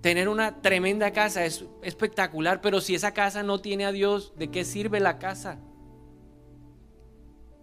Tener 0.00 0.28
una 0.28 0.62
tremenda 0.62 1.12
casa 1.12 1.44
es 1.44 1.64
espectacular, 1.82 2.60
pero 2.60 2.80
si 2.80 2.94
esa 2.94 3.12
casa 3.12 3.42
no 3.42 3.60
tiene 3.60 3.84
a 3.84 3.92
Dios, 3.92 4.32
¿de 4.36 4.50
qué 4.50 4.64
sirve 4.64 5.00
la 5.00 5.18
casa? 5.18 5.58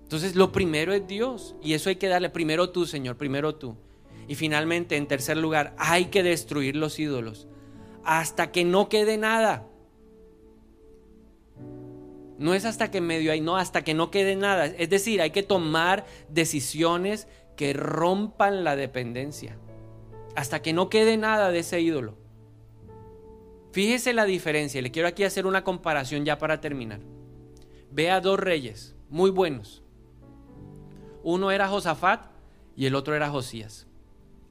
Entonces 0.04 0.36
lo 0.36 0.52
primero 0.52 0.94
es 0.94 1.08
Dios 1.08 1.56
y 1.64 1.74
eso 1.74 1.90
hay 1.90 1.96
que 1.96 2.08
darle 2.08 2.30
primero 2.30 2.70
tú, 2.70 2.86
Señor, 2.86 3.18
primero 3.18 3.56
tú. 3.56 3.76
Y 4.28 4.36
finalmente, 4.36 4.96
en 4.96 5.08
tercer 5.08 5.38
lugar, 5.38 5.74
hay 5.78 6.06
que 6.06 6.22
destruir 6.22 6.76
los 6.76 7.00
ídolos 7.00 7.48
hasta 8.04 8.52
que 8.52 8.64
no 8.64 8.90
quede 8.90 9.18
nada. 9.18 9.66
No 12.38 12.54
es 12.54 12.66
hasta 12.66 12.92
que 12.92 13.02
medio 13.02 13.32
hay, 13.32 13.42
no, 13.42 13.58
hasta 13.58 13.84
que 13.84 13.94
no 13.94 14.12
quede 14.12 14.36
nada. 14.36 14.66
Es 14.66 14.90
decir, 14.90 15.22
hay 15.22 15.32
que 15.32 15.44
tomar 15.44 16.06
decisiones 16.30 17.28
que 17.56 17.74
rompan 17.74 18.64
la 18.64 18.76
dependencia. 18.76 19.58
Hasta 20.36 20.62
que 20.62 20.74
no 20.74 20.90
quede 20.90 21.18
nada 21.18 21.52
de 21.52 21.60
ese 21.60 21.80
ídolo. 21.82 22.18
Fíjese 23.72 24.14
la 24.14 24.26
diferencia. 24.26 24.82
Le 24.82 24.92
quiero 24.92 25.08
aquí 25.08 25.24
hacer 25.24 25.46
una 25.46 25.64
comparación 25.64 26.26
ya 26.26 26.38
para 26.38 26.62
terminar. 26.62 27.00
Ve 27.92 28.10
a 28.10 28.22
dos 28.22 28.40
reyes 28.40 28.96
muy 29.10 29.30
buenos. 29.30 29.84
Uno 31.24 31.52
era 31.52 31.68
Josafat 31.68 32.26
y 32.76 32.88
el 32.88 32.96
otro 32.96 33.16
era 33.16 33.30
Josías. 33.30 33.88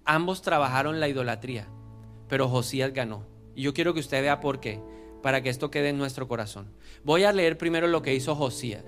Ambos 0.04 0.42
trabajaron 0.42 1.00
la 1.00 1.08
idolatría, 1.08 1.68
pero 2.28 2.48
Josías 2.48 2.92
ganó. 2.92 3.26
Y 3.54 3.62
yo 3.62 3.74
quiero 3.74 3.92
que 3.94 4.00
usted 4.00 4.22
vea 4.22 4.40
por 4.40 4.60
qué, 4.60 4.80
para 5.22 5.42
que 5.42 5.48
esto 5.48 5.70
quede 5.70 5.90
en 5.90 5.98
nuestro 5.98 6.28
corazón. 6.28 6.72
Voy 7.04 7.24
a 7.24 7.32
leer 7.32 7.56
primero 7.56 7.86
lo 7.86 8.02
que 8.02 8.14
hizo 8.14 8.36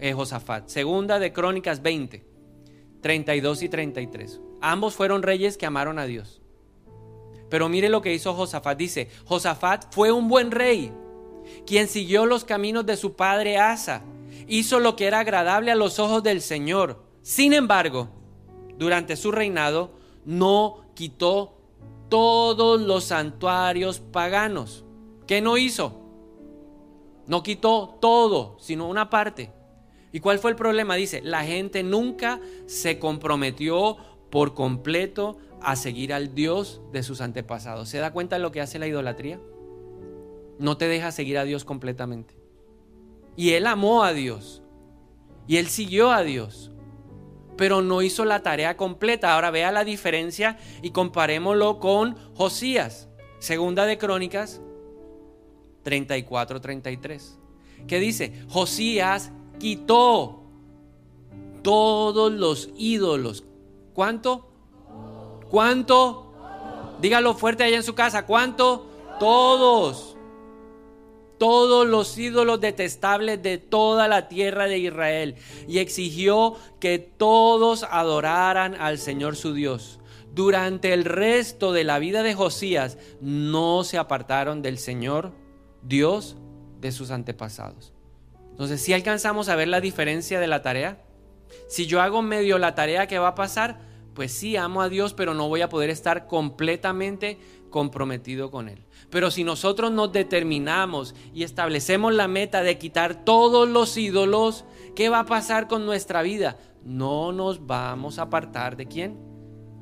eh, 0.01 0.13
Josafat. 0.13 0.69
Segunda 0.69 1.19
de 1.19 1.33
Crónicas 1.33 1.81
20, 1.83 2.25
32 3.01 3.63
y 3.63 3.69
33. 3.69 4.41
Ambos 4.61 4.95
fueron 4.95 5.23
reyes 5.23 5.57
que 5.57 5.67
amaron 5.67 5.99
a 5.99 6.07
Dios. 6.07 6.43
Pero 7.49 7.69
mire 7.69 7.89
lo 7.89 8.03
que 8.03 8.13
hizo 8.13 8.35
Josafat. 8.35 8.77
Dice, 8.77 9.09
Josafat 9.27 9.93
fue 9.95 10.11
un 10.11 10.29
buen 10.29 10.51
rey, 10.51 10.93
quien 11.67 11.87
siguió 11.87 12.27
los 12.27 12.45
caminos 12.45 12.85
de 12.85 12.97
su 12.97 13.15
padre 13.15 13.59
Asa. 13.59 14.03
Hizo 14.49 14.81
lo 14.81 14.97
que 14.97 15.07
era 15.07 15.21
agradable 15.21 15.71
a 15.71 15.77
los 15.77 15.99
ojos 15.99 16.23
del 16.23 16.43
Señor. 16.43 17.03
Sin 17.23 17.53
embargo, 17.53 18.09
durante 18.77 19.17
su 19.17 19.31
reinado 19.31 19.93
no 20.25 20.85
quitó 20.95 21.57
todos 22.09 22.81
los 22.81 23.05
santuarios 23.05 24.01
paganos. 24.01 24.85
¿Qué 25.27 25.41
no 25.41 25.57
hizo? 25.57 26.04
No 27.27 27.43
quitó 27.43 27.99
todo, 28.01 28.57
sino 28.61 28.89
una 28.89 29.11
parte. 29.11 29.53
¿Y 30.13 30.21
cuál 30.21 30.39
fue 30.39 30.51
el 30.51 30.57
problema? 30.57 30.95
Dice, 30.95 31.21
la 31.23 31.45
gente 31.45 31.83
nunca 31.83 32.41
se 32.67 32.99
comprometió 32.99 33.97
por 34.31 34.55
completo 34.55 35.39
a 35.61 35.77
seguir 35.77 36.13
al 36.13 36.35
Dios 36.35 36.83
de 36.93 37.03
sus 37.03 37.21
antepasados. 37.21 37.89
¿Se 37.89 37.99
da 37.99 38.13
cuenta 38.13 38.37
de 38.37 38.43
lo 38.43 38.53
que 38.53 38.61
hace 38.61 38.79
la 38.79 38.87
idolatría? 38.87 39.41
No 40.59 40.77
te 40.77 40.87
deja 40.87 41.11
seguir 41.11 41.39
a 41.39 41.45
Dios 41.45 41.65
completamente. 41.65 42.37
Y 43.37 43.53
él 43.53 43.67
amó 43.67 44.05
a 44.05 44.13
Dios. 44.13 44.63
Y 45.49 45.57
él 45.57 45.69
siguió 45.69 46.13
a 46.13 46.23
Dios 46.23 46.71
pero 47.57 47.83
no 47.83 48.03
hizo 48.03 48.25
la 48.25 48.43
tarea 48.43 48.77
completa. 48.77 49.35
Ahora 49.35 49.51
vea 49.51 49.73
la 49.73 49.85
diferencia 49.85 50.59
y 50.83 50.91
comparémoslo 50.91 51.79
con 51.79 52.17
Josías, 52.35 53.09
segunda 53.39 53.87
de 53.87 53.99
Crónicas 53.99 54.61
34-33. 55.85 57.37
¿Qué 57.87 57.99
dice? 57.99 58.45
Josías 58.49 59.31
quitó 59.59 60.43
todos 61.63 62.33
los 62.33 62.71
ídolos. 62.77 63.45
¿Cuánto? 63.93 64.49
¿Cuánto? 65.51 66.33
Dígalo 67.01 67.35
fuerte 67.35 67.65
allá 67.65 67.77
en 67.77 67.83
su 67.83 67.95
casa. 67.95 68.27
¿Cuánto? 68.27 68.87
Todos 69.21 70.15
todos 71.39 71.87
los 71.87 72.17
ídolos 72.17 72.61
detestables 72.61 73.43
de 73.43 73.59
toda 73.59 74.09
la 74.09 74.29
tierra 74.29 74.67
de 74.67 74.79
Israel 74.79 75.35
y 75.69 75.79
exigió 75.79 76.57
que 76.81 76.99
todos 76.99 77.85
adoraran 77.91 78.75
al 78.77 78.99
Señor 78.99 79.37
su 79.37 79.53
Dios. 79.53 80.01
Durante 80.35 80.93
el 80.93 81.05
resto 81.05 81.73
de 81.73 81.85
la 81.85 81.99
vida 81.99 82.23
de 82.23 82.35
Josías 82.35 82.99
no 83.21 83.85
se 83.85 83.99
apartaron 83.99 84.63
del 84.63 84.79
Señor 84.79 85.33
Dios 85.85 86.37
de 86.81 86.93
sus 86.93 87.11
antepasados. 87.11 87.93
Entonces, 88.51 88.81
si 88.81 88.93
alcanzamos 88.93 89.49
a 89.49 89.57
ver 89.57 89.69
la 89.69 89.81
diferencia 89.81 90.41
de 90.41 90.47
la 90.47 90.63
tarea, 90.63 91.03
si 91.69 91.87
yo 91.87 92.01
hago 92.01 92.23
medio 92.23 92.59
la 92.59 92.75
tarea 92.75 93.07
que 93.07 93.19
va 93.19 93.29
a 93.29 93.35
pasar, 93.35 93.81
pues 94.15 94.33
sí 94.33 94.57
amo 94.57 94.81
a 94.81 94.89
Dios, 94.89 95.13
pero 95.15 95.35
no 95.35 95.49
voy 95.49 95.63
a 95.63 95.69
poder 95.69 95.91
estar 95.91 96.27
completamente 96.27 97.39
comprometido 97.71 98.51
con 98.51 98.69
Él. 98.69 98.87
Pero 99.11 99.31
si 99.31 99.43
nosotros 99.43 99.91
nos 99.91 100.13
determinamos 100.13 101.15
y 101.33 101.43
establecemos 101.43 102.15
la 102.15 102.29
meta 102.29 102.63
de 102.63 102.79
quitar 102.79 103.25
todos 103.25 103.69
los 103.69 103.97
ídolos, 103.97 104.65
¿qué 104.95 105.09
va 105.09 105.21
a 105.21 105.27
pasar 105.27 105.67
con 105.67 105.85
nuestra 105.85 106.23
vida? 106.23 106.57
No 106.85 107.33
nos 107.33 107.67
vamos 107.67 108.19
a 108.19 108.23
apartar 108.23 108.77
de 108.77 108.87
quién? 108.87 109.19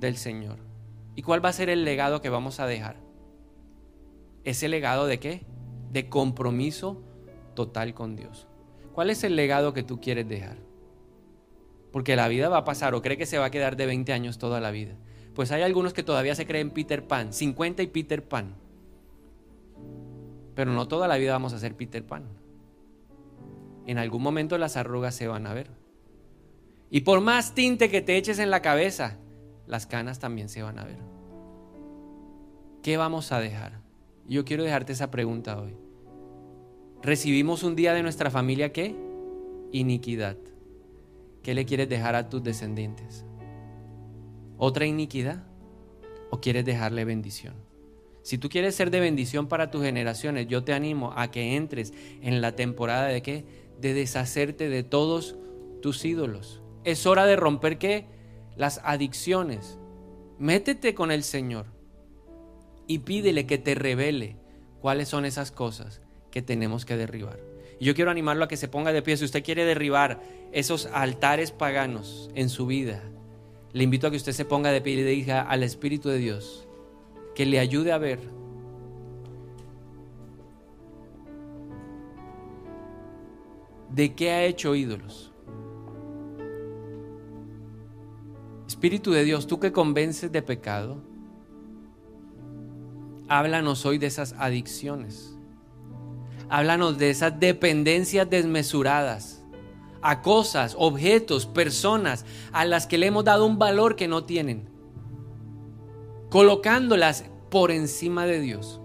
Del 0.01 0.17
Señor. 0.17 0.59
¿Y 1.15 1.23
cuál 1.23 1.45
va 1.45 1.51
a 1.51 1.53
ser 1.53 1.69
el 1.69 1.85
legado 1.85 2.23
que 2.23 2.31
vamos 2.31 2.61
a 2.61 2.67
dejar? 2.67 2.97
¿Ese 4.45 4.69
legado 4.69 5.07
de 5.07 5.21
qué? 5.21 5.45
De 5.93 6.09
compromiso 6.09 7.03
total 7.55 7.93
con 7.93 8.16
Dios. 8.16 8.49
¿Cuál 8.93 9.11
es 9.11 9.24
el 9.24 9.36
legado 9.36 9.72
que 9.72 9.82
tú 9.82 10.01
quieres 10.01 10.26
dejar? 10.28 10.57
Porque 11.93 12.16
la 12.16 12.28
vida 12.28 12.49
va 12.49 12.59
a 12.59 12.64
pasar 12.64 12.95
o 12.95 13.03
cree 13.03 13.18
que 13.18 13.26
se 13.26 13.38
va 13.38 13.47
a 13.47 13.51
quedar 13.51 13.76
de 13.76 13.86
20 13.86 14.12
años 14.12 14.38
toda 14.38 14.61
la 14.61 14.70
vida. 14.70 14.97
Pues 15.34 15.53
hay 15.53 15.62
algunos 15.62 15.93
que 15.93 16.03
todavía 16.03 16.34
se 16.34 16.47
creen 16.47 16.70
Peter 16.70 17.07
Pan, 17.07 17.32
50 17.32 17.82
y 17.82 17.86
Peter 17.88 18.26
Pan. 18.26 18.55
Pero 20.55 20.72
no 20.72 20.88
toda 20.88 21.09
la 21.09 21.16
vida 21.16 21.32
vamos 21.32 21.53
a 21.53 21.59
ser 21.59 21.76
Peter 21.76 22.05
Pan. 22.05 22.24
En 23.86 23.99
algún 23.99 24.22
momento 24.22 24.57
las 24.59 24.76
arrugas 24.76 25.14
se 25.14 25.28
van 25.28 25.47
a 25.47 25.53
ver. 25.53 25.70
Y 26.90 27.03
por 27.03 27.20
más 27.20 27.55
tinte 27.55 27.90
que 27.90 28.01
te 28.03 28.16
eches 28.16 28.38
en 28.38 28.51
la 28.51 28.62
cabeza, 28.62 29.18
las 29.66 29.86
canas 29.86 30.18
también 30.18 30.49
se 30.49 30.62
van 30.62 30.78
a 30.78 30.84
ver. 30.84 30.99
¿Qué 32.82 32.97
vamos 32.97 33.32
a 33.32 33.40
dejar? 33.40 33.80
Yo 34.26 34.45
quiero 34.45 34.64
dejarte 34.64 34.93
esa 34.93 35.11
pregunta 35.11 35.59
hoy. 35.59 35.82
¿Recibimos 37.03 37.65
un 37.65 37.75
día 37.75 37.95
de 37.95 38.03
nuestra 38.05 38.31
familia 38.31 38.73
qué? 38.73 38.95
Iniquidad. 39.73 40.37
¿Qué 41.43 41.53
le 41.53 41.65
quieres 41.65 41.89
dejar 41.89 42.15
a 42.15 42.29
tus 42.29 42.45
descendientes? 42.45 43.25
¿Otra 44.57 44.87
iniquidad? 44.87 45.43
¿O 46.31 46.41
quieres 46.41 46.65
dejarle 46.65 47.05
bendición? 47.05 47.55
Si 48.23 48.39
tú 48.39 48.49
quieres 48.49 48.77
ser 48.77 48.93
de 48.93 49.01
bendición 49.01 49.49
para 49.49 49.69
tus 49.69 49.83
generaciones, 49.83 50.47
yo 50.47 50.63
te 50.63 50.75
animo 50.75 51.13
a 51.17 51.33
que 51.33 51.57
entres 51.57 51.93
en 52.21 52.41
la 52.41 52.55
temporada 52.55 53.09
de 53.09 53.21
qué? 53.21 53.47
De 53.81 53.95
deshacerte 53.95 54.69
de 54.69 54.85
todos 54.85 55.35
tus 55.81 56.05
ídolos. 56.05 56.63
Es 56.85 57.05
hora 57.05 57.27
de 57.27 57.35
romper 57.35 57.79
qué? 57.79 58.07
Las 58.55 58.81
adicciones. 58.85 59.77
Métete 60.39 60.95
con 60.95 61.11
el 61.11 61.25
Señor 61.25 61.67
y 62.87 63.01
pídele 63.01 63.45
que 63.45 63.59
te 63.59 63.75
revele 63.75 64.37
cuáles 64.81 65.09
son 65.09 65.25
esas 65.25 65.51
cosas 65.51 66.02
que 66.33 66.43
tenemos 66.43 66.85
que 66.85 66.97
derribar. 66.97 67.39
Y 67.78 67.85
yo 67.85 67.95
quiero 67.95 68.11
animarlo 68.11 68.45
a 68.45 68.49
que 68.49 68.57
se 68.57 68.66
ponga 68.66 68.93
de 68.93 69.03
pie. 69.03 69.16
Si 69.16 69.24
usted 69.24 69.45
quiere 69.45 69.64
derribar 69.64 70.20
esos 70.51 70.87
altares 70.87 71.53
paganos 71.53 72.30
en 72.35 72.49
su 72.49 72.66
vida, 72.66 73.03
le 73.72 73.85
invito 73.85 74.07
a 74.09 74.11
que 74.11 74.16
usted 74.16 74.33
se 74.33 74.45
ponga 74.45 74.72
de 74.72 74.80
pie 74.80 74.95
y 74.95 74.97
le 74.97 75.05
diga 75.05 75.43
al 75.43 75.62
Espíritu 75.62 76.09
de 76.09 76.18
Dios, 76.18 76.66
que 77.35 77.47
le 77.47 77.61
ayude 77.61 77.93
a 77.93 77.99
ver 77.99 78.18
de 83.91 84.14
qué 84.14 84.30
ha 84.30 84.45
hecho 84.45 84.74
ídolos. 84.74 85.33
Espíritu 88.66 89.12
de 89.12 89.24
Dios, 89.24 89.47
tú 89.47 89.61
que 89.61 89.70
convences 89.70 90.33
de 90.33 90.43
pecado, 90.43 91.03
háblanos 93.28 93.87
hoy 93.87 93.99
de 93.99 94.07
esas 94.07 94.35
adicciones. 94.35 95.32
Háblanos 96.53 96.99
de 96.99 97.09
esas 97.09 97.41
dependencias 97.41 98.29
desmesuradas 98.29 99.43
a 100.03 100.21
cosas, 100.21 100.77
objetos, 100.79 101.47
personas 101.47 102.27
a 102.53 102.67
las 102.67 102.87
que 102.87 102.99
le 102.99 103.07
hemos 103.07 103.25
dado 103.25 103.47
un 103.47 103.59
valor 103.59 103.97
que 103.97 104.07
no 104.07 104.25
tienen 104.25 104.69
colocándolas 106.29 107.25
por 107.51 107.71
encima 107.71 108.27
de 108.27 108.41
Dios. 108.43 108.83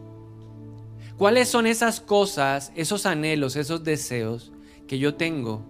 ¿Cuáles 1.18 1.50
son 1.50 1.68
esas 1.68 2.00
cosas, 2.00 2.72
esos 2.74 3.06
anhelos, 3.06 3.58
esos 3.58 3.84
deseos 3.84 4.54
que 4.88 4.98
yo 4.98 5.16
tengo 5.16 5.62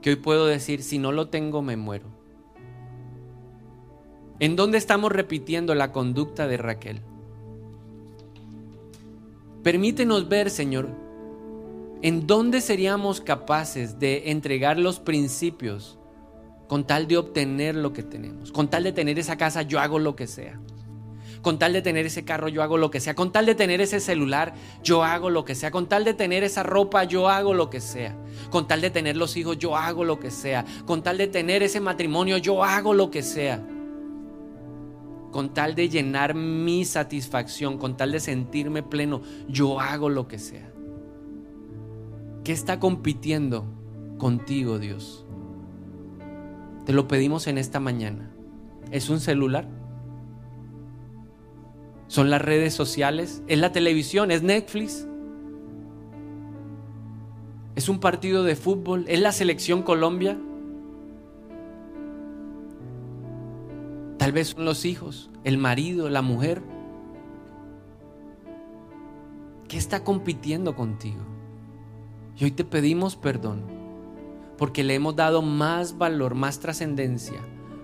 que 0.00 0.10
hoy 0.10 0.16
puedo 0.16 0.46
decir, 0.46 0.84
si 0.84 0.98
no 0.98 1.10
lo 1.10 1.26
tengo, 1.26 1.60
me 1.60 1.76
muero? 1.76 2.06
¿En 4.38 4.54
dónde 4.54 4.78
estamos 4.78 5.10
repitiendo 5.10 5.74
la 5.74 5.90
conducta 5.90 6.46
de 6.46 6.56
Raquel? 6.56 7.00
Permítenos 9.64 10.28
ver, 10.28 10.48
Señor, 10.48 11.01
en 12.02 12.26
dónde 12.26 12.60
seríamos 12.60 13.20
capaces 13.20 14.00
de 14.00 14.30
entregar 14.32 14.78
los 14.78 14.98
principios 14.98 15.98
con 16.66 16.84
tal 16.84 17.06
de 17.06 17.16
obtener 17.16 17.76
lo 17.76 17.92
que 17.92 18.02
tenemos, 18.02 18.50
con 18.50 18.68
tal 18.68 18.82
de 18.82 18.92
tener 18.92 19.18
esa 19.18 19.36
casa, 19.36 19.62
yo 19.62 19.78
hago 19.78 19.98
lo 19.98 20.16
que 20.16 20.26
sea 20.26 20.58
Con 21.42 21.58
tal 21.58 21.72
de 21.72 21.82
tener 21.82 22.06
ese 22.06 22.24
carro, 22.24 22.48
yo 22.48 22.62
hago 22.62 22.76
lo 22.76 22.90
que 22.90 23.00
sea. 23.00 23.14
Con 23.14 23.32
tal 23.32 23.46
de 23.46 23.54
tener 23.54 23.80
ese 23.80 24.00
celular, 24.00 24.54
yo 24.82 25.02
hago 25.02 25.28
lo 25.28 25.44
que 25.44 25.54
sea. 25.54 25.70
Con 25.70 25.88
tal 25.88 26.04
de 26.04 26.14
tener 26.14 26.44
esa 26.44 26.62
ropa, 26.62 27.04
yo 27.04 27.28
hago 27.28 27.52
lo 27.52 27.68
que 27.68 27.80
sea. 27.80 28.16
Con 28.50 28.68
tal 28.68 28.80
de 28.80 28.90
tener 28.90 29.16
los 29.16 29.36
hijos, 29.36 29.58
yo 29.58 29.76
hago 29.76 30.04
lo 30.04 30.18
que 30.18 30.30
sea. 30.30 30.64
Con 30.86 31.02
tal 31.02 31.18
de 31.18 31.26
tener 31.26 31.62
ese 31.62 31.80
matrimonio, 31.80 32.38
yo 32.38 32.62
hago 32.64 32.94
lo 32.94 33.10
que 33.10 33.22
sea. 33.22 33.60
Con 35.32 35.52
tal 35.52 35.74
de 35.74 35.88
llenar 35.88 36.34
mi 36.34 36.84
satisfacción, 36.84 37.76
con 37.76 37.96
tal 37.96 38.12
de 38.12 38.20
sentirme 38.20 38.82
pleno, 38.82 39.20
yo 39.48 39.80
hago 39.80 40.08
lo 40.08 40.28
que 40.28 40.38
sea. 40.38 40.71
¿Qué 42.44 42.52
está 42.52 42.80
compitiendo 42.80 43.64
contigo, 44.18 44.80
Dios? 44.80 45.24
Te 46.84 46.92
lo 46.92 47.06
pedimos 47.06 47.46
en 47.46 47.56
esta 47.56 47.78
mañana. 47.78 48.32
¿Es 48.90 49.10
un 49.10 49.20
celular? 49.20 49.68
¿Son 52.08 52.30
las 52.30 52.42
redes 52.42 52.74
sociales? 52.74 53.44
¿Es 53.46 53.58
la 53.58 53.70
televisión? 53.70 54.32
¿Es 54.32 54.42
Netflix? 54.42 55.06
¿Es 57.76 57.88
un 57.88 58.00
partido 58.00 58.42
de 58.42 58.56
fútbol? 58.56 59.04
¿Es 59.06 59.20
la 59.20 59.30
selección 59.30 59.82
Colombia? 59.82 60.36
Tal 64.18 64.32
vez 64.32 64.48
son 64.48 64.64
los 64.64 64.84
hijos, 64.84 65.30
el 65.44 65.58
marido, 65.58 66.10
la 66.10 66.22
mujer. 66.22 66.60
¿Qué 69.68 69.78
está 69.78 70.02
compitiendo 70.02 70.74
contigo? 70.74 71.22
Y 72.36 72.44
hoy 72.44 72.50
te 72.50 72.64
pedimos 72.64 73.16
perdón 73.16 73.82
porque 74.58 74.84
le 74.84 74.94
hemos 74.94 75.16
dado 75.16 75.42
más 75.42 75.98
valor, 75.98 76.34
más 76.34 76.60
trascendencia 76.60 77.40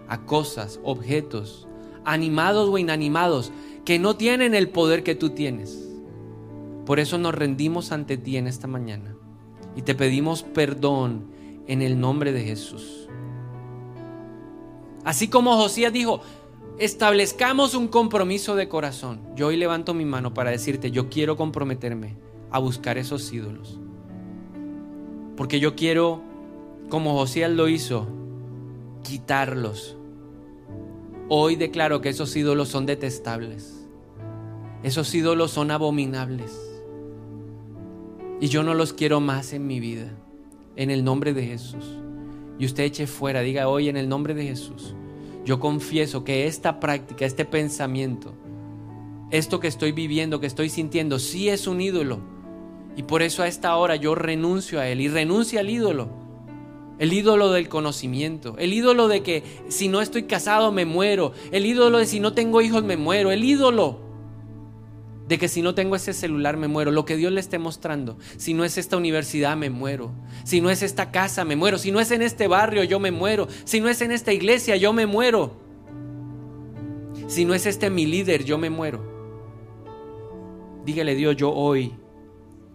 a 0.09 0.25
cosas, 0.25 0.81
objetos, 0.85 1.67
animados 2.05 2.69
o 2.69 2.79
inanimados, 2.79 3.53
que 3.85 3.99
no 3.99 4.17
tienen 4.17 4.55
el 4.55 4.69
poder 4.69 5.03
que 5.03 5.15
tú 5.15 5.31
tienes. 5.31 5.89
Por 6.87 7.01
eso 7.01 7.19
nos 7.19 7.35
rendimos 7.35 7.93
ante 7.93 8.17
ti 8.17 8.37
en 8.37 8.47
esta 8.47 8.67
mañana 8.67 9.15
y 9.77 9.83
te 9.83 9.95
pedimos 9.95 10.43
perdón 10.43 11.31
en 11.67 11.83
el 11.83 12.01
nombre 12.01 12.33
de 12.33 12.45
Jesús. 12.45 13.09
Así 15.05 15.29
como 15.29 15.57
Josías 15.57 15.93
dijo, 15.93 16.21
establezcamos 16.79 17.75
un 17.75 17.89
compromiso 17.89 18.57
de 18.57 18.69
corazón. 18.69 19.21
Yo 19.37 19.49
hoy 19.49 19.57
levanto 19.57 19.95
mi 19.95 20.05
mano 20.05 20.33
para 20.33 20.51
decirte, 20.51 20.91
yo 20.91 21.09
quiero 21.09 21.37
comprometerme 21.37 22.17
a 22.51 22.59
buscar 22.59 22.99
esos 22.99 23.33
ídolos. 23.33 23.81
Porque 25.39 25.59
yo 25.59 25.75
quiero, 25.75 26.21
como 26.91 27.15
Josías 27.15 27.51
lo 27.51 27.69
hizo, 27.69 28.07
quitarlos 29.03 29.99
Hoy 31.31 31.57
declaro 31.57 32.01
que 32.01 32.09
esos 32.09 32.35
ídolos 32.37 32.69
son 32.69 32.87
detestables. 32.87 33.87
Esos 34.83 35.15
ídolos 35.15 35.51
son 35.51 35.71
abominables. 35.71 36.59
Y 38.41 38.49
yo 38.49 38.63
no 38.63 38.73
los 38.73 38.95
quiero 38.95 39.21
más 39.21 39.53
en 39.53 39.67
mi 39.67 39.79
vida. 39.79 40.11
En 40.75 40.91
el 40.91 41.05
nombre 41.05 41.35
de 41.35 41.45
Jesús. 41.45 41.85
Y 42.59 42.65
usted 42.65 42.85
eche 42.85 43.07
fuera, 43.07 43.43
diga 43.43 43.69
hoy 43.69 43.91
en 43.91 43.99
el 43.99 44.09
nombre 44.09 44.33
de 44.33 44.45
Jesús. 44.45 44.95
Yo 45.45 45.61
confieso 45.61 46.25
que 46.25 46.47
esta 46.47 46.81
práctica, 46.81 47.27
este 47.27 47.45
pensamiento, 47.45 48.33
esto 49.31 49.61
que 49.61 49.69
estoy 49.69 49.93
viviendo, 49.93 50.41
que 50.41 50.47
estoy 50.47 50.71
sintiendo, 50.71 51.19
sí 51.19 51.51
es 51.51 51.67
un 51.67 51.83
ídolo. 51.83 52.21
Y 52.99 53.05
por 53.05 53.23
eso 53.23 53.43
a 53.43 53.49
esta 53.49 53.75
hora 53.77 53.97
yo 53.97 54.15
renuncio 54.15 54.79
a 54.79 54.89
él 54.89 55.01
y 55.01 55.09
renuncio 55.09 55.59
al 55.59 55.71
ídolo 55.71 56.29
el 56.99 57.13
ídolo 57.13 57.53
del 57.53 57.69
conocimiento. 57.69 58.57
El 58.59 58.73
ídolo 58.73 59.07
de 59.09 59.23
que 59.23 59.45
si 59.69 59.89
no 59.89 60.01
estoy 60.01 60.25
casado 60.25 60.73
me 60.73 60.85
muero. 60.85 61.33
El 61.53 61.65
ídolo 61.65 61.99
de 61.99 62.07
si 62.07 62.19
no 62.19 62.33
tengo 62.33 62.61
hijos 62.61 62.83
me 62.83 62.97
muero. 62.97 63.31
El 63.31 63.45
ídolo 63.45 64.01
de 65.29 65.39
que 65.39 65.49
si 65.49 65.63
no 65.63 65.75
tengo 65.75 65.95
ese 65.95 66.13
celular 66.13 66.57
me 66.57 66.67
muero. 66.67 66.91
Lo 66.91 67.05
que 67.05 67.17
Dios 67.17 67.31
le 67.33 67.41
esté 67.41 67.59
mostrando. 67.59 68.19
Si 68.37 68.53
no 68.53 68.65
es 68.65 68.79
esta 68.79 68.97
universidad 68.97 69.57
me 69.57 69.71
muero. 69.71 70.11
Si 70.43 70.61
no 70.61 70.71
es 70.71 70.83
esta 70.83 71.13
casa 71.13 71.45
me 71.45 71.55
muero. 71.55 71.79
Si 71.79 71.93
no 71.93 72.01
es 72.01 72.11
en 72.11 72.23
este 72.23 72.49
barrio 72.49 72.83
yo 72.83 72.99
me 72.99 73.13
muero. 73.13 73.47
Si 73.65 73.81
no 73.81 73.89
es 73.89 74.01
en 74.01 74.11
esta 74.11 74.33
iglesia 74.33 74.77
yo 74.77 74.93
me 74.93 75.07
muero. 75.07 75.53
Si 77.29 77.45
no 77.45 77.55
es 77.55 77.65
este 77.67 77.91
mi 77.91 78.07
líder 78.07 78.45
yo 78.45 78.59
me 78.59 78.71
muero. 78.71 79.17
Dígale 80.85 81.15
Dios, 81.15 81.37
yo 81.37 81.53
hoy 81.53 81.95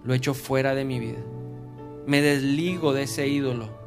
lo 0.04 0.14
echo 0.14 0.34
fuera 0.34 0.76
de 0.76 0.86
mi 0.86 1.00
vida. 1.00 1.24
Me 2.06 2.22
desligo 2.22 2.94
de 2.94 3.04
ese 3.04 3.28
ídolo 3.28 3.84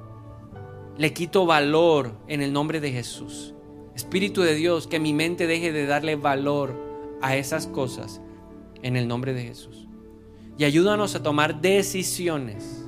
le 0.98 1.12
quito 1.12 1.46
valor 1.46 2.12
en 2.26 2.42
el 2.42 2.52
nombre 2.52 2.80
de 2.80 2.90
Jesús. 2.90 3.54
Espíritu 3.94 4.42
de 4.42 4.54
Dios, 4.54 4.86
que 4.86 5.00
mi 5.00 5.12
mente 5.12 5.46
deje 5.46 5.72
de 5.72 5.86
darle 5.86 6.16
valor 6.16 6.74
a 7.22 7.36
esas 7.36 7.66
cosas 7.66 8.20
en 8.82 8.96
el 8.96 9.08
nombre 9.08 9.32
de 9.32 9.42
Jesús. 9.42 9.88
Y 10.58 10.64
ayúdanos 10.64 11.14
a 11.14 11.22
tomar 11.22 11.60
decisiones 11.60 12.84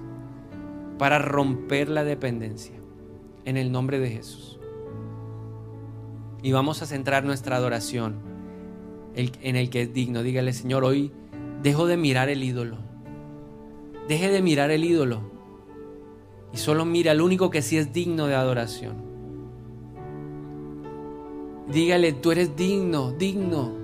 para 0.98 1.18
romper 1.18 1.88
la 1.88 2.04
dependencia 2.04 2.74
en 3.44 3.56
el 3.56 3.72
nombre 3.72 3.98
de 3.98 4.10
Jesús. 4.10 4.58
Y 6.42 6.52
vamos 6.52 6.82
a 6.82 6.86
centrar 6.86 7.24
nuestra 7.24 7.56
adoración 7.56 8.16
en 9.14 9.56
el 9.56 9.70
que 9.70 9.82
es 9.82 9.92
digno. 9.92 10.22
Dígale, 10.22 10.52
Señor, 10.52 10.84
hoy 10.84 11.10
dejo 11.62 11.86
de 11.86 11.96
mirar 11.96 12.28
el 12.28 12.42
ídolo. 12.42 12.87
Deje 14.08 14.30
de 14.30 14.40
mirar 14.40 14.70
el 14.70 14.84
ídolo 14.84 15.20
y 16.52 16.56
solo 16.56 16.86
mira 16.86 17.12
al 17.12 17.20
único 17.20 17.50
que 17.50 17.60
sí 17.60 17.76
es 17.76 17.92
digno 17.92 18.26
de 18.26 18.34
adoración. 18.34 18.96
Dígale, 21.70 22.14
tú 22.14 22.32
eres 22.32 22.56
digno, 22.56 23.12
digno. 23.12 23.78